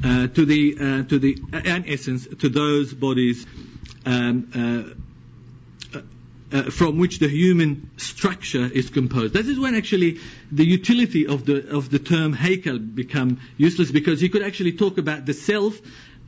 uh, 0.04 0.28
to 0.28 0.46
the 0.46 0.76
uh, 0.80 1.04
to 1.04 1.20
the 1.20 1.38
uh, 1.54 1.58
in 1.58 1.86
essence 1.88 2.28
to 2.28 2.50
those 2.50 2.94
bodies 2.94 3.46
um, 4.06 4.96
uh, 5.94 5.98
uh, 6.52 6.64
from 6.72 6.98
which 6.98 7.20
the 7.20 7.28
human 7.28 7.90
structure 7.98 8.66
is 8.66 8.90
composed. 8.90 9.34
This 9.34 9.48
is 9.48 9.60
when 9.60 9.76
actually 9.76 10.20
the 10.52 10.66
utility 10.66 11.28
of 11.28 11.46
the 11.46 11.76
of 11.76 11.90
the 11.90 12.00
term 12.00 12.34
Haykal 12.34 12.96
become 12.96 13.40
useless 13.58 13.92
because 13.92 14.22
he 14.22 14.30
could 14.30 14.44
actually 14.44 14.74
talk 14.74 14.98
about 14.98 15.26
the 15.26 15.34
self 15.34 15.80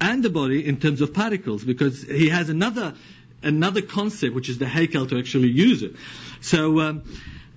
and 0.02 0.24
the 0.24 0.30
body 0.30 0.66
in 0.66 0.78
terms 0.80 1.02
of 1.02 1.14
particles 1.14 1.64
because 1.64 2.02
he 2.04 2.30
has 2.30 2.50
another 2.50 2.96
another 3.44 3.82
concept 3.82 4.34
which 4.36 4.50
is 4.50 4.58
the 4.58 4.66
Haykal 4.66 5.10
to 5.10 5.20
actually 5.20 5.50
use 5.50 5.84
it. 5.84 5.96
So. 6.42 6.80
Um, 6.82 7.04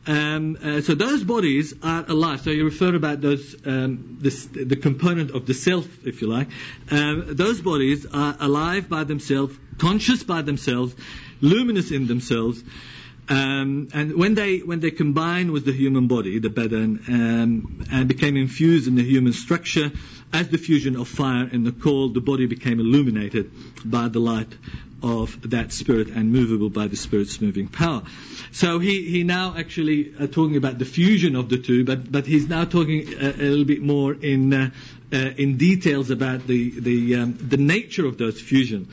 um, 0.06 0.58
uh, 0.62 0.80
so 0.80 0.94
those 0.94 1.22
bodies 1.22 1.74
are 1.82 2.04
alive. 2.08 2.40
So 2.40 2.50
you 2.50 2.64
refer 2.64 2.94
about 2.94 3.20
those, 3.20 3.54
um, 3.64 4.18
this, 4.20 4.46
the 4.46 4.76
component 4.76 5.30
of 5.30 5.46
the 5.46 5.54
self, 5.54 5.86
if 6.04 6.22
you 6.22 6.28
like. 6.28 6.48
Um, 6.90 7.26
those 7.28 7.60
bodies 7.60 8.06
are 8.12 8.36
alive 8.40 8.88
by 8.88 9.04
themselves, 9.04 9.56
conscious 9.78 10.24
by 10.24 10.42
themselves, 10.42 10.94
luminous 11.40 11.92
in 11.92 12.08
themselves. 12.08 12.62
Um, 13.28 13.88
and 13.94 14.16
when 14.16 14.34
they 14.34 14.58
when 14.58 14.80
they 14.80 14.90
combine 14.90 15.52
with 15.52 15.64
the 15.64 15.72
human 15.72 16.08
body, 16.08 16.40
the 16.40 16.50
badan, 16.50 17.04
um, 17.08 17.86
and 17.90 18.08
became 18.08 18.36
infused 18.36 18.88
in 18.88 18.96
the 18.96 19.04
human 19.04 19.32
structure, 19.32 19.92
as 20.32 20.48
the 20.48 20.58
fusion 20.58 20.96
of 20.96 21.06
fire 21.06 21.48
and 21.50 21.64
the 21.64 21.70
coal, 21.70 22.08
the 22.08 22.20
body 22.20 22.46
became 22.46 22.80
illuminated 22.80 23.52
by 23.84 24.08
the 24.08 24.18
light 24.18 24.52
of 25.02 25.50
that 25.50 25.72
spirit 25.72 26.08
and 26.08 26.32
movable 26.32 26.70
by 26.70 26.86
the 26.86 26.96
spirit's 26.96 27.40
moving 27.40 27.68
power. 27.68 28.02
So 28.52 28.78
he, 28.78 29.02
he 29.08 29.24
now 29.24 29.54
actually 29.56 30.14
uh, 30.18 30.26
talking 30.26 30.56
about 30.56 30.78
the 30.78 30.84
fusion 30.84 31.36
of 31.36 31.48
the 31.48 31.58
two, 31.58 31.84
but, 31.84 32.10
but 32.10 32.26
he's 32.26 32.48
now 32.48 32.64
talking 32.64 33.08
a, 33.14 33.28
a 33.30 33.48
little 33.48 33.64
bit 33.64 33.82
more 33.82 34.14
in, 34.14 34.52
uh, 34.52 34.70
uh, 35.12 35.16
in 35.16 35.56
details 35.56 36.10
about 36.10 36.46
the, 36.46 36.70
the, 36.80 37.16
um, 37.16 37.38
the 37.40 37.56
nature 37.56 38.06
of 38.06 38.18
those 38.18 38.40
fusion. 38.40 38.88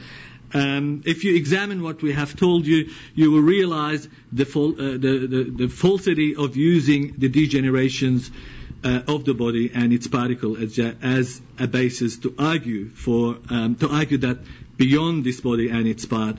Um, 0.54 1.04
if 1.06 1.24
you 1.24 1.36
examine 1.36 1.84
what 1.84 2.02
we 2.02 2.14
have 2.14 2.36
told 2.36 2.66
you, 2.66 2.90
you 3.14 3.32
will 3.32 3.42
realize 3.42 4.08
the, 4.32 4.46
fal- 4.46 4.74
uh, 4.74 4.98
the, 4.98 5.28
the, 5.28 5.54
the, 5.58 5.68
falsity 5.68 6.36
of 6.36 6.58
using 6.58 7.14
the 7.20 7.30
degenerations 7.30 8.32
uh, 8.84 9.02
of 9.08 9.26
the 9.26 9.34
body 9.34 9.72
and 9.74 9.94
its 9.94 10.08
particle 10.08 10.58
as, 10.58 10.80
as 10.80 11.42
a 11.60 11.68
basis 11.68 12.18
to 12.20 12.34
argue 12.40 12.90
for 12.90 13.38
um, 13.50 13.76
to 13.76 13.90
argue 13.90 14.18
that 14.20 14.38
beyond 14.80 15.24
this 15.24 15.42
body 15.42 15.70
and 15.70 15.88
its 15.88 16.06
part, 16.06 16.38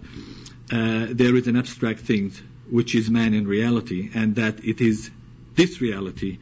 uh, 0.72 1.06
there 1.10 1.36
is 1.36 1.46
an 1.46 1.56
abstract 1.56 2.00
thing 2.00 2.32
which 2.70 2.94
is 2.94 3.10
man 3.10 3.34
in 3.34 3.46
reality, 3.46 4.10
and 4.14 4.36
that 4.36 4.64
it 4.64 4.80
is 4.80 5.10
this 5.54 5.80
reality 5.80 6.38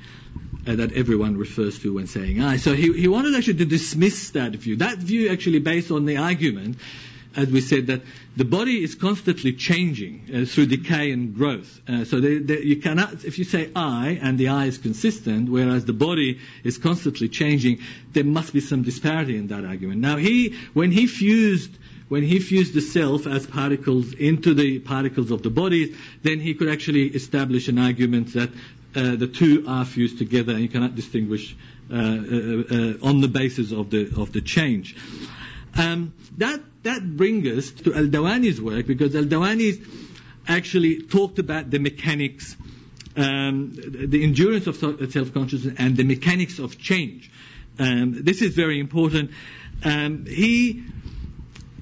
uh, 0.67 0.77
that 0.77 0.93
everyone 0.93 1.37
refers 1.37 1.79
to 1.81 1.95
when 1.95 2.07
saying 2.07 2.43
I. 2.43 2.59
So 2.59 2.75
he, 2.75 2.93
he 2.93 3.09
wanted 3.09 3.35
actually 3.35 3.59
to 3.59 3.65
dismiss 3.65 4.31
that 4.31 4.53
view. 4.53 4.77
That 4.77 4.99
view 4.99 5.31
actually 5.31 5.61
based 5.61 5.91
on 5.91 6.05
the 6.05 6.19
argument, 6.19 6.77
as 7.35 7.49
we 7.49 7.63
said, 7.63 7.87
that 7.87 8.03
the 8.37 8.45
body 8.45 8.83
is 8.83 8.95
constantly 8.95 9.55
changing 9.55 10.29
uh, 10.29 10.45
through 10.45 10.67
decay 10.67 11.11
and 11.11 11.35
growth. 11.35 11.81
Uh, 11.89 12.05
so 12.05 12.21
they, 12.21 12.39
they, 12.39 12.61
you 12.61 12.77
cannot, 12.77 13.25
if 13.25 13.39
you 13.39 13.45
say 13.45 13.71
I 13.75 14.19
and 14.21 14.37
the 14.39 14.49
I 14.49 14.67
is 14.67 14.77
consistent, 14.77 15.49
whereas 15.49 15.87
the 15.87 15.95
body 15.95 16.41
is 16.63 16.77
constantly 16.77 17.29
changing, 17.29 17.81
there 18.13 18.25
must 18.25 18.53
be 18.53 18.61
some 18.61 18.83
disparity 18.83 19.37
in 19.39 19.49
that 19.49 19.65
argument. 19.65 20.01
Now 20.01 20.17
he, 20.17 20.59
when 20.75 20.93
he 20.93 21.07
fused 21.07 21.73
when 22.09 22.23
he 22.23 22.39
fused 22.39 22.75
the 22.75 22.81
self 22.81 23.27
as 23.27 23.47
particles 23.47 24.13
into 24.15 24.55
the 24.55 24.79
particles 24.79 25.31
of 25.31 25.43
the 25.43 25.51
bodies, 25.51 25.97
then 26.23 26.41
he 26.41 26.55
could 26.55 26.69
actually 26.69 27.07
establish 27.09 27.69
an 27.69 27.79
argument 27.79 28.33
that 28.35 28.51
uh, 28.95 29.17
the 29.17 29.27
two 29.27 29.65
are 29.69 29.85
fused 29.85 30.19
together 30.19 30.53
and 30.53 30.63
you 30.63 30.69
cannot 30.69 30.95
distinguish 30.95 31.55
uh, 31.91 31.95
uh, 31.95 31.99
uh 31.99 32.95
on 33.03 33.21
the 33.21 33.29
basis 33.29 33.73
of 33.73 33.91
the 33.91 34.13
of 34.21 34.33
the 34.33 34.41
change. 34.41 34.97
Um, 35.77 36.15
that 36.39 36.61
that 36.83 37.17
brings 37.17 37.47
us 37.47 37.71
to 37.83 37.95
Al 37.95 38.07
Dawani's 38.07 38.61
work 38.61 38.87
because 38.87 39.15
Al 39.15 39.25
Dawani 39.25 39.85
actually 40.47 41.03
talked 41.03 41.39
about 41.39 41.71
the 41.71 41.79
mechanics, 41.79 42.57
um, 43.17 43.73
the 43.75 44.25
endurance 44.25 44.67
of 44.67 44.77
self 44.77 45.33
consciousness 45.35 45.75
and 45.79 45.97
the 45.97 46.05
mechanics 46.05 46.59
of 46.59 46.79
change. 46.79 47.31
Um, 47.79 48.25
this 48.25 48.43
is 48.43 48.55
very 48.55 48.81
important. 48.81 49.31
Um, 49.85 50.25
he 50.27 50.85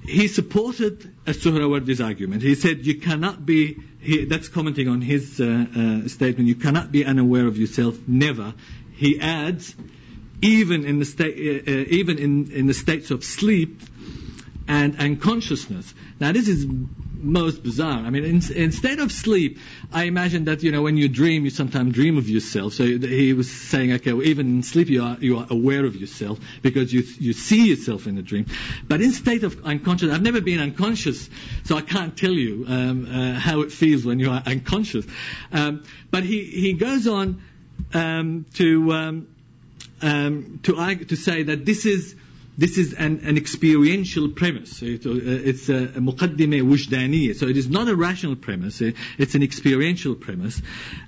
he 0.07 0.27
supported 0.29 1.13
Suhrawardi's 1.25 1.99
argument. 1.99 2.41
He 2.41 2.55
said 2.55 2.85
you 2.85 2.99
cannot 2.99 3.45
be, 3.45 3.77
he, 3.99 4.25
that's 4.25 4.47
commenting 4.47 4.87
on 4.87 5.01
his 5.01 5.39
uh, 5.41 5.43
uh, 5.43 6.07
statement, 6.07 6.47
you 6.47 6.55
cannot 6.55 6.91
be 6.91 7.05
unaware 7.05 7.45
of 7.45 7.57
yourself, 7.57 7.97
never. 8.07 8.53
He 8.93 9.19
adds, 9.19 9.75
even 10.41 10.85
in 10.85 10.99
the, 10.99 11.05
state, 11.05 11.67
uh, 11.67 11.71
uh 11.71 11.85
even 11.89 12.19
in, 12.19 12.51
in 12.51 12.67
the 12.67 12.73
states 12.73 13.11
of 13.11 13.23
sleep 13.23 13.81
and 14.67 15.21
consciousness. 15.21 15.93
Now 16.19 16.31
this 16.31 16.47
is 16.47 16.65
most 17.19 17.63
bizarre. 17.63 17.99
I 17.99 18.09
mean, 18.09 18.23
in, 18.23 18.41
instead 18.55 18.99
of 18.99 19.11
sleep, 19.11 19.59
I 19.91 20.03
imagine 20.03 20.45
that 20.45 20.63
you 20.63 20.71
know 20.71 20.81
when 20.81 20.97
you 20.97 21.09
dream, 21.09 21.43
you 21.45 21.49
sometimes 21.49 21.93
dream 21.93 22.17
of 22.17 22.29
yourself. 22.29 22.73
So 22.73 22.85
he 22.85 23.33
was 23.33 23.49
saying, 23.49 23.91
okay, 23.93 24.13
well, 24.13 24.25
even 24.25 24.57
in 24.57 24.63
sleep, 24.63 24.89
you 24.89 25.03
are 25.03 25.17
you 25.19 25.37
are 25.37 25.47
aware 25.49 25.85
of 25.85 25.95
yourself 25.95 26.39
because 26.61 26.93
you 26.93 27.03
you 27.19 27.33
see 27.33 27.67
yourself 27.67 28.07
in 28.07 28.15
the 28.15 28.21
dream. 28.21 28.45
But 28.87 29.01
in 29.01 29.11
state 29.11 29.43
of 29.43 29.65
unconscious, 29.65 30.11
I've 30.13 30.21
never 30.21 30.41
been 30.41 30.59
unconscious, 30.59 31.29
so 31.63 31.75
I 31.75 31.81
can't 31.81 32.17
tell 32.17 32.33
you 32.33 32.65
um, 32.67 33.05
uh, 33.05 33.39
how 33.39 33.61
it 33.61 33.71
feels 33.71 34.05
when 34.05 34.19
you 34.19 34.31
are 34.31 34.43
unconscious. 34.45 35.05
Um, 35.51 35.83
but 36.11 36.23
he 36.23 36.43
he 36.43 36.73
goes 36.73 37.07
on 37.07 37.41
um, 37.93 38.45
to 38.55 38.93
um, 38.93 39.27
um, 40.01 40.59
to 40.63 40.95
to 41.05 41.15
say 41.15 41.43
that 41.43 41.65
this 41.65 41.85
is 41.85 42.15
this 42.57 42.77
is 42.77 42.93
an, 42.93 43.21
an 43.23 43.37
experiential 43.37 44.29
premise. 44.29 44.81
It, 44.81 45.05
uh, 45.05 45.11
it's 45.13 45.69
a, 45.69 45.75
a 45.75 46.01
muqaddimah. 46.01 47.35
So 47.35 47.47
it 47.47 47.55
is 47.55 47.69
not 47.69 47.87
a 47.87 47.95
rational 47.95 48.35
premise. 48.35 48.81
It's 48.81 49.35
an 49.35 49.43
experiential 49.43 50.15
premise. 50.15 50.61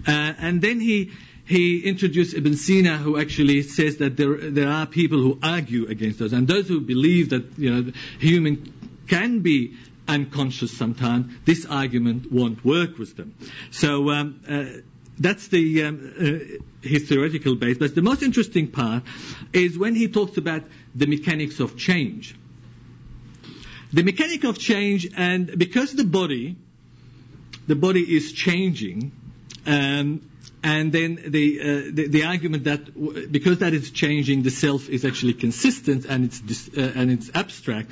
Uh, 0.07 0.11
and 0.37 0.61
then 0.61 0.79
he, 0.79 1.11
he 1.45 1.79
introduced 1.79 2.35
Ibn 2.35 2.55
Sina, 2.55 2.97
who 2.97 3.19
actually 3.19 3.63
says 3.63 3.97
that 3.97 4.15
there, 4.15 4.37
there 4.51 4.69
are 4.69 4.85
people 4.85 5.19
who 5.19 5.39
argue 5.41 5.87
against 5.87 6.19
those. 6.19 6.33
And 6.33 6.47
those 6.47 6.67
who 6.67 6.81
believe 6.81 7.31
that, 7.31 7.57
you 7.57 7.71
know, 7.71 7.91
human 8.19 8.71
can 9.07 9.39
be 9.39 9.75
unconscious 10.07 10.75
sometimes, 10.75 11.31
this 11.45 11.65
argument 11.65 12.31
won't 12.31 12.63
work 12.65 12.97
with 12.97 13.15
them. 13.15 13.35
So, 13.71 14.09
um, 14.09 14.41
uh, 14.47 14.81
that's 15.19 15.47
the 15.49 15.83
um, 15.83 16.13
uh, 16.19 16.87
his 16.87 17.07
theoretical 17.09 17.55
base. 17.55 17.77
But 17.77 17.95
the 17.95 18.01
most 18.01 18.23
interesting 18.23 18.67
part 18.71 19.03
is 19.53 19.77
when 19.77 19.95
he 19.95 20.07
talks 20.07 20.37
about 20.37 20.63
the 20.95 21.07
mechanics 21.07 21.59
of 21.59 21.77
change. 21.77 22.35
The 23.91 24.03
mechanic 24.03 24.43
of 24.43 24.57
change, 24.59 25.07
and 25.17 25.57
because 25.57 25.93
the 25.93 26.03
body, 26.03 26.55
the 27.67 27.75
body 27.75 28.01
is 28.01 28.31
changing, 28.33 29.11
um, 29.65 30.21
and 30.63 30.91
then 30.91 31.19
the, 31.27 31.59
uh, 31.59 31.65
the, 31.93 32.07
the 32.07 32.23
argument 32.25 32.65
that 32.65 32.85
w- 32.93 33.27
because 33.27 33.59
that 33.59 33.73
is 33.73 33.89
changing, 33.91 34.43
the 34.43 34.51
self 34.51 34.89
is 34.89 35.05
actually 35.05 35.33
consistent 35.33 36.05
and 36.05 36.25
it's 36.25 36.39
dis- 36.39 36.69
uh, 36.77 36.91
and 36.95 37.09
it's 37.11 37.31
abstract 37.33 37.89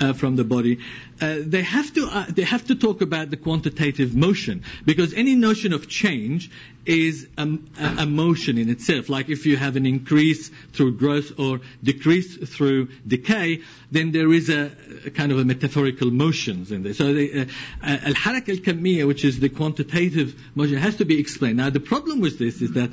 uh, 0.00 0.12
from 0.12 0.36
the 0.36 0.44
body. 0.44 0.78
Uh, 1.20 1.36
they 1.40 1.62
have 1.62 1.92
to 1.94 2.06
uh, 2.06 2.26
they 2.28 2.42
have 2.42 2.64
to 2.66 2.74
talk 2.74 3.00
about 3.00 3.30
the 3.30 3.36
quantitative 3.36 4.14
motion 4.14 4.62
because 4.84 5.14
any 5.14 5.34
notion 5.34 5.72
of 5.72 5.88
change 5.88 6.50
is 6.84 7.26
a, 7.36 7.58
a, 7.98 8.06
motion 8.06 8.58
in 8.58 8.68
itself. 8.68 9.08
Like 9.08 9.28
if 9.28 9.44
you 9.44 9.56
have 9.56 9.74
an 9.76 9.86
increase 9.86 10.50
through 10.72 10.96
growth 10.98 11.38
or 11.38 11.60
decrease 11.82 12.36
through 12.36 12.88
decay, 13.06 13.62
then 13.90 14.12
there 14.12 14.32
is 14.32 14.48
a, 14.50 14.70
a 15.04 15.10
kind 15.10 15.32
of 15.32 15.38
a 15.38 15.44
metaphorical 15.44 16.10
motions 16.12 16.70
in 16.70 16.84
there. 16.84 16.94
So 16.94 17.12
the 17.12 17.40
uh, 17.40 17.44
uh, 17.82 17.98
al-harak 18.04 18.48
al-kamiyya, 18.48 19.06
which 19.06 19.24
is 19.24 19.40
the 19.40 19.48
quantitative 19.48 20.40
motion, 20.54 20.76
has 20.76 20.96
to 20.96 21.04
be 21.04 21.18
explained. 21.18 21.56
Now 21.56 21.70
the 21.70 21.80
problem 21.80 22.20
with 22.20 22.38
this 22.38 22.62
is 22.62 22.72
that 22.72 22.90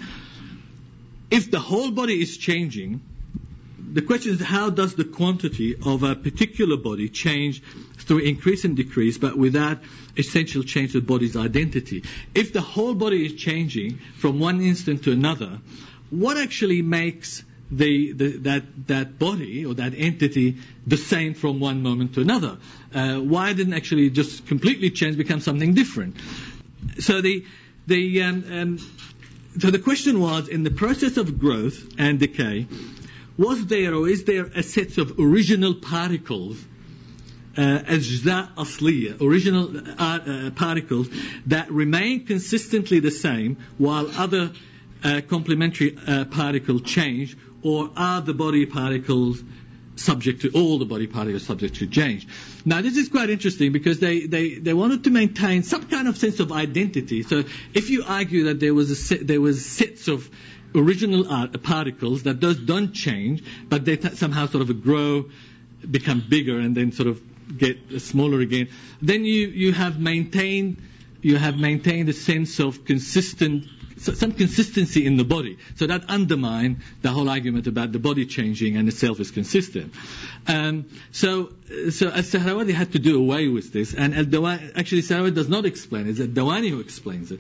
if 1.30 1.52
the 1.52 1.60
whole 1.60 1.92
body 1.92 2.20
is 2.22 2.38
changing, 2.38 3.02
the 3.94 4.02
question 4.02 4.34
is 4.34 4.42
how 4.42 4.70
does 4.72 4.96
the 4.96 5.04
quantity 5.06 5.76
of 5.86 6.02
a 6.04 6.16
particular 6.16 6.78
body 6.78 7.10
change 7.10 7.62
through 7.98 8.20
increase 8.20 8.66
and 8.66 8.76
decrease, 8.76 9.20
but 9.20 9.38
without 9.38 9.80
essential 10.18 10.64
change 10.64 10.94
to 10.94 11.00
the 11.00 11.06
body's 11.06 11.38
identity? 11.38 12.04
If 12.34 12.54
the 12.54 12.62
whole 12.62 12.96
body 12.96 13.26
is 13.26 13.34
changing 13.36 14.00
from 14.18 14.40
one 14.40 14.62
instant 14.62 15.04
to 15.04 15.12
another, 15.12 15.60
what 16.10 16.38
actually 16.38 16.82
makes 16.82 17.44
the, 17.72 18.12
the, 18.14 18.28
that, 18.40 18.64
that 18.88 19.20
body 19.20 19.66
or 19.66 19.76
that 19.76 19.94
entity 19.96 20.58
the 20.88 20.98
same 20.98 21.36
from 21.36 21.60
one 21.60 21.82
moment 21.84 22.16
to 22.16 22.22
another? 22.22 22.58
Uh, 22.94 23.18
why 23.20 23.54
didn't 23.54 23.74
actually 23.74 24.10
just 24.10 24.48
completely 24.48 24.90
change, 24.90 25.18
become 25.18 25.40
something 25.40 25.74
different? 25.76 26.16
So 27.00 27.22
the, 27.22 27.46
the, 27.88 28.24
um, 28.24 28.44
um, 28.52 28.78
so 29.60 29.70
the 29.70 29.80
question 29.80 30.20
was, 30.20 30.48
in 30.48 30.64
the 30.64 30.72
process 30.72 31.18
of 31.18 31.40
growth 31.40 31.94
and 32.00 32.20
decay, 32.20 32.68
was 33.37 33.67
there 33.67 33.95
or 33.95 34.09
is 34.09 34.25
there 34.25 34.45
a 34.55 34.63
set 34.63 34.99
of 34.99 35.19
original 35.19 35.75
particles 35.75 36.57
أجزاء 37.59 38.55
أصلية 38.57 39.21
original 39.21 39.77
uh, 39.77 40.01
uh, 40.01 40.51
particles 40.51 41.09
that 41.47 41.71
remain 41.73 42.25
consistently 42.25 43.01
the 43.01 43.11
same 43.11 43.57
while 43.79 44.09
other 44.17 44.53
uh, 45.03 45.21
complementary 45.29 45.97
uh, 46.07 46.25
particles 46.27 46.83
change 46.83 47.37
or 47.63 47.91
are 47.97 48.21
the 48.21 48.35
body 48.35 48.67
particles 48.67 49.43
subject 49.97 50.43
to 50.43 50.51
all 50.51 50.79
the 50.79 50.85
body 50.85 51.09
particles 51.09 51.43
subject 51.43 51.77
to 51.77 51.87
change. 51.87 52.29
Now 52.65 52.81
this 52.83 52.97
is 52.97 53.09
quite 53.09 53.31
interesting 53.31 53.73
because 53.73 53.99
they, 53.99 54.27
they, 54.27 54.55
they 54.55 54.73
wanted 54.73 55.05
to 55.05 55.11
maintain 55.11 55.65
some 55.65 55.85
kind 55.85 56.07
of 56.07 56.17
sense 56.17 56.39
of 56.39 56.53
identity. 56.53 57.25
So 57.25 57.43
if 57.75 57.91
you 57.91 58.05
argue 58.07 58.45
that 58.45 58.61
there 58.61 58.75
was 58.75 58.91
a 58.91 58.97
set, 58.97 59.27
there 59.27 59.41
was 59.41 59.65
sets 59.65 60.07
of 60.07 60.31
original 60.76 61.48
particles 61.60 62.24
that 62.24 62.40
does 62.40 62.58
don't 62.58 62.94
change, 62.94 63.44
but 63.70 63.86
they 63.86 63.98
t- 63.98 64.16
somehow 64.16 64.48
sort 64.48 64.70
of 64.70 64.84
grow, 64.84 65.26
become 65.90 66.24
bigger, 66.28 66.60
and 66.60 66.76
then 66.76 66.92
sort 66.92 67.08
of 67.08 67.22
get 67.58 68.02
smaller 68.02 68.40
again, 68.40 68.70
then 69.02 69.26
you, 69.26 69.48
you 69.48 69.74
have 69.74 70.00
maintained 70.00 70.78
you 71.22 71.38
have 71.38 71.58
maintained 71.58 72.10
a 72.10 72.14
sense 72.14 72.60
of 72.60 72.84
consistent 72.84 73.66
some 74.04 74.32
consistency 74.34 75.06
in 75.06 75.18
the 75.18 75.24
body. 75.24 75.58
So 75.76 75.88
that 75.88 76.10
undermines 76.10 76.84
the 77.02 77.10
whole 77.10 77.30
argument 77.30 77.68
about 77.68 77.92
the 77.92 78.00
body 78.00 78.26
changing 78.26 78.78
and 78.78 78.88
the 78.88 78.92
self 78.92 79.20
is 79.20 79.32
consistent. 79.32 79.94
Um, 80.48 80.86
so, 81.12 81.54
so 81.90 82.08
Al-Suhrawardi 82.08 82.74
had 82.74 82.92
to 82.94 83.00
do 83.00 83.18
away 83.18 83.48
with 83.48 83.72
this, 83.72 83.94
and 83.94 84.14
Al-Dawani, 84.14 84.74
actually 84.76 85.02
Suhrawardi 85.02 85.36
does 85.36 85.50
not 85.50 85.66
explain 85.66 86.08
it, 86.08 86.12
it's 86.12 86.20
Al 86.20 86.28
Dawani 86.28 86.70
who 86.70 86.80
explains 86.80 87.32
it. 87.32 87.40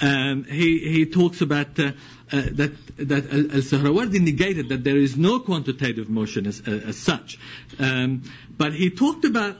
Um, 0.00 0.44
he, 0.44 0.78
he 0.78 1.06
talks 1.06 1.40
about 1.40 1.78
uh, 1.78 1.92
uh, 2.32 2.42
that, 2.52 2.72
that 2.98 3.24
Al-Suhrawardi 3.32 4.20
negated 4.20 4.68
that 4.70 4.84
there 4.84 4.96
is 4.96 5.16
no 5.16 5.40
quantitative 5.40 6.08
motion 6.08 6.46
as, 6.46 6.62
uh, 6.66 6.70
as 6.70 6.96
such. 6.96 7.38
Um, 7.78 8.22
but 8.56 8.72
he 8.72 8.90
talked 8.90 9.24
about 9.24 9.56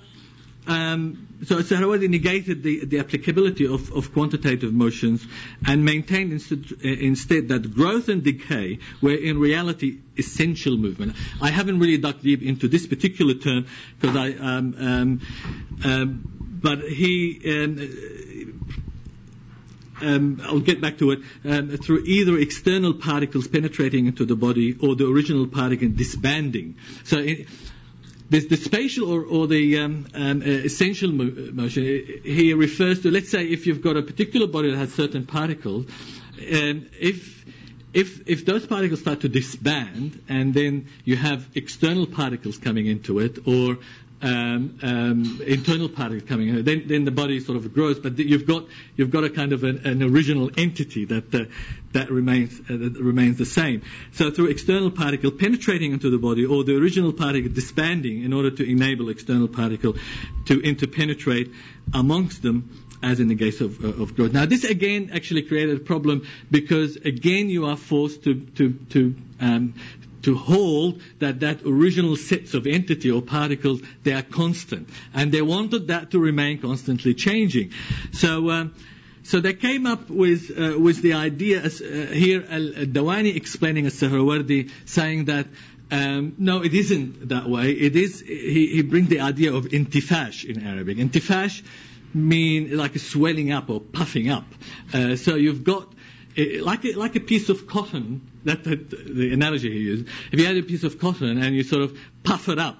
um, 0.69 1.29
so 1.47 1.57
Suhrawardi 1.61 2.11
negated 2.11 2.63
the, 2.63 2.85
the 2.85 2.99
applicability 2.99 3.67
of, 3.67 3.91
of, 3.93 4.13
quantitative 4.13 4.73
motions 4.73 5.27
and 5.67 5.83
maintained 5.83 6.33
instead, 6.33 6.65
uh, 6.85 6.89
instead, 6.89 7.49
that 7.49 7.75
growth 7.75 8.09
and 8.11 8.23
decay 8.23 8.79
were 9.01 9.15
in 9.15 9.39
reality 9.39 9.99
essential 10.19 10.77
movement. 10.77 11.17
I 11.41 11.51
haven't 11.51 11.79
really 11.79 11.97
dug 11.97 12.21
deep 12.21 12.43
into 12.43 12.69
this 12.69 12.87
particular 12.87 13.35
term 13.35 13.67
because 13.99 14.15
I, 14.15 14.33
um, 14.33 14.75
um, 14.79 15.21
um, 15.85 16.61
but 16.63 16.81
he, 16.81 17.41
um, 17.47 18.59
um, 20.03 20.43
I'll 20.45 20.61
get 20.61 20.83
back 20.83 20.99
to 20.99 21.13
it, 21.13 21.21
um, 21.45 21.71
through 21.79 22.05
either 22.05 22.37
external 22.37 22.93
particles 22.93 23.49
penetrating 23.49 24.07
into 24.07 24.27
the 24.27 24.37
body 24.37 24.77
or 24.83 24.95
the 24.97 25.09
original 25.09 25.47
particle 25.47 25.89
disbanding. 25.89 26.77
So 27.05 27.19
it, 27.19 27.47
the, 28.31 28.41
the 28.47 28.57
spatial 28.57 29.11
or, 29.11 29.23
or 29.25 29.47
the 29.47 29.79
um, 29.79 30.07
um, 30.15 30.43
uh, 30.43 30.45
essential 30.45 31.11
mo- 31.11 31.51
motion 31.53 31.83
here 32.25 32.57
refers 32.57 33.03
to, 33.03 33.11
let's 33.11 33.31
say, 33.31 33.45
if 33.47 33.67
you've 33.67 33.83
got 33.83 33.97
a 33.97 34.03
particular 34.03 34.47
body 34.47 34.71
that 34.71 34.77
has 34.77 34.93
certain 34.93 35.27
particles, 35.27 35.87
and 36.51 36.89
if 37.01 37.39
if 37.95 38.29
if 38.29 38.45
those 38.45 38.67
particles 38.67 39.01
start 39.01 39.21
to 39.23 39.29
disband 39.29 40.23
and 40.29 40.53
then 40.53 40.89
you 41.05 41.17
have 41.17 41.49
external 41.55 42.07
particles 42.07 42.59
coming 42.59 42.87
into 42.87 43.19
it, 43.19 43.39
or 43.47 43.79
um, 44.21 44.79
um, 44.83 45.41
internal 45.47 45.89
particles 45.89 46.29
coming 46.29 46.49
in, 46.49 46.65
then, 46.65 46.85
then 46.87 47.05
the 47.05 47.11
body 47.11 47.41
sort 47.41 47.57
of 47.57 47.73
grows. 47.73 47.99
But 47.99 48.19
you've 48.19 48.47
got 48.47 48.65
you've 48.97 49.11
got 49.11 49.25
a 49.25 49.31
kind 49.31 49.53
of 49.53 49.65
an, 49.65 49.87
an 49.87 50.03
original 50.03 50.51
entity 50.57 51.05
that 51.07 51.35
uh, 51.35 51.45
that 51.93 52.11
remains 52.11 52.59
uh, 52.61 52.77
that 52.77 52.97
remains 53.01 53.39
the 53.39 53.47
same. 53.47 53.83
So 54.13 54.31
through 54.31 54.47
external 54.47 54.91
particle 54.91 55.31
penetrating 55.31 55.93
into 55.93 56.11
the 56.11 56.19
body, 56.19 56.45
or 56.45 56.65
the 56.65 56.77
original 56.77 57.13
particle 57.13 57.51
disbanding 57.53 58.23
in 58.25 58.33
order 58.33 58.51
to 58.51 58.69
enable 58.69 59.09
external 59.09 59.49
particle 59.49 59.95
to 60.47 60.61
interpenetrate 60.61 61.53
amongst 61.95 62.43
them, 62.43 62.85
as 63.03 63.21
in 63.21 63.29
the 63.29 63.37
case 63.37 63.61
of, 63.61 63.85
uh, 63.85 64.03
of 64.03 64.17
growth. 64.17 64.33
Now, 64.33 64.47
this 64.47 64.65
again 64.65 65.11
actually 65.15 65.43
created 65.43 65.77
a 65.77 65.81
problem 65.81 66.27
because 66.51 66.97
again 66.97 67.49
you 67.51 67.67
are 67.67 67.77
forced 67.77 68.25
to 68.25 68.35
to 68.57 68.73
to 68.91 69.15
um, 69.41 69.75
to 70.29 70.37
hold 70.37 71.01
that 71.21 71.41
that 71.41 71.63
original 71.65 72.15
sets 72.15 72.53
of 72.53 72.67
entity 72.67 73.11
or 73.11 73.23
particles 73.23 73.81
they 74.03 74.13
are 74.13 74.23
constant, 74.23 74.87
and 75.15 75.33
they 75.33 75.41
wanted 75.41 75.89
that 75.89 76.11
to 76.11 76.19
remain 76.19 76.61
constantly 76.61 77.15
changing. 77.15 77.73
So. 78.13 78.51
Um, 78.51 78.75
so 79.25 79.41
they 79.41 79.53
came 79.53 79.85
up 79.85 80.09
with 80.09 80.51
uh, 80.59 80.79
with 80.79 81.03
the 81.03 81.13
idea 81.13 81.59
uh, 81.63 81.69
here 81.69 82.41
Dawani 82.41 83.37
explaining 83.37 83.85
as 83.85 84.01
Suhrawardi 84.01 84.71
saying 84.87 85.27
that 85.27 85.47
um, 85.91 86.35
no, 86.39 86.63
it 86.63 86.73
isn't 86.73 87.29
that 87.29 87.47
way. 87.47 87.73
It 87.73 87.95
is 87.97 88.21
he, 88.21 88.69
he 88.69 88.83
brings 88.83 89.09
the 89.09 89.21
idea 89.21 89.53
of 89.53 89.67
intifash 89.67 90.45
in 90.45 90.67
Arabic. 90.67 90.97
Intifash 90.97 91.63
mean 92.15 92.75
like 92.77 92.97
a 92.97 92.99
swelling 92.99 93.53
up 93.53 93.69
or 93.69 93.81
puffing 93.81 94.31
up. 94.31 94.47
Uh, 94.95 95.17
so 95.17 95.35
you've 95.35 95.65
got 95.65 95.93
uh, 96.39 96.63
like 96.63 96.85
a, 96.87 96.93
like 96.93 97.17
a 97.17 97.21
piece 97.21 97.49
of 97.51 97.67
cotton. 97.67 98.28
That, 98.45 98.65
the 98.65 99.33
analogy 99.33 99.71
he 99.71 99.79
used. 99.79 100.07
If 100.33 100.39
you 100.39 100.47
had 100.47 100.57
a 100.57 100.63
piece 100.63 100.85
of 100.85 100.99
cotton 100.99 101.43
and 101.43 101.55
you 101.55 101.63
sort 101.65 101.83
of 101.83 101.99
puff 102.23 102.49
it 102.49 102.59
up, 102.59 102.79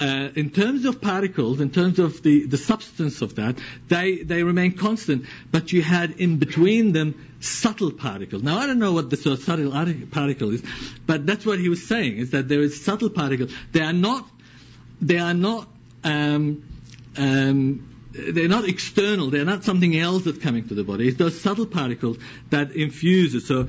uh, 0.00 0.30
in 0.34 0.48
terms 0.48 0.86
of 0.86 1.00
particles, 1.00 1.60
in 1.60 1.70
terms 1.70 1.98
of 1.98 2.22
the, 2.22 2.46
the 2.46 2.56
substance 2.56 3.20
of 3.20 3.34
that, 3.34 3.58
they, 3.88 4.22
they 4.22 4.42
remain 4.42 4.72
constant, 4.72 5.26
but 5.52 5.72
you 5.72 5.82
had 5.82 6.12
in 6.12 6.38
between 6.38 6.92
them 6.92 7.14
subtle 7.40 7.92
particles. 7.92 8.42
Now, 8.42 8.58
I 8.58 8.66
don't 8.66 8.78
know 8.78 8.92
what 8.92 9.10
the 9.10 9.16
sort 9.16 9.38
of 9.38 9.44
subtle 9.44 9.72
particle 10.10 10.54
is, 10.54 10.62
but 11.06 11.26
that's 11.26 11.44
what 11.44 11.58
he 11.58 11.68
was 11.68 11.86
saying, 11.86 12.16
is 12.16 12.30
that 12.30 12.48
there 12.48 12.60
is 12.60 12.82
subtle 12.82 13.10
particles. 13.10 13.52
They 13.72 13.82
are 13.82 13.92
not, 13.92 14.26
they 15.02 15.18
are 15.18 15.34
not, 15.34 15.68
um, 16.02 16.64
um, 17.18 17.86
they're 18.12 18.48
not 18.48 18.66
external, 18.66 19.28
they're 19.28 19.44
not 19.44 19.64
something 19.64 19.96
else 19.96 20.24
that's 20.24 20.38
coming 20.38 20.66
to 20.68 20.74
the 20.74 20.82
body. 20.82 21.08
It's 21.08 21.18
those 21.18 21.38
subtle 21.38 21.66
particles 21.66 22.16
that 22.48 22.72
infuses. 22.72 23.46
So 23.46 23.68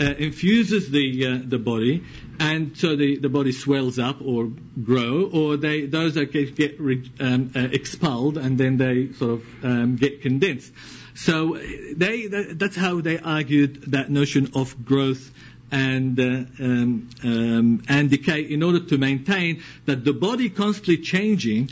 uh, 0.00 0.04
infuses 0.04 0.90
the 0.90 1.26
uh, 1.26 1.38
the 1.44 1.58
body, 1.58 2.04
and 2.38 2.76
so 2.76 2.96
the, 2.96 3.18
the 3.18 3.28
body 3.28 3.52
swells 3.52 3.98
up 3.98 4.20
or 4.22 4.50
grow, 4.82 5.30
or 5.32 5.56
they 5.56 5.86
those 5.86 6.14
that 6.14 6.32
get, 6.32 6.56
get 6.56 6.78
um, 7.20 7.52
uh, 7.54 7.60
expelled 7.60 8.38
and 8.38 8.58
then 8.58 8.76
they 8.78 9.12
sort 9.12 9.32
of 9.32 9.64
um, 9.64 9.96
get 9.96 10.22
condensed. 10.22 10.72
So 11.14 11.54
they 11.54 12.26
that, 12.28 12.58
that's 12.58 12.76
how 12.76 13.00
they 13.00 13.18
argued 13.18 13.92
that 13.92 14.10
notion 14.10 14.52
of 14.54 14.84
growth 14.84 15.30
and 15.70 16.18
uh, 16.20 16.22
um, 16.22 17.10
um, 17.24 17.82
and 17.88 18.10
decay 18.10 18.42
in 18.42 18.62
order 18.62 18.80
to 18.80 18.98
maintain 18.98 19.62
that 19.86 20.04
the 20.04 20.12
body 20.12 20.50
constantly 20.50 20.98
changing 20.98 21.70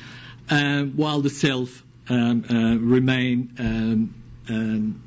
uh, 0.49 0.83
while 0.83 1.21
the 1.21 1.31
self 1.31 1.83
um, 2.09 2.45
uh, 2.51 2.77
remain 2.79 3.55
um, 3.59 4.15
um, 4.49 5.03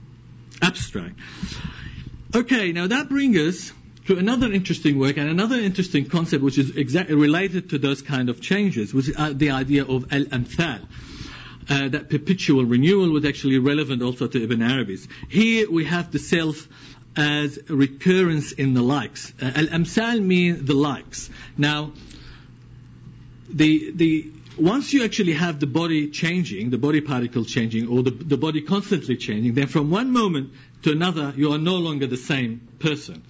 abstract. 0.62 1.20
Okay, 2.36 2.72
now 2.72 2.88
that 2.88 3.10
brings 3.10 3.38
us 3.38 3.74
to 4.08 4.18
another 4.18 4.52
interesting 4.52 4.98
work 4.98 5.18
and 5.18 5.30
another 5.30 5.56
interesting 5.56 6.06
concept 6.06 6.44
which 6.44 6.58
is 6.58 6.76
exactly 6.76 7.14
related 7.14 7.70
to 7.70 7.78
those 7.78 8.02
kind 8.02 8.28
of 8.28 8.42
changes, 8.42 8.92
which 8.92 9.10
is 9.10 9.16
uh, 9.16 9.34
the 9.36 9.52
idea 9.52 9.86
of 9.86 10.12
al-amthal. 10.12 10.82
Uh, 11.70 11.90
that 11.90 12.10
perpetual 12.10 12.66
renewal 12.66 13.12
was 13.12 13.24
actually 13.24 13.60
relevant 13.60 14.02
also 14.02 14.26
to 14.26 14.44
Ibn 14.44 14.64
Arabi's. 14.64 15.08
Here 15.30 15.70
we 15.70 15.86
have 15.86 16.12
the 16.12 16.18
self 16.18 16.68
as 17.16 17.60
recurrence 17.70 18.52
in 18.52 18.74
the 18.74 18.82
likes. 18.82 19.32
Uh, 19.40 19.52
al-amthal 19.56 20.20
mean 20.20 20.66
the 20.66 20.74
likes. 20.74 21.30
Now, 21.56 21.92
the, 23.48 23.92
the, 23.92 24.32
once 24.58 24.92
you 24.92 25.04
actually 25.04 25.34
have 25.34 25.60
the 25.60 25.68
body 25.68 26.10
changing, 26.10 26.72
the 26.72 26.80
body 26.80 27.00
particle 27.00 27.46
changing, 27.46 27.88
or 27.88 28.02
the, 28.02 28.10
the 28.10 28.38
body 28.38 28.62
constantly 28.62 29.18
changing, 29.18 29.54
then 29.54 29.68
from 29.68 29.92
one 29.92 30.12
moment 30.12 30.52
to 30.84 30.92
another, 30.92 31.34
you 31.36 31.52
are 31.54 31.58
no 31.58 31.76
longer 31.76 32.08
the 32.08 32.18
same 32.18 32.68
person. 32.80 33.24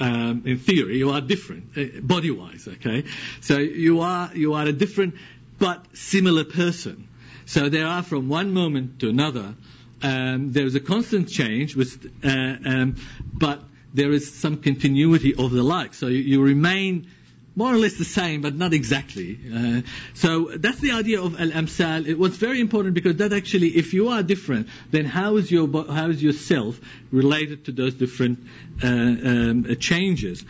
Um, 0.00 0.42
in 0.46 0.58
theory, 0.58 0.98
you 0.98 1.10
are 1.10 1.20
different, 1.20 1.76
uh, 1.76 2.00
body-wise. 2.00 2.66
Okay, 2.66 3.04
so 3.40 3.58
you 3.58 4.00
are 4.00 4.30
you 4.34 4.54
are 4.54 4.66
a 4.66 4.72
different 4.72 5.14
but 5.58 5.84
similar 5.96 6.44
person. 6.44 7.08
So 7.46 7.68
there 7.68 7.86
are 7.86 8.02
from 8.02 8.28
one 8.28 8.52
moment 8.52 9.00
to 9.00 9.08
another. 9.08 9.54
Um, 10.02 10.52
there 10.52 10.66
is 10.66 10.74
a 10.74 10.80
constant 10.80 11.28
change, 11.28 11.76
with, 11.76 12.04
uh, 12.24 12.28
um, 12.28 12.96
but 13.32 13.62
there 13.94 14.10
is 14.10 14.34
some 14.34 14.56
continuity 14.56 15.34
of 15.34 15.52
the 15.52 15.62
like. 15.62 15.94
So 15.94 16.08
you, 16.08 16.18
you 16.18 16.42
remain 16.42 17.08
more 17.54 17.72
or 17.72 17.76
less 17.76 17.94
the 17.94 18.04
same, 18.04 18.40
but 18.40 18.54
not 18.54 18.72
exactly. 18.72 19.38
Uh, 19.54 19.82
so 20.14 20.50
that's 20.56 20.78
the 20.78 20.92
idea 20.92 21.20
of 21.20 21.38
al-amsal. 21.38 22.06
It 22.06 22.18
was 22.18 22.36
very 22.36 22.60
important 22.60 22.94
because 22.94 23.16
that 23.16 23.32
actually, 23.32 23.68
if 23.68 23.92
you 23.92 24.08
are 24.08 24.22
different, 24.22 24.68
then 24.90 25.04
how 25.04 25.36
is 25.36 25.50
your 25.50 25.68
how 25.92 26.08
is 26.08 26.22
yourself 26.22 26.80
related 27.10 27.66
to 27.66 27.72
those 27.72 27.94
different 27.94 28.38
uh, 28.82 28.86
um, 28.86 29.66
uh, 29.68 29.74
changes? 29.74 30.44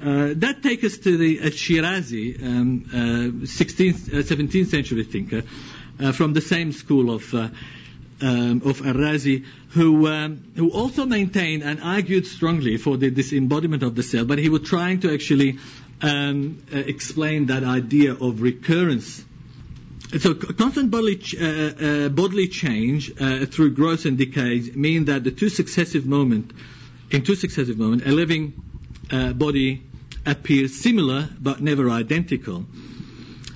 Uh, 0.00 0.32
that 0.36 0.62
takes 0.62 0.84
us 0.84 0.98
to 0.98 1.16
the 1.16 1.38
Shirazi, 1.50 2.42
um, 2.42 2.84
16th, 3.42 4.12
uh, 4.12 4.22
17th 4.22 4.66
uh, 4.66 4.70
century 4.70 5.04
thinker, 5.04 5.42
from 6.12 6.32
the 6.32 6.40
same 6.40 6.72
school 6.72 7.10
of. 7.10 7.34
Um, 8.18 8.62
of 8.64 8.80
Ar-Razi, 8.80 9.44
who 9.72 10.08
um, 10.08 10.42
who 10.56 10.70
also 10.70 11.04
maintained 11.04 11.62
and 11.62 11.82
argued 11.82 12.26
strongly 12.26 12.78
for 12.78 12.96
the 12.96 13.10
disembodiment 13.10 13.82
of 13.82 13.94
the 13.94 14.02
self, 14.02 14.26
but 14.26 14.38
he 14.38 14.48
was 14.48 14.62
trying 14.62 15.00
to 15.00 15.12
actually 15.12 15.58
um, 16.02 16.62
uh, 16.72 16.78
explain 16.78 17.46
that 17.46 17.64
idea 17.64 18.12
of 18.14 18.40
recurrence. 18.42 19.24
So 20.18 20.34
constant 20.34 20.90
bodily, 20.90 21.16
ch- 21.16 21.34
uh, 21.40 21.44
uh, 21.44 22.08
bodily 22.10 22.48
change 22.48 23.12
uh, 23.20 23.46
through 23.46 23.72
growth 23.72 24.04
and 24.04 24.16
decay 24.16 24.60
mean 24.74 25.06
that 25.06 25.24
the 25.24 25.30
two 25.32 25.48
successive 25.48 26.06
moment, 26.06 26.52
in 27.10 27.22
two 27.22 27.34
successive 27.34 27.76
moments, 27.78 28.06
a 28.06 28.10
living 28.12 28.52
uh, 29.10 29.32
body 29.32 29.82
appears 30.24 30.74
similar 30.80 31.28
but 31.40 31.60
never 31.60 31.90
identical. 31.90 32.66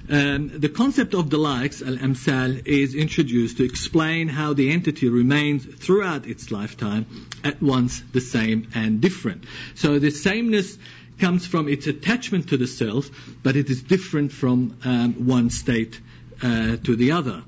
Um, 0.09 0.59
the 0.59 0.69
concept 0.69 1.15
of 1.15 1.31
the 1.31 1.37
likes, 1.39 1.83
al-amsal, 1.83 2.67
is 2.67 2.97
introduced 2.97 3.59
to 3.59 3.65
explain 3.65 4.27
how 4.27 4.55
the 4.55 4.73
entity 4.73 5.09
remains 5.09 5.65
throughout 5.65 6.27
its 6.27 6.51
lifetime 6.51 7.07
at 7.45 7.63
once 7.63 8.03
the 8.13 8.21
same 8.21 8.69
and 8.75 9.01
different. 9.01 9.45
So 9.77 10.01
the 10.01 10.11
sameness 10.11 10.77
comes 11.21 11.47
from 11.47 11.69
its 11.69 11.87
attachment 11.87 12.49
to 12.49 12.57
the 12.57 12.67
self, 12.67 13.11
but 13.43 13.57
it 13.57 13.71
is 13.71 13.83
different 13.83 14.33
from 14.33 14.77
um, 14.85 15.27
one 15.27 15.51
state 15.51 16.01
uh, 16.43 16.77
to 16.85 16.97
the 16.97 17.13
other. 17.13 17.43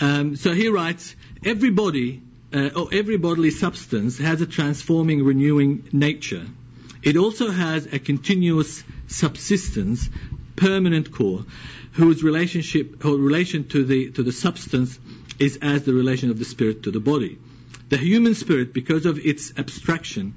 Um, 0.00 0.36
so 0.36 0.52
he 0.52 0.68
writes, 0.68 1.16
every 1.44 1.70
body 1.70 2.22
uh, 2.54 2.70
or 2.76 2.88
every 2.92 3.16
bodily 3.16 3.50
substance 3.50 4.18
has 4.18 4.40
a 4.40 4.46
transforming, 4.46 5.24
renewing 5.24 5.88
nature. 5.92 6.46
It 7.02 7.16
also 7.16 7.50
has 7.50 7.86
a 7.86 7.98
continuous 7.98 8.84
subsistence, 9.08 10.08
permanent 10.56 11.12
core, 11.12 11.44
whose 11.92 12.22
relationship 12.22 13.04
or 13.04 13.16
relation 13.16 13.68
to 13.68 13.84
the 13.84 14.10
to 14.12 14.22
the 14.22 14.32
substance 14.32 14.98
is 15.38 15.58
as 15.60 15.84
the 15.84 15.92
relation 15.92 16.30
of 16.30 16.38
the 16.38 16.44
spirit 16.44 16.84
to 16.84 16.90
the 16.90 17.00
body. 17.00 17.38
The 17.88 17.98
human 17.98 18.34
spirit, 18.34 18.72
because 18.72 19.04
of 19.04 19.18
its 19.18 19.52
abstraction, 19.58 20.34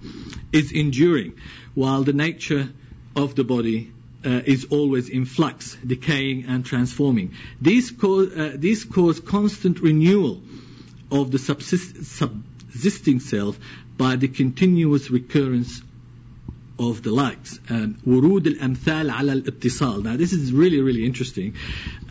is 0.51 0.71
enduring, 0.73 1.39
while 1.74 2.02
the 2.02 2.12
nature 2.12 2.68
of 3.16 3.34
the 3.34 3.44
body 3.44 3.90
uh, 4.24 4.28
is 4.44 4.66
always 4.70 5.08
in 5.08 5.24
flux, 5.24 5.76
decaying 5.86 6.44
and 6.46 6.64
transforming. 6.64 7.34
These 7.60 7.90
cause, 7.90 8.32
uh, 8.36 8.52
these 8.56 8.84
cause 8.84 9.20
constant 9.20 9.80
renewal 9.80 10.42
of 11.10 11.30
the 11.30 11.38
subsist- 11.38 12.04
subsisting 12.04 13.20
self 13.20 13.58
by 13.96 14.16
the 14.16 14.28
continuous 14.28 15.10
recurrence 15.10 15.82
of 16.78 17.02
the 17.02 17.10
likes. 17.12 17.58
ورود 18.06 18.46
الأمثال 18.46 19.10
على 19.10 19.42
الاتصال. 19.42 20.02
Now 20.02 20.16
this 20.16 20.32
is 20.32 20.52
really, 20.52 20.80
really 20.80 21.04
interesting. 21.04 21.54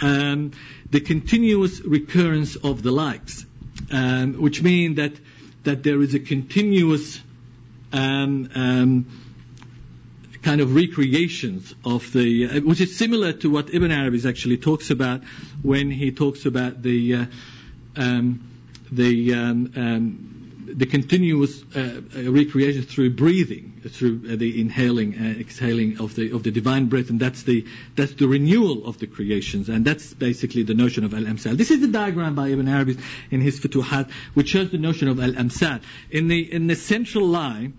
Um, 0.01 0.51
the 0.91 0.99
continuous 0.99 1.82
recurrence 1.82 2.55
of 2.55 2.84
the 2.84 2.91
likes, 2.91 3.45
um, 3.91 4.34
which 4.34 4.61
mean 4.61 4.95
that 4.95 5.13
that 5.63 5.84
there 5.84 6.01
is 6.01 6.13
a 6.13 6.20
continuous 6.20 7.20
um, 7.91 8.49
um, 8.55 9.05
kind 10.45 10.61
of 10.61 10.74
recreations 10.74 11.74
of 11.84 12.12
the, 12.12 12.47
uh, 12.47 12.61
which 12.61 12.80
is 12.80 12.97
similar 12.97 13.32
to 13.32 13.51
what 13.51 13.72
Ibn 13.72 13.90
Arabi 13.90 14.28
actually 14.28 14.59
talks 14.59 14.90
about 14.90 15.22
when 15.62 15.90
he 15.90 16.12
talks 16.12 16.45
about 16.45 16.82
the 16.82 17.14
uh, 17.14 17.26
um, 17.97 18.51
the 18.92 19.34
um, 19.34 19.72
um, 19.74 20.34
the 20.66 20.86
continuous 20.86 21.62
uh, 21.74 21.78
uh, 21.80 22.30
recreation 22.30 22.82
through 22.82 23.11
breathing, 23.11 23.80
through 23.88 24.22
uh, 24.30 24.36
the 24.36 24.61
inhaling 24.61 25.14
and 25.14 25.40
exhaling 25.40 26.01
of 26.01 26.14
the 26.14 26.32
of 26.32 26.42
the 26.42 26.51
divine 26.51 26.86
breath, 26.86 27.11
and 27.11 27.20
that's 27.20 27.42
the 27.45 27.64
that's 27.95 28.12
the 28.14 28.26
renewal 28.26 28.86
of 28.86 28.99
the 28.99 29.07
creations, 29.07 29.68
and 29.68 29.84
that's 29.84 30.12
basically 30.14 30.62
the 30.62 30.74
notion 30.74 31.05
of 31.05 31.14
al 31.14 31.22
amsal. 31.22 31.57
This 31.57 31.70
is 31.70 31.80
the 31.80 31.88
diagram 31.88 32.34
by 32.34 32.49
Ibn 32.49 32.68
Arabi 32.68 32.99
in 33.30 33.40
his 33.40 33.61
Futuhat, 33.61 34.11
which 34.34 34.49
shows 34.49 34.70
the 34.70 34.78
notion 34.78 35.09
of 35.09 35.20
al 35.20 35.32
amsal. 35.32 35.80
In 36.11 36.28
the 36.28 36.40
in 36.53 36.66
the 36.66 36.76
central 36.76 37.26
line, 37.26 37.74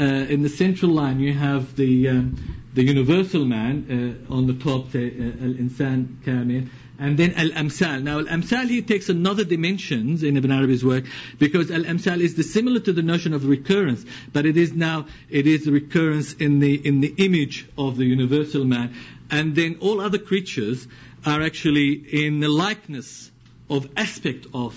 uh, 0.00 0.04
in 0.04 0.42
the 0.42 0.48
central 0.48 0.92
line, 0.92 1.20
you 1.20 1.34
have 1.34 1.76
the 1.76 2.08
um, 2.08 2.60
the 2.72 2.82
universal 2.82 3.44
man 3.44 4.26
uh, 4.30 4.34
on 4.34 4.46
the 4.46 4.54
top, 4.54 4.90
the 4.92 5.06
uh, 5.06 5.44
al 5.44 5.54
insan 5.54 6.22
kamil 6.24 6.68
and 7.00 7.18
then 7.18 7.32
al-amsal. 7.32 8.02
Now, 8.02 8.18
al-amsal 8.18 8.68
here 8.68 8.82
takes 8.82 9.08
another 9.08 9.42
dimensions 9.42 10.22
in 10.22 10.36
Ibn 10.36 10.52
Arabi's 10.52 10.84
work 10.84 11.04
because 11.38 11.70
al-amsal 11.70 12.20
is 12.20 12.34
the, 12.34 12.42
similar 12.42 12.78
to 12.80 12.92
the 12.92 13.02
notion 13.02 13.32
of 13.32 13.46
recurrence, 13.46 14.04
but 14.32 14.44
it 14.44 14.58
is 14.58 14.74
now 14.74 15.06
it 15.30 15.46
is 15.46 15.66
recurrence 15.66 16.34
in 16.34 16.60
the 16.60 16.74
in 16.74 17.00
the 17.00 17.14
image 17.16 17.66
of 17.78 17.96
the 17.96 18.04
universal 18.04 18.64
man, 18.64 18.94
and 19.30 19.56
then 19.56 19.78
all 19.80 20.00
other 20.00 20.18
creatures 20.18 20.86
are 21.24 21.40
actually 21.42 21.92
in 22.26 22.40
the 22.40 22.48
likeness 22.48 23.30
of 23.70 23.88
aspect 23.96 24.46
of 24.52 24.74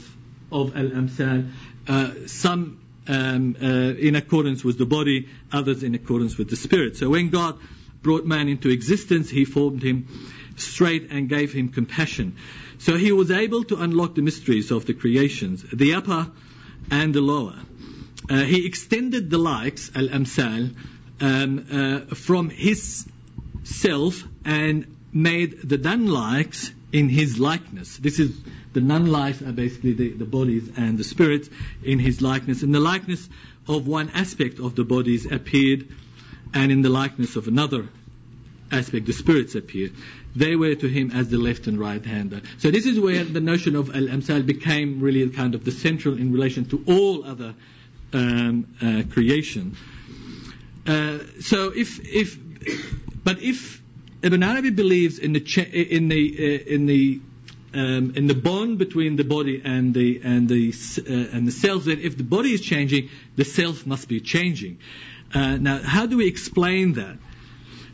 of 0.51 0.75
al-amsal. 0.77 1.49
Uh, 1.85 2.11
some 2.27 2.79
um, 3.07 3.55
uh, 3.61 3.65
in 3.65 4.15
accordance 4.15 4.63
with 4.63 4.77
the 4.77 4.85
body, 4.85 5.29
others 5.51 5.83
in 5.83 5.95
accordance 5.95 6.37
with 6.37 6.49
the 6.49 6.55
spirit. 6.55 6.97
So 6.97 7.09
when 7.09 7.29
God 7.29 7.59
brought 8.01 8.25
man 8.25 8.47
into 8.49 8.69
existence, 8.69 9.29
He 9.29 9.45
formed 9.45 9.83
him 9.83 10.07
straight 10.57 11.09
and 11.11 11.29
gave 11.29 11.53
him 11.53 11.69
compassion. 11.69 12.35
So 12.79 12.95
he 12.95 13.11
was 13.11 13.31
able 13.31 13.63
to 13.65 13.77
unlock 13.77 14.15
the 14.15 14.21
mysteries 14.21 14.71
of 14.71 14.85
the 14.85 14.93
creations, 14.93 15.63
the 15.63 15.95
upper 15.95 16.29
and 16.91 17.13
the 17.13 17.21
lower. 17.21 17.55
Uh, 18.29 18.43
he 18.43 18.65
extended 18.65 19.29
the 19.29 19.37
likes, 19.37 19.91
al 19.95 20.07
amsal, 20.09 20.75
um, 21.19 21.65
uh, 21.71 22.15
from 22.15 22.49
his 22.49 23.05
self 23.63 24.23
and 24.45 24.97
made 25.11 25.61
the 25.61 25.77
non 25.77 26.07
likes 26.07 26.71
in 26.93 27.09
his 27.09 27.39
likeness. 27.39 27.97
This 27.97 28.19
is 28.19 28.39
the 28.71 28.79
non 28.79 29.07
likes 29.07 29.41
are 29.41 29.51
basically 29.51 29.93
the, 29.93 30.09
the 30.13 30.25
bodies 30.25 30.69
and 30.77 30.97
the 30.97 31.03
spirits 31.03 31.49
in 31.83 31.99
his 31.99 32.21
likeness. 32.21 32.61
In 32.63 32.71
the 32.71 32.79
likeness 32.79 33.27
of 33.67 33.87
one 33.87 34.09
aspect 34.11 34.59
of 34.59 34.75
the 34.75 34.83
bodies 34.83 35.29
appeared, 35.29 35.87
and 36.53 36.71
in 36.71 36.83
the 36.83 36.89
likeness 36.89 37.35
of 37.35 37.47
another 37.47 37.89
aspect, 38.71 39.07
the 39.07 39.13
spirits 39.13 39.55
appeared. 39.55 39.93
They 40.35 40.55
were 40.55 40.75
to 40.75 40.87
him 40.87 41.11
as 41.11 41.29
the 41.29 41.37
left 41.37 41.67
and 41.67 41.79
right 41.79 42.03
hander. 42.03 42.41
So 42.59 42.69
this 42.71 42.85
is 42.85 42.99
where 42.99 43.23
the 43.23 43.41
notion 43.41 43.75
of 43.75 43.95
al-amsal 43.95 44.43
became 44.43 44.99
really 44.99 45.27
kind 45.29 45.55
of 45.55 45.65
the 45.65 45.71
central 45.71 46.17
in 46.17 46.31
relation 46.31 46.65
to 46.65 46.83
all 46.87 47.25
other 47.25 47.55
um, 48.13 48.67
uh, 48.81 49.03
creation. 49.11 49.75
Uh, 50.85 51.19
so 51.41 51.71
if 51.75 51.99
if 52.03 52.37
but 53.23 53.41
if 53.41 53.82
Ibn 54.23 54.41
Arabi 54.41 54.69
believes 54.69 55.19
in 55.19 55.33
the 55.33 55.41
in 55.71 56.07
the 56.07 56.35
uh, 56.39 56.73
in 56.73 56.85
the 56.85 57.19
um, 57.73 58.13
in 58.15 58.27
the 58.27 58.35
bond 58.35 58.77
between 58.77 59.17
the 59.17 59.23
body 59.23 59.61
and 59.63 59.93
the 59.93 60.21
and 60.23 60.47
the 60.47 60.73
uh, 60.99 61.35
and 61.35 61.47
the 61.47 61.51
self, 61.51 61.85
that 61.85 61.99
if 61.99 62.17
the 62.17 62.23
body 62.23 62.53
is 62.53 62.61
changing, 62.61 63.09
the 63.35 63.43
self 63.43 63.85
must 63.85 64.07
be 64.07 64.21
changing. 64.21 64.79
Uh, 65.33 65.57
now, 65.57 65.79
how 65.79 66.05
do 66.05 66.17
we 66.17 66.27
explain 66.27 66.93
that? 66.93 67.17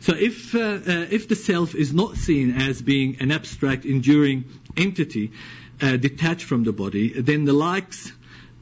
So 0.00 0.14
if, 0.14 0.54
uh, 0.54 0.58
uh, 0.58 0.80
if 1.10 1.28
the 1.28 1.36
self 1.36 1.74
is 1.74 1.92
not 1.92 2.16
seen 2.16 2.52
as 2.52 2.80
being 2.80 3.18
an 3.20 3.30
abstract, 3.30 3.84
enduring 3.84 4.44
entity 4.76 5.32
uh, 5.80 5.96
detached 5.96 6.44
from 6.44 6.64
the 6.64 6.72
body, 6.72 7.20
then 7.20 7.44
the 7.44 7.52
likes 7.52 8.12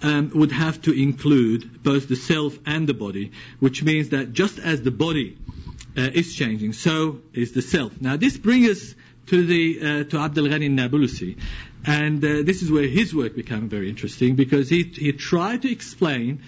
um, 0.02 0.32
would 0.34 0.52
have 0.52 0.82
to 0.82 0.92
include 0.92 1.82
both 1.82 2.08
the 2.08 2.16
self 2.16 2.58
and 2.66 2.88
the 2.88 2.94
body, 2.94 3.32
which 3.60 3.82
means 3.82 4.08
that 4.08 4.32
just 4.32 4.58
as 4.58 4.82
the 4.82 4.90
body 4.90 5.36
uh, 5.96 6.02
is 6.02 6.34
changing, 6.34 6.72
so 6.72 7.20
is 7.32 7.52
the 7.52 7.62
self. 7.62 8.00
Now 8.00 8.16
this 8.16 8.36
brings 8.36 8.68
us 8.68 8.94
to 9.26 9.44
the 9.44 9.78
uh, 9.80 10.04
to 10.04 10.18
Abdul 10.18 10.46
Ghani 10.46 10.70
Nabulsi, 10.70 11.38
and 11.84 12.24
uh, 12.24 12.42
this 12.42 12.62
is 12.62 12.70
where 12.70 12.86
his 12.86 13.14
work 13.14 13.34
became 13.34 13.68
very 13.68 13.88
interesting 13.88 14.36
because 14.36 14.68
he 14.68 14.82
he 14.84 15.12
tried 15.12 15.62
to 15.62 15.70
explain 15.70 16.42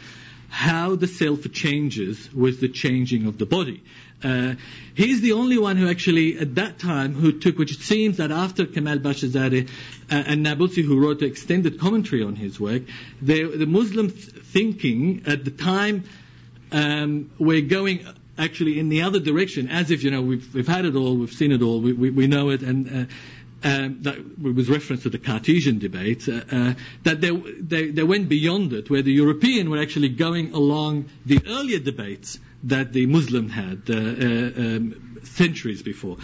how 0.49 0.97
the 0.97 1.07
self 1.07 1.51
changes 1.53 2.33
with 2.33 2.61
the 2.61 2.69
changing 2.69 3.27
of 3.27 3.39
the 3.39 3.47
body. 3.47 3.83
Uh, 4.23 4.55
he's 4.95 5.21
the 5.23 5.33
only 5.33 5.57
one 5.57 5.77
who 5.77 5.89
actually, 5.89 6.39
at 6.39 6.57
that 6.57 6.79
time, 6.79 7.15
who 7.15 7.33
took, 7.33 7.57
which 7.57 7.73
it 7.73 7.81
seems 7.81 8.19
that 8.19 8.31
after 8.31 8.67
Kemal 8.67 9.01
Pasha 9.01 9.29
Zadeh 9.29 9.69
uh, 10.11 10.15
and 10.27 10.45
Nabulsi, 10.45 10.83
who 10.83 11.01
wrote 11.01 11.21
the 11.21 11.27
extended 11.27 11.81
commentary 11.81 12.23
on 12.23 12.37
his 12.37 12.61
work, 12.61 12.83
they, 13.23 13.45
the 13.45 13.67
Muslim 13.67 14.11
thinking 14.11 15.23
at 15.27 15.45
the 15.45 15.51
time 15.51 16.05
um, 16.73 17.31
were 17.39 17.61
going 17.61 18.07
actually 18.41 18.79
in 18.79 18.89
the 18.89 19.03
other 19.03 19.21
direction, 19.21 19.69
as 19.69 19.91
if, 19.91 20.03
you 20.03 20.11
know, 20.11 20.23
we've, 20.23 20.55
we've 20.55 20.69
had 20.69 20.85
it 20.85 20.97
all, 20.97 21.17
we've 21.17 21.33
seen 21.33 21.53
it 21.53 21.63
all, 21.63 21.81
we, 21.81 21.93
we, 21.93 22.11
we 22.11 22.27
know 22.27 22.51
it, 22.51 22.63
and 22.63 22.89
uh, 22.89 23.13
um, 23.63 24.03
that 24.03 24.17
was 24.41 24.69
reference 24.69 25.03
to 25.03 25.11
the 25.11 25.19
Cartesian 25.19 25.79
debate, 25.79 26.29
uh, 26.29 26.41
uh, 26.51 26.75
that 27.03 27.21
they, 27.21 27.31
they, 27.31 27.91
they, 27.91 28.03
went 28.03 28.29
beyond 28.29 28.73
it, 28.73 28.89
where 28.89 29.03
the 29.03 29.13
European 29.13 29.69
were 29.69 29.81
actually 29.81 30.09
going 30.09 30.55
along 30.55 31.11
the 31.27 31.41
earlier 31.47 31.79
debates 31.79 32.39
that 32.65 32.93
the 32.93 33.07
Muslim 33.07 33.49
had 33.51 33.83
uh, 33.89 33.95
uh, 33.95 33.97
um, 33.97 35.21
centuries 35.25 35.83
before. 35.83 36.17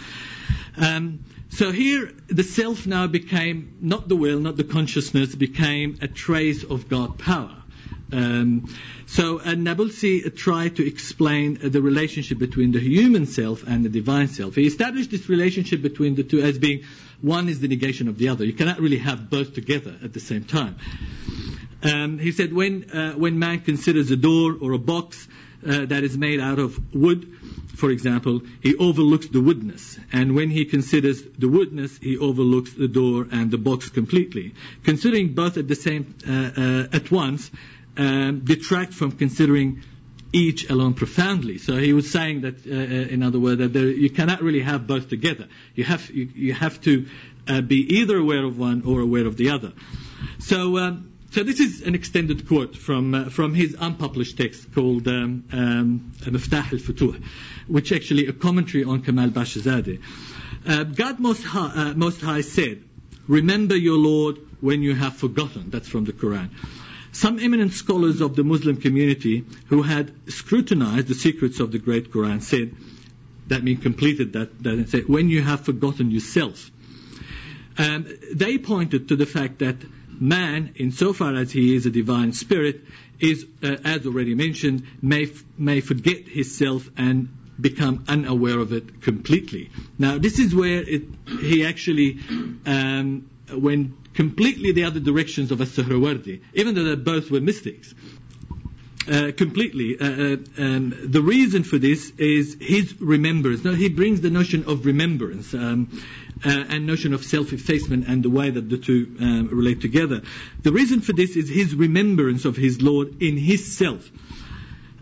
Um, 0.77 1.23
so 1.49 1.71
here, 1.71 2.11
the 2.27 2.43
self 2.43 2.85
now 2.85 3.07
became 3.07 3.77
not 3.81 4.07
the 4.07 4.15
will, 4.15 4.39
not 4.39 4.57
the 4.57 4.63
consciousness, 4.63 5.33
became 5.33 5.97
a 6.01 6.07
trace 6.07 6.63
of 6.63 6.89
God 6.89 7.17
power. 7.19 7.63
Um, 8.11 8.73
so 9.05 9.39
uh, 9.39 9.43
Nabulsi 9.55 10.33
tried 10.35 10.77
to 10.77 10.87
explain 10.87 11.59
uh, 11.63 11.69
the 11.69 11.81
relationship 11.81 12.37
between 12.37 12.71
the 12.71 12.79
human 12.79 13.25
self 13.25 13.63
and 13.67 13.83
the 13.83 13.89
divine 13.89 14.27
self. 14.29 14.55
He 14.55 14.65
established 14.65 15.11
this 15.11 15.27
relationship 15.27 15.81
between 15.81 16.15
the 16.15 16.23
two 16.23 16.39
as 16.41 16.57
being 16.57 16.83
one 17.21 17.49
is 17.49 17.59
the 17.59 17.67
negation 17.67 18.07
of 18.07 18.17
the 18.17 18.29
other. 18.29 18.45
You 18.45 18.53
cannot 18.53 18.79
really 18.79 18.99
have 18.99 19.29
both 19.29 19.53
together 19.53 19.95
at 20.03 20.13
the 20.13 20.19
same 20.19 20.43
time. 20.43 20.77
Um, 21.83 22.17
he 22.17 22.31
said 22.31 22.53
when 22.53 22.89
uh, 22.91 23.13
when 23.13 23.39
man 23.39 23.61
considers 23.61 24.09
a 24.11 24.15
door 24.15 24.55
or 24.59 24.71
a 24.71 24.79
box 24.79 25.27
uh, 25.65 25.85
that 25.85 26.03
is 26.03 26.17
made 26.17 26.39
out 26.39 26.59
of 26.59 26.93
wood, 26.93 27.33
for 27.75 27.91
example, 27.91 28.41
he 28.61 28.75
overlooks 28.77 29.27
the 29.27 29.41
woodness. 29.41 29.99
And 30.11 30.35
when 30.35 30.49
he 30.49 30.65
considers 30.65 31.21
the 31.21 31.47
woodness, 31.47 31.97
he 31.99 32.17
overlooks 32.17 32.73
the 32.73 32.87
door 32.87 33.27
and 33.31 33.51
the 33.51 33.57
box 33.59 33.89
completely. 33.89 34.55
Considering 34.83 35.33
both 35.33 35.57
at 35.57 35.67
the 35.67 35.75
same 35.75 36.15
uh, 36.27 36.31
uh, 36.31 36.87
at 36.97 37.11
once 37.11 37.51
detract 37.97 38.93
from 38.93 39.11
considering 39.11 39.83
each 40.33 40.69
alone 40.69 40.93
profoundly. 40.93 41.57
So 41.57 41.75
he 41.75 41.93
was 41.93 42.11
saying 42.11 42.41
that, 42.41 42.65
uh, 42.67 42.73
uh, 42.73 43.13
in 43.13 43.23
other 43.23 43.39
words, 43.39 43.59
that 43.59 43.73
there, 43.73 43.87
you 43.87 44.09
cannot 44.09 44.41
really 44.41 44.61
have 44.61 44.87
both 44.87 45.09
together. 45.09 45.47
You 45.75 45.83
have 45.85 46.09
you, 46.09 46.29
you 46.35 46.53
have 46.53 46.81
to 46.81 47.07
uh, 47.47 47.61
be 47.61 47.99
either 47.99 48.17
aware 48.17 48.43
of 48.43 48.57
one 48.57 48.83
or 48.83 49.01
aware 49.01 49.25
of 49.25 49.37
the 49.37 49.51
other. 49.51 49.73
So. 50.39 50.77
Um, 50.77 51.13
so 51.29 51.43
this 51.43 51.59
is 51.59 51.81
an 51.81 51.93
extended 51.93 52.47
quote 52.47 52.77
from 52.77 53.13
uh, 53.13 53.25
from 53.25 53.53
his 53.53 53.75
unpublished 53.77 54.37
text 54.37 54.73
called 54.73 55.05
um, 55.09 55.43
um, 55.51 56.13
Miftah 56.21 56.71
al-Futuh, 56.71 57.21
which 57.67 57.91
actually 57.91 58.27
a 58.27 58.33
commentary 58.33 58.85
on 58.85 59.03
Kemal 59.03 59.31
Pasha 59.31 59.59
Zadeh. 59.59 60.01
Uh, 60.65 60.85
God 60.85 61.19
Most 61.19 61.43
High, 61.43 61.89
uh, 61.89 61.93
Most 61.95 62.21
High 62.21 62.41
said, 62.41 62.81
"Remember 63.27 63.75
your 63.75 63.97
Lord 63.97 64.37
when 64.61 64.81
you 64.81 64.95
have 64.95 65.17
forgotten." 65.17 65.69
That's 65.69 65.89
from 65.89 66.05
the 66.05 66.13
Quran. 66.13 66.49
Some 67.17 67.39
eminent 67.39 67.73
scholars 67.73 68.21
of 68.21 68.35
the 68.35 68.43
Muslim 68.43 68.77
community 68.77 69.43
who 69.69 69.81
had 69.81 70.11
scrutinized 70.31 71.07
the 71.07 71.15
secrets 71.15 71.59
of 71.59 71.71
the 71.71 71.79
great 71.79 72.11
Quran 72.11 72.43
said, 72.43 72.75
that 73.47 73.63
means 73.63 73.81
completed 73.81 74.33
that, 74.33 74.61
that 74.61 74.73
and 74.73 74.87
said, 74.87 75.09
when 75.09 75.27
you 75.27 75.41
have 75.41 75.61
forgotten 75.61 76.11
yourself. 76.11 76.69
Um, 77.79 78.05
they 78.35 78.59
pointed 78.59 79.07
to 79.07 79.15
the 79.15 79.25
fact 79.25 79.57
that 79.59 79.77
man, 80.09 80.73
insofar 80.75 81.33
as 81.33 81.51
he 81.51 81.75
is 81.75 81.87
a 81.87 81.89
divine 81.89 82.33
spirit, 82.33 82.81
is, 83.19 83.47
uh, 83.63 83.77
as 83.83 84.05
already 84.05 84.35
mentioned, 84.35 84.83
may, 85.01 85.31
may 85.57 85.81
forget 85.81 86.27
his 86.27 86.55
self 86.55 86.87
and 86.97 87.29
become 87.59 88.05
unaware 88.07 88.59
of 88.59 88.73
it 88.73 89.01
completely. 89.01 89.71
Now, 89.97 90.19
this 90.19 90.37
is 90.37 90.53
where 90.53 90.83
it, 90.83 91.05
he 91.41 91.65
actually, 91.65 92.19
um, 92.67 93.27
when 93.51 93.97
completely 94.17 94.71
the 94.71 94.83
other 94.83 94.99
directions 94.99 95.51
of 95.51 95.61
As-Suhrawardi, 95.61 96.41
even 96.55 96.73
though 96.73 96.83
they 96.83 96.95
both 96.95 97.29
were 97.29 97.39
mystics. 97.39 97.93
Uh, 99.07 99.31
completely. 99.31 99.95
Uh, 99.97 100.05
uh, 100.05 100.37
um, 100.57 100.93
the 101.03 101.21
reason 101.21 101.63
for 101.63 101.77
this 101.77 102.11
is 102.17 102.57
his 102.59 102.99
remembrance. 102.99 103.63
Now, 103.63 103.73
he 103.73 103.87
brings 103.87 104.19
the 104.19 104.31
notion 104.31 104.65
of 104.65 104.85
remembrance 104.85 105.53
um, 105.53 106.03
uh, 106.43 106.49
and 106.49 106.87
notion 106.87 107.13
of 107.13 107.23
self-effacement 107.23 108.07
and 108.07 108.21
the 108.21 108.29
way 108.29 108.49
that 108.49 108.67
the 108.67 108.77
two 108.77 109.15
um, 109.21 109.47
relate 109.49 109.81
together. 109.81 110.23
The 110.63 110.73
reason 110.73 110.99
for 110.99 111.13
this 111.13 111.37
is 111.37 111.47
his 111.47 111.73
remembrance 111.75 112.43
of 112.43 112.57
his 112.57 112.81
Lord 112.81 113.21
in 113.21 113.37
his 113.37 113.77
self. 113.77 114.09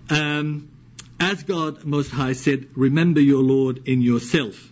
Um, 0.09 0.69
as 1.19 1.41
God 1.43 1.85
Most 1.85 2.11
High 2.11 2.33
said, 2.33 2.67
remember 2.75 3.21
your 3.21 3.41
Lord 3.41 3.87
in 3.87 4.01
yourself. 4.01 4.71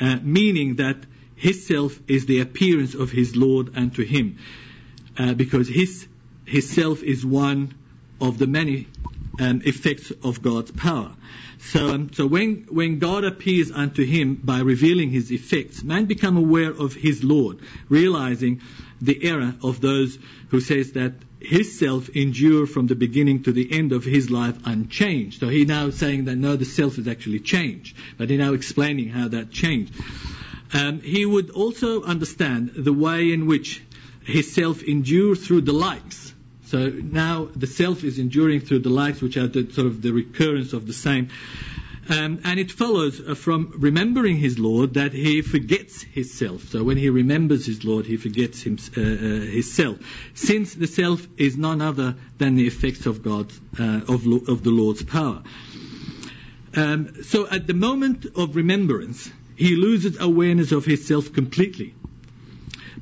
Uh, 0.00 0.16
meaning 0.22 0.76
that 0.76 0.96
his 1.36 1.66
self 1.66 2.00
is 2.08 2.26
the 2.26 2.40
appearance 2.40 2.94
of 2.94 3.10
his 3.10 3.36
Lord 3.36 3.76
unto 3.76 4.04
him, 4.04 4.38
uh, 5.18 5.34
because 5.34 5.68
his 5.68 6.08
his 6.44 6.68
self 6.68 7.02
is 7.02 7.24
one 7.24 7.74
of 8.20 8.38
the 8.38 8.46
many 8.46 8.86
um, 9.38 9.60
effects 9.64 10.12
of 10.22 10.40
God's 10.42 10.70
power. 10.70 11.12
So, 11.58 11.88
um, 11.88 12.12
so 12.12 12.26
when 12.26 12.66
when 12.70 12.98
God 12.98 13.24
appears 13.24 13.70
unto 13.70 14.04
him 14.04 14.36
by 14.36 14.60
revealing 14.60 15.10
his 15.10 15.30
effects, 15.30 15.82
man 15.82 16.06
become 16.06 16.36
aware 16.36 16.70
of 16.70 16.94
his 16.94 17.22
Lord, 17.22 17.58
realizing 17.88 18.62
the 19.00 19.22
error 19.24 19.54
of 19.62 19.80
those 19.80 20.18
who 20.48 20.60
says 20.60 20.92
that 20.92 21.12
his 21.40 21.78
self 21.78 22.08
endure 22.10 22.66
from 22.66 22.86
the 22.86 22.94
beginning 22.94 23.42
to 23.42 23.52
the 23.52 23.72
end 23.72 23.92
of 23.92 24.04
his 24.04 24.30
life 24.30 24.58
unchanged. 24.64 25.40
So 25.40 25.48
he 25.48 25.64
now 25.64 25.90
saying 25.90 26.26
that 26.26 26.36
no, 26.36 26.56
the 26.56 26.64
self 26.64 26.98
is 26.98 27.08
actually 27.08 27.40
changed, 27.40 27.96
but 28.16 28.30
he 28.30 28.36
now 28.36 28.54
explaining 28.54 29.08
how 29.08 29.28
that 29.28 29.50
changed. 29.50 29.94
Um, 30.72 31.00
he 31.00 31.24
would 31.24 31.50
also 31.50 32.02
understand 32.02 32.72
the 32.74 32.92
way 32.92 33.32
in 33.32 33.46
which 33.46 33.82
his 34.24 34.52
self 34.52 34.82
endures 34.82 35.46
through 35.46 35.62
the 35.62 35.72
likes. 35.72 36.34
So 36.66 36.88
now 36.88 37.48
the 37.54 37.68
self 37.68 38.02
is 38.02 38.18
enduring 38.18 38.60
through 38.60 38.80
the 38.80 38.90
likes, 38.90 39.20
which 39.20 39.36
are 39.36 39.46
the, 39.46 39.70
sort 39.70 39.86
of 39.86 40.02
the 40.02 40.10
recurrence 40.10 40.72
of 40.72 40.86
the 40.86 40.92
same. 40.92 41.28
Um, 42.08 42.40
and 42.44 42.60
it 42.60 42.70
follows 42.70 43.20
uh, 43.20 43.34
from 43.34 43.72
remembering 43.78 44.36
his 44.36 44.58
Lord 44.58 44.94
that 44.94 45.12
he 45.12 45.42
forgets 45.42 46.02
his 46.02 46.32
self. 46.32 46.68
So 46.68 46.84
when 46.84 46.96
he 46.96 47.10
remembers 47.10 47.66
his 47.66 47.84
Lord, 47.84 48.06
he 48.06 48.16
forgets 48.16 48.62
him, 48.62 48.78
uh, 48.96 49.00
uh, 49.00 49.04
his 49.04 49.72
self. 49.72 49.98
Since 50.34 50.74
the 50.74 50.86
self 50.86 51.26
is 51.36 51.56
none 51.56 51.82
other 51.82 52.14
than 52.38 52.54
the 52.54 52.66
effects 52.66 53.06
of 53.06 53.22
God, 53.22 53.52
uh, 53.78 54.02
of, 54.08 54.24
of 54.48 54.62
the 54.62 54.70
Lord's 54.70 55.02
power. 55.02 55.42
Um, 56.74 57.24
so 57.24 57.48
at 57.48 57.66
the 57.66 57.74
moment 57.74 58.26
of 58.36 58.54
remembrance, 58.54 59.30
he 59.56 59.76
loses 59.76 60.18
awareness 60.20 60.72
of 60.72 60.84
his 60.84 61.06
self 61.06 61.32
completely. 61.32 61.94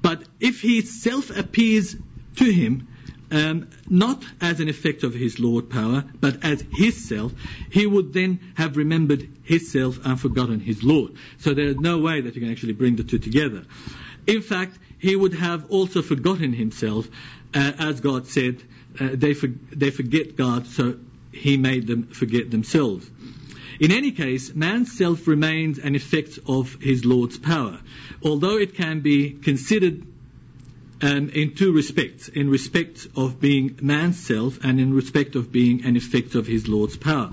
But 0.01 0.25
if 0.41 0.61
his 0.61 1.03
self 1.03 1.31
appears 1.31 1.97
to 2.37 2.45
him, 2.45 2.89
um, 3.31 3.69
not 3.89 4.23
as 4.41 4.61
an 4.61 4.69
effect 4.69 5.03
of 5.03 5.15
his 5.15 5.41
Lord 5.41 5.69
power, 5.71 6.05
but 6.21 6.45
as 6.45 6.65
his 6.73 7.09
self, 7.09 7.33
he 7.71 7.87
would 7.87 8.13
then 8.13 8.39
have 8.55 8.77
remembered 8.77 9.29
his 9.43 9.73
self 9.73 10.05
and 10.05 10.21
forgotten 10.21 10.61
his 10.61 10.83
Lord. 10.83 11.13
So 11.39 11.55
there 11.55 11.67
is 11.67 11.77
no 11.77 11.99
way 11.99 12.21
that 12.21 12.35
you 12.35 12.41
can 12.41 12.51
actually 12.51 12.75
bring 12.75 12.97
the 12.97 13.05
two 13.05 13.19
together. 13.19 13.65
In 14.27 14.43
fact, 14.43 14.79
he 14.99 15.17
would 15.17 15.35
have 15.35 15.71
also 15.71 16.01
forgotten 16.03 16.53
himself, 16.53 17.09
uh, 17.55 17.73
as 17.79 18.01
God 18.01 18.27
said, 18.27 18.63
uh, 19.01 19.11
they, 19.13 19.35
for, 19.35 19.49
they 19.49 19.91
forget 19.91 20.37
God, 20.37 20.67
so 20.67 20.99
he 21.33 21.57
made 21.57 21.87
them 21.87 22.07
forget 22.09 22.51
themselves. 22.51 23.11
In 23.81 23.91
any 23.91 24.13
case, 24.13 24.55
man's 24.55 24.97
self 24.97 25.27
remains 25.27 25.79
an 25.79 25.95
effect 25.95 26.39
of 26.47 26.75
his 26.81 27.05
Lord's 27.05 27.39
power, 27.39 27.81
although 28.23 28.57
it 28.57 28.75
can 28.75 29.01
be 29.01 29.31
considered 29.31 30.07
um, 31.03 31.29
in 31.31 31.55
two 31.55 31.73
respects 31.73 32.29
in 32.29 32.49
respect 32.49 33.09
of 33.17 33.41
being 33.41 33.79
man's 33.83 34.19
self 34.19 34.63
and 34.65 34.81
in 34.81 34.95
respect 34.95 35.35
of 35.35 35.51
being 35.51 35.85
an 35.85 35.97
effect 35.97 36.35
of 36.35 36.47
his 36.47 36.69
Lord's 36.69 36.97
power. 36.97 37.33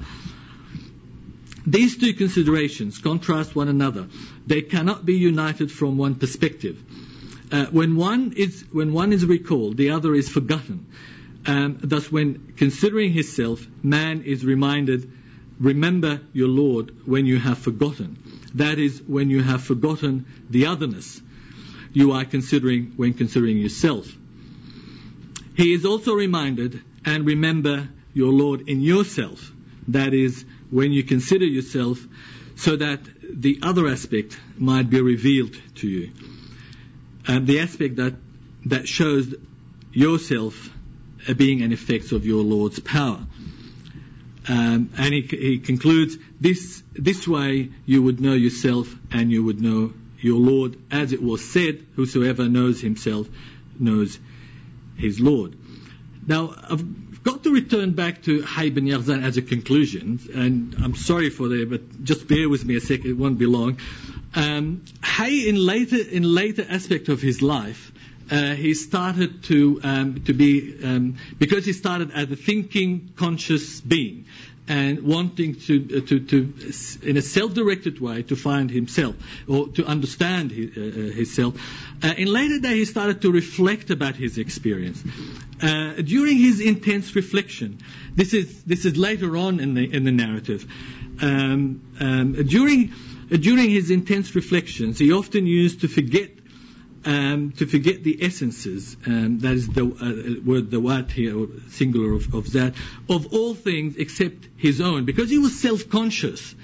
These 1.65 1.97
two 1.97 2.13
considerations 2.13 2.97
contrast 2.97 3.55
one 3.55 3.67
another. 3.67 4.07
They 4.47 4.63
cannot 4.63 5.05
be 5.05 5.17
united 5.17 5.71
from 5.71 5.97
one 5.97 6.15
perspective. 6.15 6.81
Uh, 7.51 7.65
when 7.67 7.95
one 7.95 8.33
is 8.35 8.65
when 8.71 8.93
one 8.93 9.13
is 9.13 9.25
recalled, 9.25 9.77
the 9.77 9.91
other 9.91 10.15
is 10.15 10.27
forgotten. 10.27 10.87
Um, 11.45 11.77
thus, 11.81 12.11
when 12.11 12.53
considering 12.57 13.11
his 13.11 13.35
self, 13.35 13.65
man 13.83 14.23
is 14.23 14.43
reminded 14.43 15.11
remember 15.61 16.19
your 16.33 16.49
Lord 16.49 17.07
when 17.07 17.25
you 17.25 17.39
have 17.39 17.57
forgotten. 17.57 18.17
That 18.55 18.79
is, 18.79 19.01
when 19.01 19.29
you 19.29 19.41
have 19.41 19.63
forgotten 19.63 20.25
the 20.49 20.65
otherness 20.65 21.21
you 21.93 22.13
are 22.13 22.25
considering 22.25 22.93
when 22.95 23.13
considering 23.13 23.57
yourself. 23.57 24.07
He 25.55 25.73
is 25.73 25.85
also 25.85 26.13
reminded 26.13 26.81
and 27.05 27.25
remember 27.25 27.89
your 28.13 28.31
Lord 28.31 28.69
in 28.69 28.81
yourself. 28.81 29.51
That 29.89 30.13
is, 30.13 30.45
when 30.69 30.91
you 30.91 31.03
consider 31.03 31.45
yourself, 31.45 31.99
so 32.55 32.75
that 32.75 32.99
the 33.23 33.59
other 33.63 33.87
aspect 33.87 34.39
might 34.57 34.89
be 34.89 35.01
revealed 35.01 35.55
to 35.75 35.87
you. 35.87 36.11
And 37.27 37.47
the 37.47 37.59
aspect 37.59 37.97
that, 37.97 38.15
that 38.65 38.87
shows 38.87 39.33
yourself 39.91 40.69
uh, 41.27 41.33
being 41.33 41.61
an 41.61 41.71
effect 41.71 42.11
of 42.11 42.25
your 42.25 42.43
Lord's 42.43 42.79
power. 42.79 43.25
Um, 44.47 44.89
and 44.97 45.13
he, 45.13 45.21
he 45.21 45.59
concludes, 45.59 46.17
this, 46.39 46.81
this 46.93 47.27
way 47.27 47.69
you 47.85 48.01
would 48.01 48.19
know 48.19 48.33
yourself 48.33 48.93
and 49.11 49.31
you 49.31 49.43
would 49.43 49.61
know 49.61 49.93
your 50.19 50.39
Lord, 50.39 50.77
as 50.91 51.13
it 51.13 51.21
was 51.21 51.43
said, 51.43 51.85
whosoever 51.95 52.47
knows 52.47 52.81
himself 52.81 53.27
knows 53.79 54.19
his 54.97 55.19
Lord. 55.19 55.57
Now, 56.25 56.55
I've 56.69 57.23
got 57.23 57.43
to 57.43 57.53
return 57.53 57.91
back 57.91 58.23
to 58.23 58.41
Hay 58.43 58.69
bin 58.69 58.85
Yaghzan 58.85 59.23
as 59.23 59.37
a 59.37 59.41
conclusion, 59.41 60.19
and 60.33 60.75
I'm 60.83 60.95
sorry 60.95 61.29
for 61.29 61.47
that, 61.49 61.69
but 61.69 62.03
just 62.03 62.27
bear 62.27 62.49
with 62.49 62.65
me 62.65 62.75
a 62.75 62.79
second, 62.79 63.09
it 63.09 63.17
won't 63.17 63.39
be 63.39 63.47
long. 63.47 63.79
Um, 64.35 64.83
Hay, 65.03 65.49
in 65.49 65.55
later, 65.55 65.97
in 65.97 66.23
later 66.23 66.65
aspect 66.69 67.09
of 67.09 67.21
his 67.21 67.41
life, 67.41 67.90
uh, 68.29 68.55
he 68.55 68.73
started 68.73 69.43
to 69.45 69.79
um, 69.83 70.23
to 70.25 70.33
be 70.33 70.77
um, 70.83 71.17
because 71.37 71.65
he 71.65 71.73
started 71.73 72.11
as 72.11 72.31
a 72.31 72.35
thinking, 72.35 73.13
conscious 73.15 73.81
being, 73.81 74.25
and 74.67 75.03
wanting 75.03 75.55
to, 75.55 75.97
uh, 75.97 76.07
to, 76.07 76.19
to, 76.19 76.53
in 77.03 77.17
a 77.17 77.21
self-directed 77.21 77.99
way, 77.99 78.23
to 78.23 78.35
find 78.35 78.69
himself 78.71 79.15
or 79.47 79.67
to 79.69 79.85
understand 79.85 80.51
his, 80.51 80.77
uh, 80.77 80.81
uh 80.81 81.13
himself. 81.13 81.55
Uh, 82.03 82.13
in 82.17 82.27
later 82.31 82.59
day, 82.59 82.75
he 82.75 82.85
started 82.85 83.21
to 83.21 83.31
reflect 83.31 83.89
about 83.89 84.15
his 84.15 84.37
experience. 84.37 85.03
Uh, 85.61 85.93
during 85.95 86.37
his 86.37 86.61
intense 86.61 87.15
reflection, 87.15 87.79
this 88.15 88.33
is 88.33 88.63
this 88.63 88.85
is 88.85 88.97
later 88.97 89.35
on 89.35 89.59
in 89.59 89.73
the 89.73 89.93
in 89.93 90.03
the 90.03 90.11
narrative. 90.11 90.65
Um, 91.21 91.81
um, 91.99 92.33
during 92.33 92.93
during 93.29 93.69
his 93.69 93.91
intense 93.91 94.35
reflections, 94.35 94.99
he 94.99 95.11
often 95.11 95.45
used 95.45 95.81
to 95.81 95.87
forget 95.87 96.31
um, 97.05 97.51
to 97.53 97.65
forget 97.65 98.03
the 98.03 98.23
essences, 98.23 98.95
um, 99.05 99.39
that 99.39 99.53
is 99.53 99.67
the 99.67 99.83
uh, 99.83 100.45
word 100.45 100.69
dhawat 100.69 101.11
here, 101.11 101.47
singular 101.69 102.13
of, 102.13 102.33
of 102.33 102.45
dhat, 102.45 102.75
of 103.09 103.33
all 103.33 103.53
things 103.53 103.95
except 103.97 104.47
his 104.57 104.81
own, 104.81 105.05
because 105.05 105.29
he 105.29 105.37
was 105.37 105.59
self-conscious. 105.59 106.55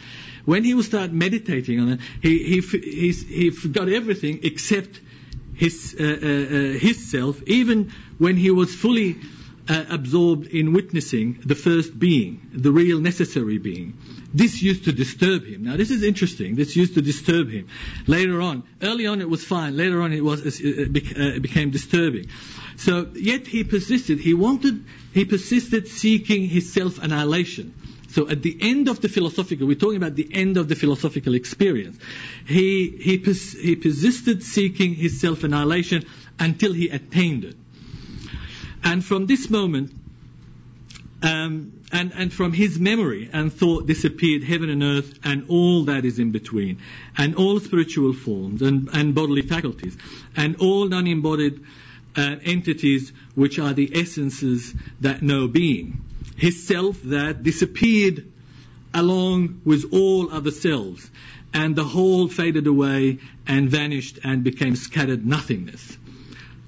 When 0.45 0.63
he 0.63 0.73
would 0.73 0.85
start 0.85 1.11
meditating 1.11 1.79
on 1.79 1.89
it, 1.89 1.99
he, 2.21 2.61
he, 2.61 2.61
he, 2.61 3.11
he 3.11 3.49
forgot 3.49 3.89
everything 3.89 4.39
except 4.43 5.01
his, 5.55 5.95
uh, 5.99 6.03
uh, 6.03 6.07
uh, 6.07 6.79
his 6.79 7.11
self, 7.11 7.41
even 7.43 7.91
when 8.17 8.37
he 8.37 8.51
was 8.51 8.73
fully 8.73 9.17
uh, 9.67 9.85
absorbed 9.89 10.47
in 10.47 10.73
witnessing 10.73 11.39
the 11.45 11.55
first 11.55 11.97
being, 11.97 12.49
the 12.53 12.71
real 12.71 12.99
necessary 12.99 13.57
being. 13.57 13.97
This 14.37 14.61
used 14.61 14.85
to 14.85 14.91
disturb 14.91 15.45
him. 15.45 15.63
Now, 15.63 15.77
this 15.77 15.89
is 15.89 16.03
interesting. 16.03 16.55
This 16.55 16.75
used 16.75 16.93
to 16.93 17.01
disturb 17.01 17.49
him. 17.49 17.67
Later 18.05 18.39
on, 18.39 18.63
early 18.83 19.07
on 19.07 19.19
it 19.19 19.29
was 19.29 19.43
fine. 19.43 19.75
Later 19.75 20.01
on 20.01 20.13
it 20.13 20.23
was 20.23 20.59
it 20.61 20.89
uh, 21.17 21.39
became 21.39 21.71
disturbing. 21.71 22.27
So, 22.75 23.07
yet 23.15 23.47
he 23.47 23.63
persisted. 23.63 24.19
He 24.19 24.35
wanted, 24.35 24.85
he 25.11 25.25
persisted 25.25 25.87
seeking 25.87 26.47
his 26.47 26.71
self-annihilation. 26.71 27.73
So 28.09 28.29
at 28.29 28.41
the 28.43 28.55
end 28.61 28.87
of 28.89 29.01
the 29.01 29.09
philosophical, 29.09 29.67
we're 29.67 29.75
talking 29.75 29.97
about 29.97 30.15
the 30.15 30.29
end 30.31 30.57
of 30.57 30.69
the 30.69 30.75
philosophical 30.75 31.33
experience. 31.33 31.97
He, 32.45 32.89
he, 32.89 33.17
pers- 33.17 33.53
he 33.53 33.75
persisted 33.75 34.43
seeking 34.43 34.93
his 34.93 35.19
self-annihilation 35.19 36.05
until 36.39 36.73
he 36.73 36.89
attained 36.89 37.43
it. 37.43 37.55
And 38.83 39.03
from 39.03 39.25
this 39.25 39.49
moment, 39.49 39.91
um, 41.23 41.81
and, 41.91 42.13
and 42.13 42.31
from 42.31 42.53
his 42.53 42.79
memory 42.79 43.29
and 43.31 43.51
thought 43.51 43.87
disappeared 43.87 44.43
heaven 44.43 44.69
and 44.69 44.83
earth 44.83 45.19
and 45.23 45.49
all 45.49 45.85
that 45.85 46.05
is 46.05 46.19
in 46.19 46.31
between, 46.31 46.79
and 47.17 47.35
all 47.35 47.59
spiritual 47.59 48.13
forms 48.13 48.61
and, 48.61 48.89
and 48.93 49.15
bodily 49.15 49.41
faculties, 49.41 49.97
and 50.35 50.57
all 50.57 50.87
non 50.87 51.07
embodied 51.07 51.63
uh, 52.15 52.35
entities 52.43 53.11
which 53.35 53.59
are 53.59 53.73
the 53.73 53.99
essences 53.99 54.73
that 55.01 55.21
know 55.21 55.47
being. 55.47 56.03
His 56.35 56.67
self 56.67 57.01
that 57.03 57.43
disappeared 57.43 58.31
along 58.93 59.61
with 59.65 59.93
all 59.93 60.31
other 60.31 60.51
selves, 60.51 61.09
and 61.53 61.75
the 61.75 61.83
whole 61.83 62.27
faded 62.27 62.67
away 62.67 63.19
and 63.47 63.69
vanished 63.69 64.19
and 64.23 64.43
became 64.43 64.75
scattered 64.75 65.25
nothingness. 65.25 65.97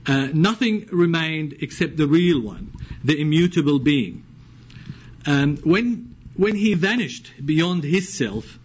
Uh, 0.08 0.30
nothing 0.34 0.88
remained 0.92 1.58
except 1.62 1.98
the 1.98 2.08
real 2.08 2.42
one, 2.42 2.72
the 3.04 3.20
immutable 3.20 3.80
being. 3.80 4.24
Um, 5.30 5.58
when, 5.58 6.16
when 6.36 6.56
he 6.56 6.74
vanished 6.74 7.32
beyond 7.46 7.84
his 7.84 8.12
self 8.12 8.58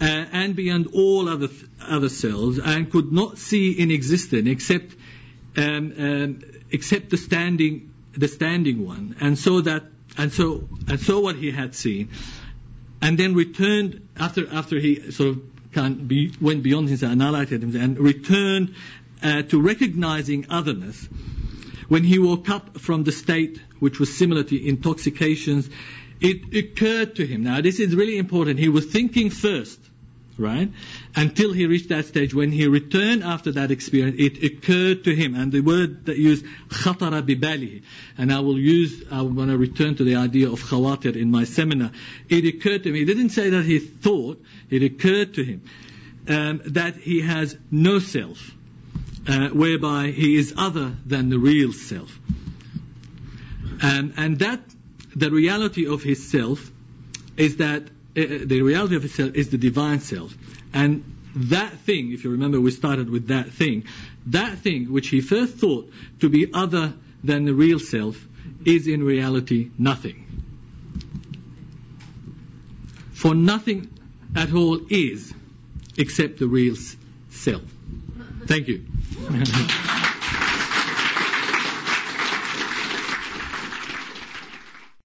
uh, 0.00 0.04
and 0.04 0.54
beyond 0.54 0.90
all 0.92 1.28
other, 1.28 1.48
other 1.80 2.08
selves 2.08 2.60
and 2.60 2.88
could 2.88 3.10
not 3.10 3.36
see 3.38 3.72
in 3.72 3.90
existence 3.90 4.48
except, 4.48 4.94
um, 5.56 5.92
um, 5.98 6.38
except 6.70 7.10
the 7.10 7.16
standing, 7.16 7.92
the 8.12 8.28
standing 8.28 8.86
one, 8.86 9.16
and 9.20 9.36
so 9.36 9.60
that, 9.62 9.82
and 10.16 10.32
so, 10.32 10.68
and 10.86 11.00
so 11.00 11.18
what 11.18 11.34
he 11.34 11.50
had 11.50 11.74
seen, 11.74 12.10
and 13.02 13.18
then 13.18 13.34
returned 13.34 14.06
after, 14.16 14.48
after 14.48 14.78
he 14.78 15.10
sort 15.10 15.30
of 15.30 16.06
be, 16.06 16.32
went 16.40 16.62
beyond 16.62 16.88
his 16.88 17.02
annihilated 17.02 17.62
himself 17.62 17.82
and 17.82 17.98
returned 17.98 18.76
uh, 19.20 19.42
to 19.42 19.60
recognizing 19.60 20.46
otherness, 20.48 21.08
when 21.88 22.04
he 22.04 22.18
woke 22.18 22.48
up 22.48 22.78
from 22.78 23.04
the 23.04 23.12
state 23.12 23.60
which 23.78 24.00
was 24.00 24.16
similar 24.16 24.42
to 24.42 24.68
intoxications, 24.68 25.68
it 26.20 26.54
occurred 26.54 27.16
to 27.16 27.26
him. 27.26 27.44
Now, 27.44 27.60
this 27.60 27.78
is 27.78 27.94
really 27.94 28.18
important. 28.18 28.58
He 28.58 28.68
was 28.68 28.86
thinking 28.86 29.30
first, 29.30 29.78
right? 30.38 30.70
Until 31.14 31.52
he 31.52 31.66
reached 31.66 31.90
that 31.90 32.06
stage. 32.06 32.34
When 32.34 32.50
he 32.50 32.66
returned 32.66 33.22
after 33.22 33.52
that 33.52 33.70
experience, 33.70 34.16
it 34.18 34.42
occurred 34.42 35.04
to 35.04 35.14
him. 35.14 35.34
And 35.34 35.52
the 35.52 35.60
word 35.60 36.06
that 36.06 36.16
used, 36.16 36.46
khatara. 36.68 37.82
And 38.16 38.32
I 38.32 38.40
will 38.40 38.58
use, 38.58 39.04
I 39.10 39.22
want 39.22 39.50
to 39.50 39.58
return 39.58 39.96
to 39.96 40.04
the 40.04 40.16
idea 40.16 40.50
of 40.50 40.60
khawatir 40.60 41.16
in 41.16 41.30
my 41.30 41.44
seminar. 41.44 41.92
It 42.28 42.46
occurred 42.46 42.82
to 42.84 42.88
him. 42.88 42.94
He 42.94 43.04
didn't 43.04 43.30
say 43.30 43.50
that 43.50 43.64
he 43.64 43.78
thought, 43.78 44.42
it 44.70 44.82
occurred 44.82 45.34
to 45.34 45.44
him 45.44 45.62
um, 46.28 46.60
that 46.66 46.96
he 46.96 47.20
has 47.22 47.56
no 47.70 47.98
self 47.98 48.55
uh, 49.28 49.48
whereby 49.48 50.10
he 50.10 50.36
is 50.36 50.54
other 50.56 50.96
than 51.04 51.28
the 51.28 51.38
real 51.38 51.72
self. 51.72 52.18
Um, 53.82 54.14
and 54.16 54.38
that, 54.38 54.60
the 55.14 55.30
reality 55.30 55.86
of 55.86 56.02
his 56.02 56.30
self 56.30 56.70
is 57.36 57.56
that 57.56 57.82
uh, 57.82 57.86
the 58.14 58.62
reality 58.62 58.96
of 58.96 59.02
his 59.02 59.14
self 59.14 59.34
is 59.34 59.50
the 59.50 59.58
divine 59.58 60.00
self. 60.00 60.34
And 60.72 61.04
that 61.34 61.72
thing, 61.80 62.12
if 62.12 62.24
you 62.24 62.30
remember, 62.30 62.60
we 62.60 62.70
started 62.70 63.10
with 63.10 63.28
that 63.28 63.50
thing. 63.50 63.84
That 64.26 64.58
thing 64.58 64.92
which 64.92 65.08
he 65.08 65.20
first 65.20 65.56
thought 65.56 65.90
to 66.20 66.28
be 66.28 66.52
other 66.52 66.94
than 67.22 67.44
the 67.44 67.54
real 67.54 67.78
self 67.78 68.16
is 68.64 68.86
in 68.86 69.02
reality 69.02 69.70
nothing. 69.78 70.26
For 73.12 73.34
nothing 73.34 73.90
at 74.34 74.52
all 74.52 74.80
is 74.88 75.32
except 75.96 76.38
the 76.38 76.46
real 76.46 76.76
self. 77.30 77.75
Thank 78.46 78.68
you. 78.68 78.84